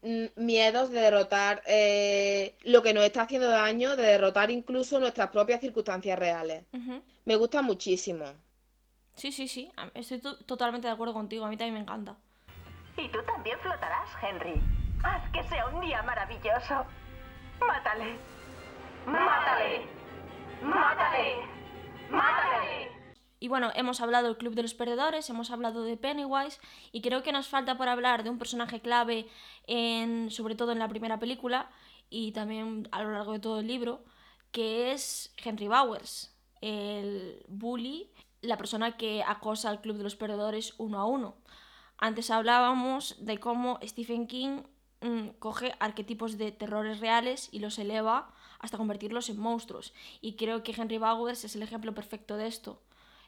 [0.00, 5.30] mm, miedos, de derrotar eh, lo que nos está haciendo daño, de derrotar incluso nuestras
[5.30, 6.64] propias circunstancias reales.
[7.26, 8.24] Me gusta muchísimo.
[9.14, 12.16] Sí, sí, sí, estoy totalmente de acuerdo contigo, a mí también me encanta.
[12.96, 14.60] Y tú también flotarás, Henry.
[15.04, 16.86] Haz que sea un día maravilloso.
[17.66, 18.18] Mátale.
[19.06, 19.86] Mátale.
[20.62, 21.34] Mátale.
[22.10, 22.92] Mátale.
[23.40, 26.60] Y bueno, hemos hablado del Club de los Perdedores, hemos hablado de Pennywise
[26.92, 29.28] y creo que nos falta por hablar de un personaje clave,
[29.66, 31.68] en, sobre todo en la primera película
[32.08, 34.04] y también a lo largo de todo el libro,
[34.52, 38.12] que es Henry Bowers, el bully,
[38.42, 41.36] la persona que acosa al Club de los Perdedores uno a uno.
[41.98, 44.62] Antes hablábamos de cómo Stephen King
[45.02, 49.92] Mm, coge arquetipos de terrores reales y los eleva hasta convertirlos en monstruos.
[50.20, 52.80] Y creo que Henry Bowers es el ejemplo perfecto de esto.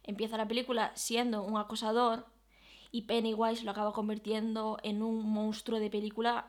[0.04, 2.26] Empieza la película siendo un acosador
[2.92, 6.46] y Pennywise lo acaba convirtiendo en un monstruo de película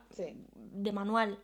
[0.54, 1.40] de manual.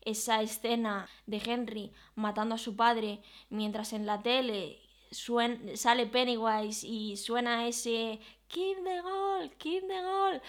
[0.00, 4.78] Esa escena de Henry matando a su padre mientras en la tele
[5.10, 8.18] sale Pennywise y suena ese
[8.48, 10.42] King de gol, King de gol,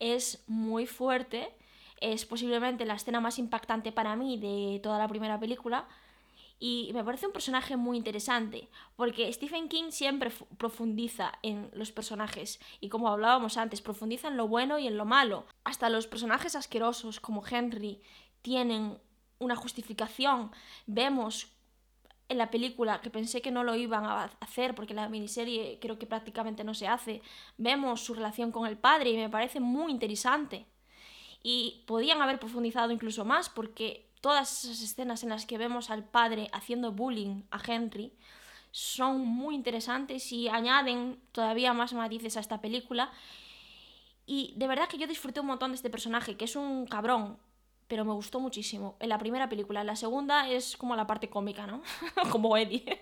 [0.00, 1.54] es muy fuerte
[2.02, 5.86] es posiblemente la escena más impactante para mí de toda la primera película.
[6.58, 12.60] Y me parece un personaje muy interesante, porque Stephen King siempre profundiza en los personajes,
[12.80, 15.44] y como hablábamos antes, profundiza en lo bueno y en lo malo.
[15.64, 18.00] Hasta los personajes asquerosos como Henry
[18.42, 18.98] tienen
[19.40, 20.52] una justificación.
[20.86, 21.48] Vemos
[22.28, 25.98] en la película, que pensé que no lo iban a hacer, porque la miniserie creo
[25.98, 27.22] que prácticamente no se hace,
[27.58, 30.66] vemos su relación con el padre y me parece muy interesante
[31.42, 36.04] y podían haber profundizado incluso más porque todas esas escenas en las que vemos al
[36.04, 38.12] padre haciendo bullying a Henry
[38.70, 43.12] son muy interesantes y añaden todavía más matices a esta película.
[44.24, 47.38] Y de verdad que yo disfruté un montón de este personaje, que es un cabrón,
[47.86, 48.96] pero me gustó muchísimo.
[49.00, 51.82] En la primera película, en la segunda es como la parte cómica, ¿no?
[52.30, 52.98] como Eddie.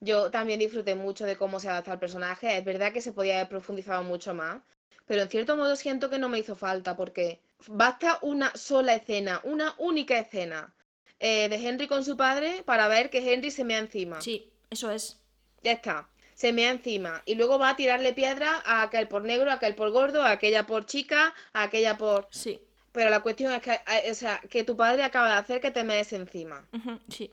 [0.00, 2.56] yo también disfruté mucho de cómo se adapta el personaje.
[2.56, 4.60] Es verdad que se podía haber profundizado mucho más,
[5.06, 9.40] pero en cierto modo siento que no me hizo falta porque basta una sola escena,
[9.44, 10.74] una única escena
[11.18, 14.20] eh, de Henry con su padre para ver que Henry se mea encima.
[14.20, 15.18] Sí, eso es.
[15.62, 19.50] Ya está, se mea encima y luego va a tirarle piedra a aquel por negro,
[19.50, 22.28] a aquel por gordo, a aquella por chica, a aquella por...
[22.30, 22.60] Sí.
[22.92, 25.70] Pero la cuestión es que, eh, o sea, que tu padre acaba de hacer que
[25.70, 26.66] te mees encima.
[27.08, 27.32] sí.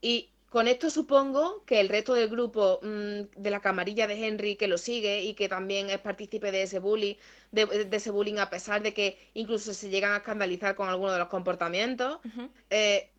[0.00, 4.56] Y con esto supongo que el resto del grupo mm, de la camarilla de Henry
[4.56, 7.16] que lo sigue y que también es partícipe de ese bullying,
[7.52, 11.18] de, ese bullying a pesar de que incluso se llegan a escandalizar con algunos de
[11.18, 12.18] los comportamientos,
[12.70, 13.10] eh,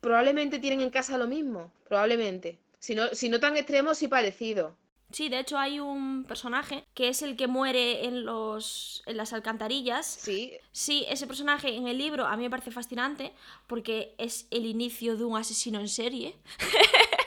[0.00, 2.58] probablemente tienen en casa lo mismo, probablemente.
[2.78, 4.74] Si no, si no tan extremo, sí parecido.
[5.12, 9.32] Sí, de hecho hay un personaje que es el que muere en los en las
[9.32, 10.06] alcantarillas.
[10.06, 10.52] Sí.
[10.72, 13.32] Sí, ese personaje en el libro a mí me parece fascinante
[13.66, 16.36] porque es el inicio de un asesino en serie.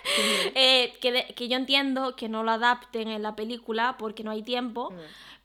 [0.56, 4.94] Eh, que, yo entiendo que no lo adapten en la película porque no hay tiempo.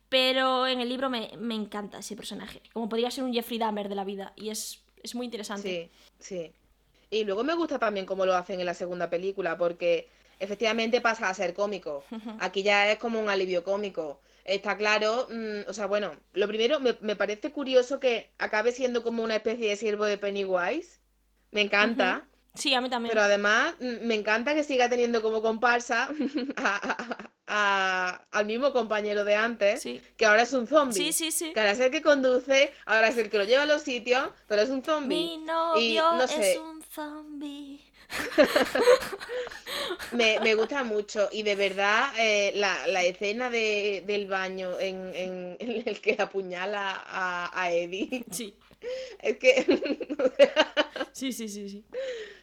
[0.09, 2.60] Pero en el libro me, encanta ese personaje.
[2.73, 4.32] Como podría ser un Jeffrey Dahmer de la vida.
[4.36, 5.90] Y es, es muy interesante.
[6.19, 6.52] Sí, sí.
[7.10, 10.09] Y luego me gusta también cómo lo hacen en la segunda película, porque
[10.39, 12.05] efectivamente pasa a ser cómico.
[12.40, 14.20] Aquí ya es como un alivio cómico.
[14.44, 19.23] Está claro, mm, o sea, bueno, lo primero, me, parece curioso que acabe siendo como
[19.23, 21.01] una especie de siervo de Pennywise.
[21.51, 22.27] Me encanta.
[22.55, 23.10] Sí, a mí también.
[23.10, 26.09] Pero además, mm, me encanta que siga teniendo como comparsa
[27.47, 29.86] al mismo compañero de antes,
[30.16, 30.94] que ahora es un zombie.
[30.94, 31.52] Sí, sí, sí.
[31.52, 34.31] Que ahora es el que conduce, ahora es el que lo lleva a los sitios,
[34.47, 35.16] pero es un zombie.
[35.16, 37.88] Mi novio es un zombie.
[40.12, 47.02] Me, gusta mucho y de verdad eh, la, escena del baño en, el que apuñala
[47.06, 48.24] a, Eddie.
[48.30, 48.55] Sí.
[49.20, 49.66] Es que...
[51.12, 51.85] sí, sí, sí, sí.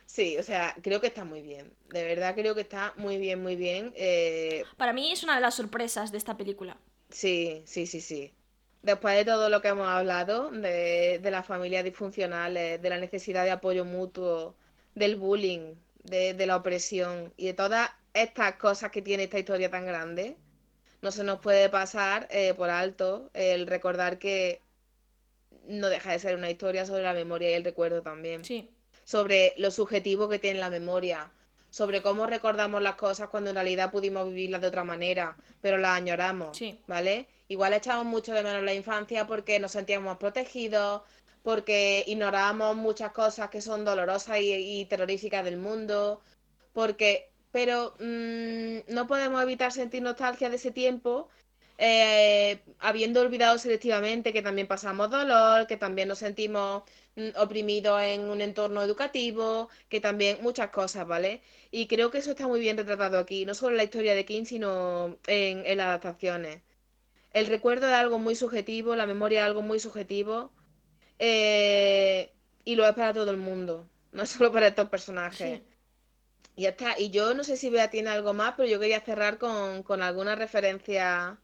[0.05, 1.73] Sí, o sea, creo que está muy bien.
[1.89, 3.91] De verdad creo que está muy bien, muy bien.
[3.95, 6.77] Eh, Para mí es una de las sorpresas de esta película.
[7.09, 8.33] Sí, sí, sí, sí.
[8.81, 13.43] Después de todo lo que hemos hablado, de, de las familias disfuncionales, de la necesidad
[13.43, 14.55] de apoyo mutuo,
[14.95, 19.69] del bullying, de, de la opresión y de todas estas cosas que tiene esta historia
[19.69, 20.38] tan grande,
[21.01, 24.61] no se nos puede pasar eh, por alto el recordar que
[25.67, 28.43] no deja de ser una historia sobre la memoria y el recuerdo también.
[28.45, 28.69] Sí.
[29.03, 31.30] Sobre lo subjetivo que tiene la memoria,
[31.69, 35.91] sobre cómo recordamos las cosas cuando en realidad pudimos vivirlas de otra manera, pero las
[35.97, 36.80] añoramos, Sí.
[36.88, 37.27] ¿vale?
[37.47, 41.01] Igual echamos mucho de menos la infancia porque nos sentíamos protegidos,
[41.45, 46.19] porque ignorábamos muchas cosas que son dolorosas y, y terroríficas del mundo,
[46.73, 51.30] porque, pero mm, no podemos evitar sentir nostalgia de ese tiempo,
[51.77, 56.84] eh, habiendo olvidado selectivamente que también pasamos dolor, que también nos sentimos
[57.15, 61.41] mm, oprimidos en un entorno educativo, que también muchas cosas, ¿vale?
[61.69, 64.26] Y creo que eso está muy bien retratado aquí, no solo en la historia de
[64.26, 66.63] King, sino en, en las adaptaciones.
[67.34, 70.51] El recuerdo es algo muy subjetivo, la memoria es algo muy subjetivo,
[71.19, 72.31] eh,
[72.63, 75.61] y lo es para todo el mundo, no solo para estos personajes.
[76.55, 76.99] Y ya está.
[76.99, 80.01] Y yo no sé si Bea tiene algo más, pero yo quería cerrar con, con
[80.01, 81.37] alguna referencia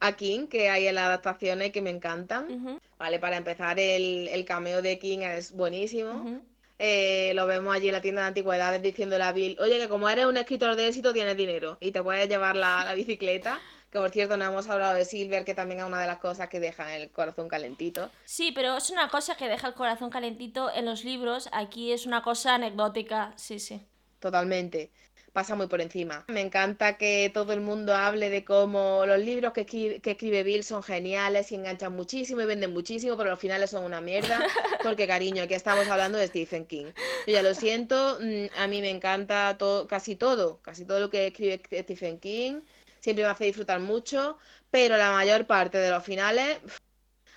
[0.00, 2.80] a King que hay en las adaptaciones que me encantan.
[2.98, 6.42] Vale, para empezar, el, el cameo de King es buenísimo.
[6.78, 10.08] Eh, lo vemos allí en la tienda de antigüedades diciéndole a Bill, oye, que como
[10.08, 13.60] eres un escritor de éxito, tienes dinero y te puedes llevar la, la bicicleta.
[13.90, 16.48] Que por cierto, no hemos hablado de Silver, que también es una de las cosas
[16.48, 18.10] que deja el corazón calentito.
[18.24, 21.48] Sí, pero es una cosa que deja el corazón calentito en los libros.
[21.52, 23.32] Aquí es una cosa anecdótica.
[23.36, 23.80] Sí, sí.
[24.20, 24.92] Totalmente.
[25.32, 26.24] Pasa muy por encima.
[26.26, 30.42] Me encanta que todo el mundo hable de cómo los libros que escribe, que escribe
[30.42, 34.40] Bill son geniales y enganchan muchísimo y venden muchísimo, pero los finales son una mierda.
[34.82, 36.86] Porque, cariño, aquí estamos hablando de Stephen King.
[37.26, 41.10] Yo ya lo siento, mm, a mí me encanta todo, casi todo, casi todo lo
[41.10, 42.62] que escribe Stephen King.
[43.00, 44.38] Siempre me hace disfrutar mucho,
[44.70, 46.58] pero la mayor parte de los finales,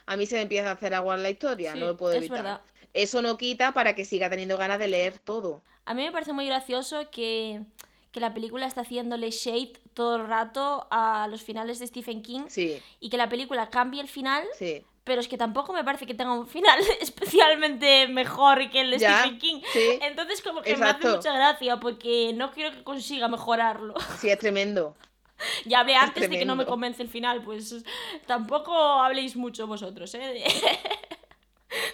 [0.05, 2.13] a mí se me empieza a hacer agua en la historia, Sí, no lo puedo
[2.13, 2.37] es evitar.
[2.43, 2.61] verdad.
[2.93, 5.63] Eso no quita para que siga teniendo ganas de leer todo.
[5.85, 7.61] A mí me parece muy gracioso que,
[8.11, 12.43] que la película está haciéndole shade todo el rato a los finales de Stephen King
[12.49, 14.83] Sí, y que la película cambie el final, sí.
[15.03, 18.99] pero es que tampoco me parece que tenga un final especialmente mejor que el de
[18.99, 19.61] Ya, Stephen King.
[19.73, 19.99] sí.
[20.01, 23.95] Entonces como que me hace mucha gracia porque no creo que consiga mejorarlo.
[24.19, 24.95] Sí, es tremendo.
[25.65, 27.83] ya hablé Es antes de que no me convence el final, pues
[28.25, 30.45] tampoco habléis mucho vosotros, ¿eh?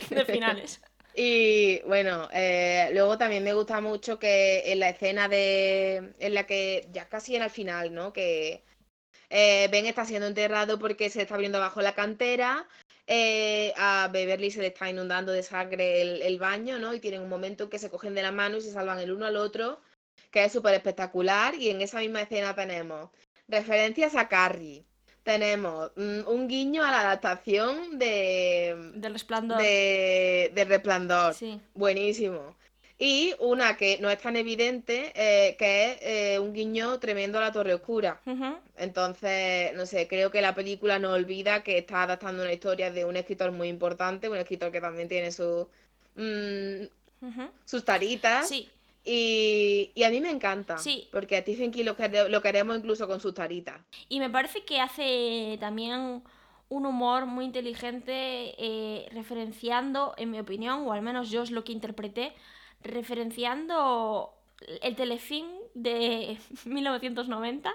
[0.10, 0.82] De, de finales.
[1.22, 6.46] Y bueno, eh, luego también me gusta mucho que en la escena de, en la
[6.46, 8.14] que ya casi en el final, ¿no?
[8.14, 8.64] Que
[9.30, 12.70] eh, Ben está siendo enterrado porque se está abriendo abajo la cantera,
[13.06, 16.94] eh, a Beverly se le está inundando de sangre el, el baño, ¿no?
[16.94, 19.12] Y tienen un momento en que se cogen de la mano y se salvan el
[19.12, 19.82] uno al otro,
[20.32, 21.56] que es súper espectacular.
[21.56, 23.10] Y en esa misma escena tenemos
[23.50, 24.84] referencias a Carrie,
[25.24, 29.58] tenemos mm, un guiño a la adaptación de, Del resplandor.
[29.62, 31.34] de, de Resplandor.
[31.34, 31.60] Sí.
[31.74, 32.56] Buenísimo.
[33.02, 37.42] Y una que no es tan evidente, eh, que es eh, un guiño tremendo a
[37.42, 38.20] la Torre Oscura.
[38.76, 43.06] Entonces, no sé, creo que la película no olvida que está adaptando una historia de
[43.06, 45.70] un escritor muy importante, un escritor que también tiene su,
[46.16, 47.28] mm,
[47.64, 48.50] sus taritas.
[48.50, 48.70] Sí,
[49.04, 50.78] Y, y a mí me encanta.
[50.78, 51.08] Sí.
[51.12, 53.82] Porque a Stephen King lo, lo queremos incluso con sus taritas.
[54.08, 56.24] Y me parece que hace también
[56.70, 58.14] un humor muy inteligente
[58.58, 62.34] eh, referenciando, en mi opinión, o al menos yo es lo que interpreté,
[62.84, 64.34] referenciando
[64.82, 67.74] el telefilm de 1990.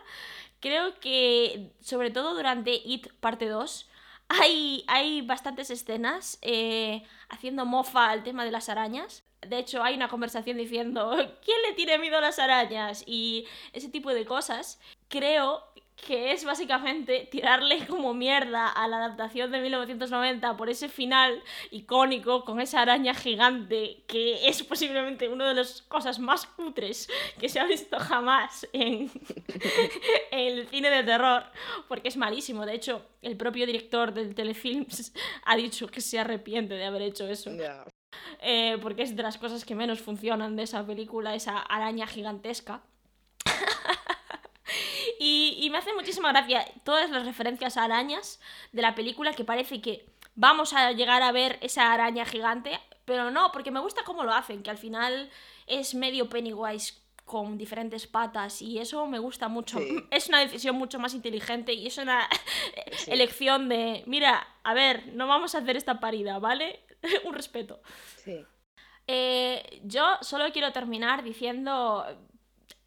[0.61, 3.89] Creo que, sobre todo durante It parte 2,
[4.29, 9.25] hay, hay bastantes escenas eh, haciendo mofa al tema de las arañas.
[9.41, 11.11] De hecho, hay una conversación diciendo,
[11.45, 13.05] ¿quién le tiene miedo a las arañas?
[13.07, 14.81] Y ese tipo de cosas.
[15.09, 15.63] Creo
[15.97, 22.45] que es básicamente tirarle como mierda a la adaptación de 1990 por ese final icónico
[22.45, 27.09] con esa araña gigante que es posiblemente una de las cosas más cutres
[27.39, 29.11] que se ha visto jamás en,
[30.31, 31.45] en el cine de terror,
[31.89, 32.67] porque es malísimo.
[32.67, 34.87] De hecho, el propio director del telefilm
[35.45, 37.51] ha dicho que se arrepiente de haber hecho eso.
[37.57, 37.85] Ya.
[38.41, 42.83] Eh, porque es de las cosas que menos funcionan de esa película, esa araña gigantesca.
[45.19, 48.41] Y, y me hace muchísima gracia todas las referencias a arañas
[48.73, 53.31] de la película que parece que vamos a llegar a ver esa araña gigante, pero
[53.31, 55.31] no, porque me gusta cómo lo hacen, que al final
[55.67, 59.79] es medio Pennywise con diferentes patas y eso me gusta mucho.
[59.79, 59.97] Sí.
[60.11, 62.29] Es una decisión mucho más inteligente y es una
[62.99, 63.11] Sí.
[63.11, 66.81] elección de, mira, a ver, no vamos a hacer esta parida, ¿vale?
[67.25, 67.81] Un respeto.
[68.23, 68.45] Sí.
[69.07, 72.05] Eh, yo solo quiero terminar diciendo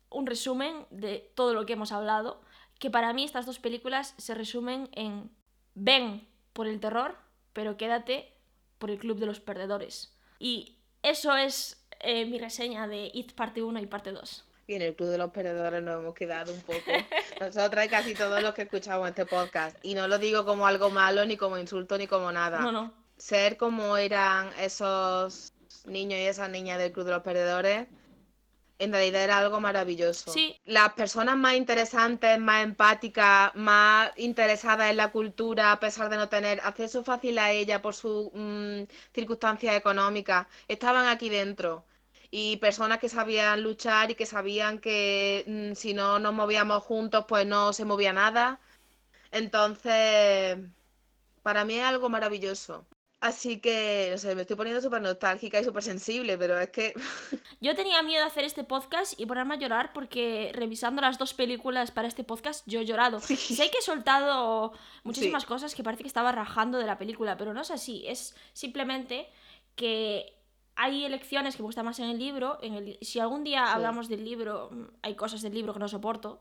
[0.10, 2.42] un resumen de todo lo que hemos hablado,
[2.80, 5.30] que para mí estas dos películas se resumen en
[5.76, 7.16] ven por el terror,
[7.54, 8.34] pero quédate
[8.78, 10.14] por el club de los perdedores.
[10.40, 14.44] Y eso es eh, mi reseña de It parte 1 y parte 2.
[14.68, 16.92] Y en el Club de los Perdedores nos hemos quedado un poco.
[17.40, 19.78] Nosotras y casi todos los que escuchamos este podcast.
[19.82, 22.60] Y no lo digo como algo malo, ni como insulto, ni como nada.
[22.60, 22.94] No, no.
[23.16, 25.54] Ser como eran esos
[25.86, 27.88] niños y esas niñas del Club de los Perdedores,
[28.80, 30.32] en realidad era algo maravilloso.
[30.32, 30.60] Sí.
[30.66, 36.30] Las personas más interesantes, más empáticas, más interesadas en la cultura, a pesar de no
[36.30, 38.84] tener acceso fácil a ella por sus mm,
[39.14, 41.86] circunstancias económicas, estaban aquí dentro
[42.30, 47.26] y personas que sabían luchar y que sabían que mm, si no nos movíamos juntos,
[47.28, 48.60] pues no se movía nada.
[49.32, 50.58] Entonces,
[51.44, 52.86] para mí es algo maravilloso.
[53.20, 56.94] Así que, no sé, me estoy poniendo súper nostálgica y súper sensible, pero es que...
[57.62, 61.34] Yo tenía miedo de hacer este podcast y ponerme a llorar porque revisando las dos
[61.34, 63.20] películas para este podcast yo he llorado.
[63.20, 63.36] Sí.
[63.36, 64.72] Sé que he soltado
[65.04, 65.48] muchísimas Sí.
[65.48, 68.06] cosas que parece que estaba rajando de la película, pero no es así.
[68.08, 69.28] Es simplemente
[69.76, 70.34] que
[70.76, 72.60] hay elecciones que me gustan más en el libro.
[72.62, 73.72] En el, si algún día Sí.
[73.74, 74.70] hablamos del libro,
[75.02, 76.40] hay cosas del libro que no soporto.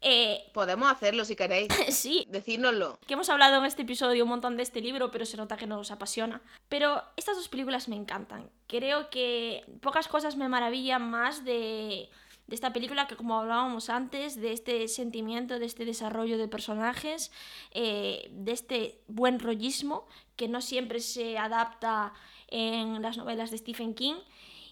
[0.00, 1.68] Eh, Podemos hacerlo si queréis.
[1.90, 2.98] sí, Decírnoslo.
[3.06, 5.66] que hemos hablado en este episodio un montón de este libro, pero se nota que
[5.66, 6.40] nos apasiona.
[6.68, 8.48] Pero estas dos películas me encantan.
[8.66, 12.08] Creo que pocas cosas me maravillan más de,
[12.46, 17.32] de esta película que como hablábamos antes, de este sentimiento, de este desarrollo de personajes,
[17.72, 20.06] eh, de este buen rollismo
[20.36, 22.12] que no siempre se adapta
[22.46, 24.14] en las novelas de Stephen King.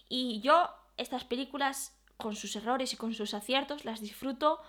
[0.07, 4.59] Y yo estas películas, con sus errores y con sus aciertos, las disfruto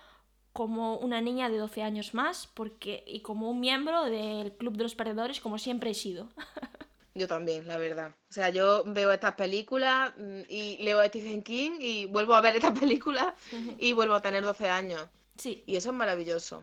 [0.59, 4.83] como una niña de 12 años más porque y como un miembro del Club de
[4.83, 6.27] los Perdedores como siempre he sido.
[7.15, 8.13] Yo también, la verdad.
[8.29, 12.41] O sea, yo veo estas películas mm, y leo a Stephen King y vuelvo a
[12.41, 13.33] ver estas películas
[13.77, 15.07] y vuelvo a tener 12 años.
[15.37, 16.61] Sí, Y eso es maravilloso.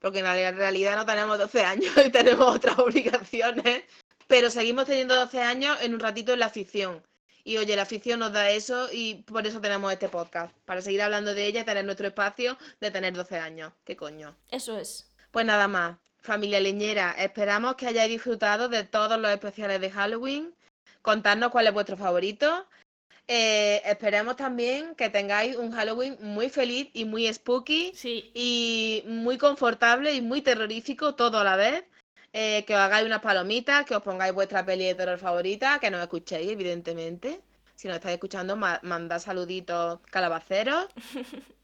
[0.00, 3.84] Porque en la realidad no tenemos 12 años y tenemos otras obligaciones,
[4.26, 7.02] pero seguimos teniendo 12 años en un ratito en la ficción.
[7.46, 11.02] Y oye, la ficción nos da eso y por eso tenemos este podcast, para seguir
[11.02, 13.72] hablando de ella y tener nuestro espacio de tener 12 años.
[13.84, 14.34] ¿Qué coño?
[14.50, 15.10] eso es.
[15.30, 20.54] Pues nada más, familia leñera, esperamos que hayáis disfrutado de todos los especiales de Halloween.
[21.02, 22.66] Contadnos cuál es vuestro favorito.
[23.26, 29.38] Eh, esperemos también que tengáis un Halloween muy feliz y muy spooky Sí, y muy
[29.38, 31.84] confortable y muy terrorífico todo a la vez.
[32.36, 35.88] Eh, que os hagáis unas palomitas, que os pongáis vuestra peli de terror favorita, que
[35.90, 37.40] nos escuchéis, evidentemente.
[37.76, 40.88] Si nos estáis escuchando, ma- mandad saluditos calabaceros.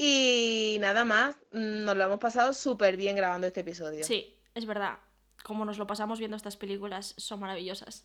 [0.00, 4.04] Y nada más, mm, nos lo hemos pasado súper bien grabando este episodio.
[4.04, 4.98] sí, es verdad.
[5.42, 8.04] Como nos lo pasamos viendo estas películas, son maravillosas.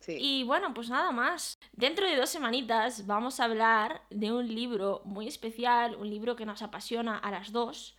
[0.00, 0.16] Sí.
[0.18, 1.58] Y bueno, pues nada más.
[1.72, 6.46] Dentro de dos semanitas vamos a hablar de un libro muy especial, un libro que
[6.46, 7.96] nos apasiona a las dos.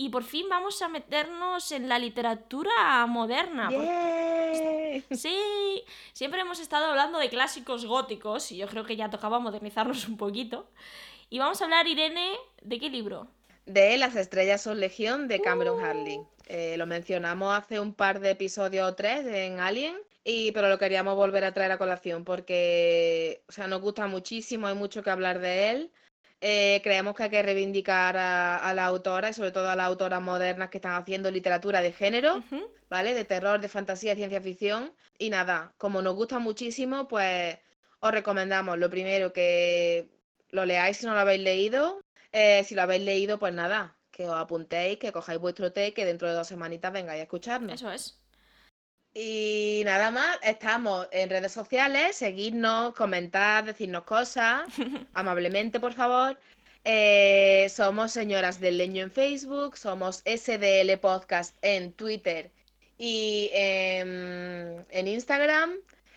[0.00, 3.68] Y por fin vamos a meternos en la literatura moderna.
[3.68, 5.16] porque- ¡Yay!
[5.16, 5.36] Sí,
[6.12, 10.16] siempre hemos estado hablando de clásicos góticos y yo creo que ya tocaba modernizarnos un
[10.16, 10.70] poquito.
[11.30, 13.26] Y vamos a hablar, Irene, ¿de qué libro?
[13.66, 16.20] De Las estrellas son legión de Cameron Harley.
[16.46, 20.78] Eh, lo mencionamos hace un par de episodios o tres en Alien, y, pero lo
[20.78, 25.10] queríamos volver a traer a colación porque o sea, nos gusta muchísimo, hay mucho que
[25.10, 25.90] hablar de él.
[26.40, 29.86] Eh, creemos que hay que reivindicar a, a la autora y sobre todo a las
[29.86, 32.42] autoras modernas que están haciendo literatura de género.
[32.88, 33.14] ¿vale?
[33.14, 34.94] De terror, de fantasía, de ciencia ficción.
[35.18, 37.58] Y nada, como nos gusta muchísimo, pues
[38.00, 40.08] os recomendamos lo primero que
[40.50, 42.00] lo leáis si no lo habéis leído.
[42.32, 46.04] Eh, si lo habéis leído, pues nada, que os apuntéis, que cojáis vuestro té, que
[46.04, 47.74] dentro de dos semanitas vengáis a escucharnos.
[47.74, 48.17] Eso es.
[49.14, 54.62] Y nada más, estamos en redes sociales, seguidnos, comentar, decirnos cosas,
[55.14, 56.38] amablemente, por favor.
[56.84, 62.50] Eh, somos Señoras del Leño en Facebook, somos SDL Podcast en Twitter
[62.96, 65.72] y en, en Instagram.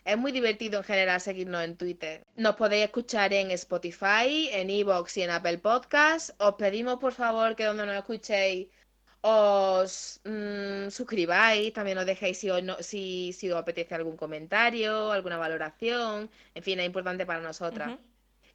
[0.06, 2.26] Es muy divertido en general seguirnos en Twitter.
[2.36, 6.34] Nos podéis escuchar en Spotify, en Evox y en Apple Podcasts.
[6.40, 8.68] Os pedimos por favor que donde nos escuchéis
[9.22, 15.12] os mm, suscribáis, también os dejéis si os, no- si, si os apetece algún comentario,
[15.12, 17.94] alguna valoración, en fin, es importante para nosotras.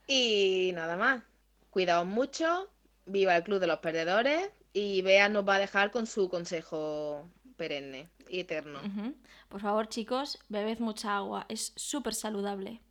[0.07, 1.23] y nada más.
[1.69, 2.69] Cuidaos mucho,
[3.05, 7.29] viva el Club de los Perdedores y Bea nos va a dejar con su consejo
[7.57, 8.79] perenne y eterno.
[9.49, 11.45] Por favor, chicos, bebed mucha agua.
[11.49, 12.81] Es súper saludable.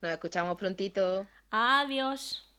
[0.00, 1.26] Nos escuchamos prontito.
[1.50, 2.53] Adiós.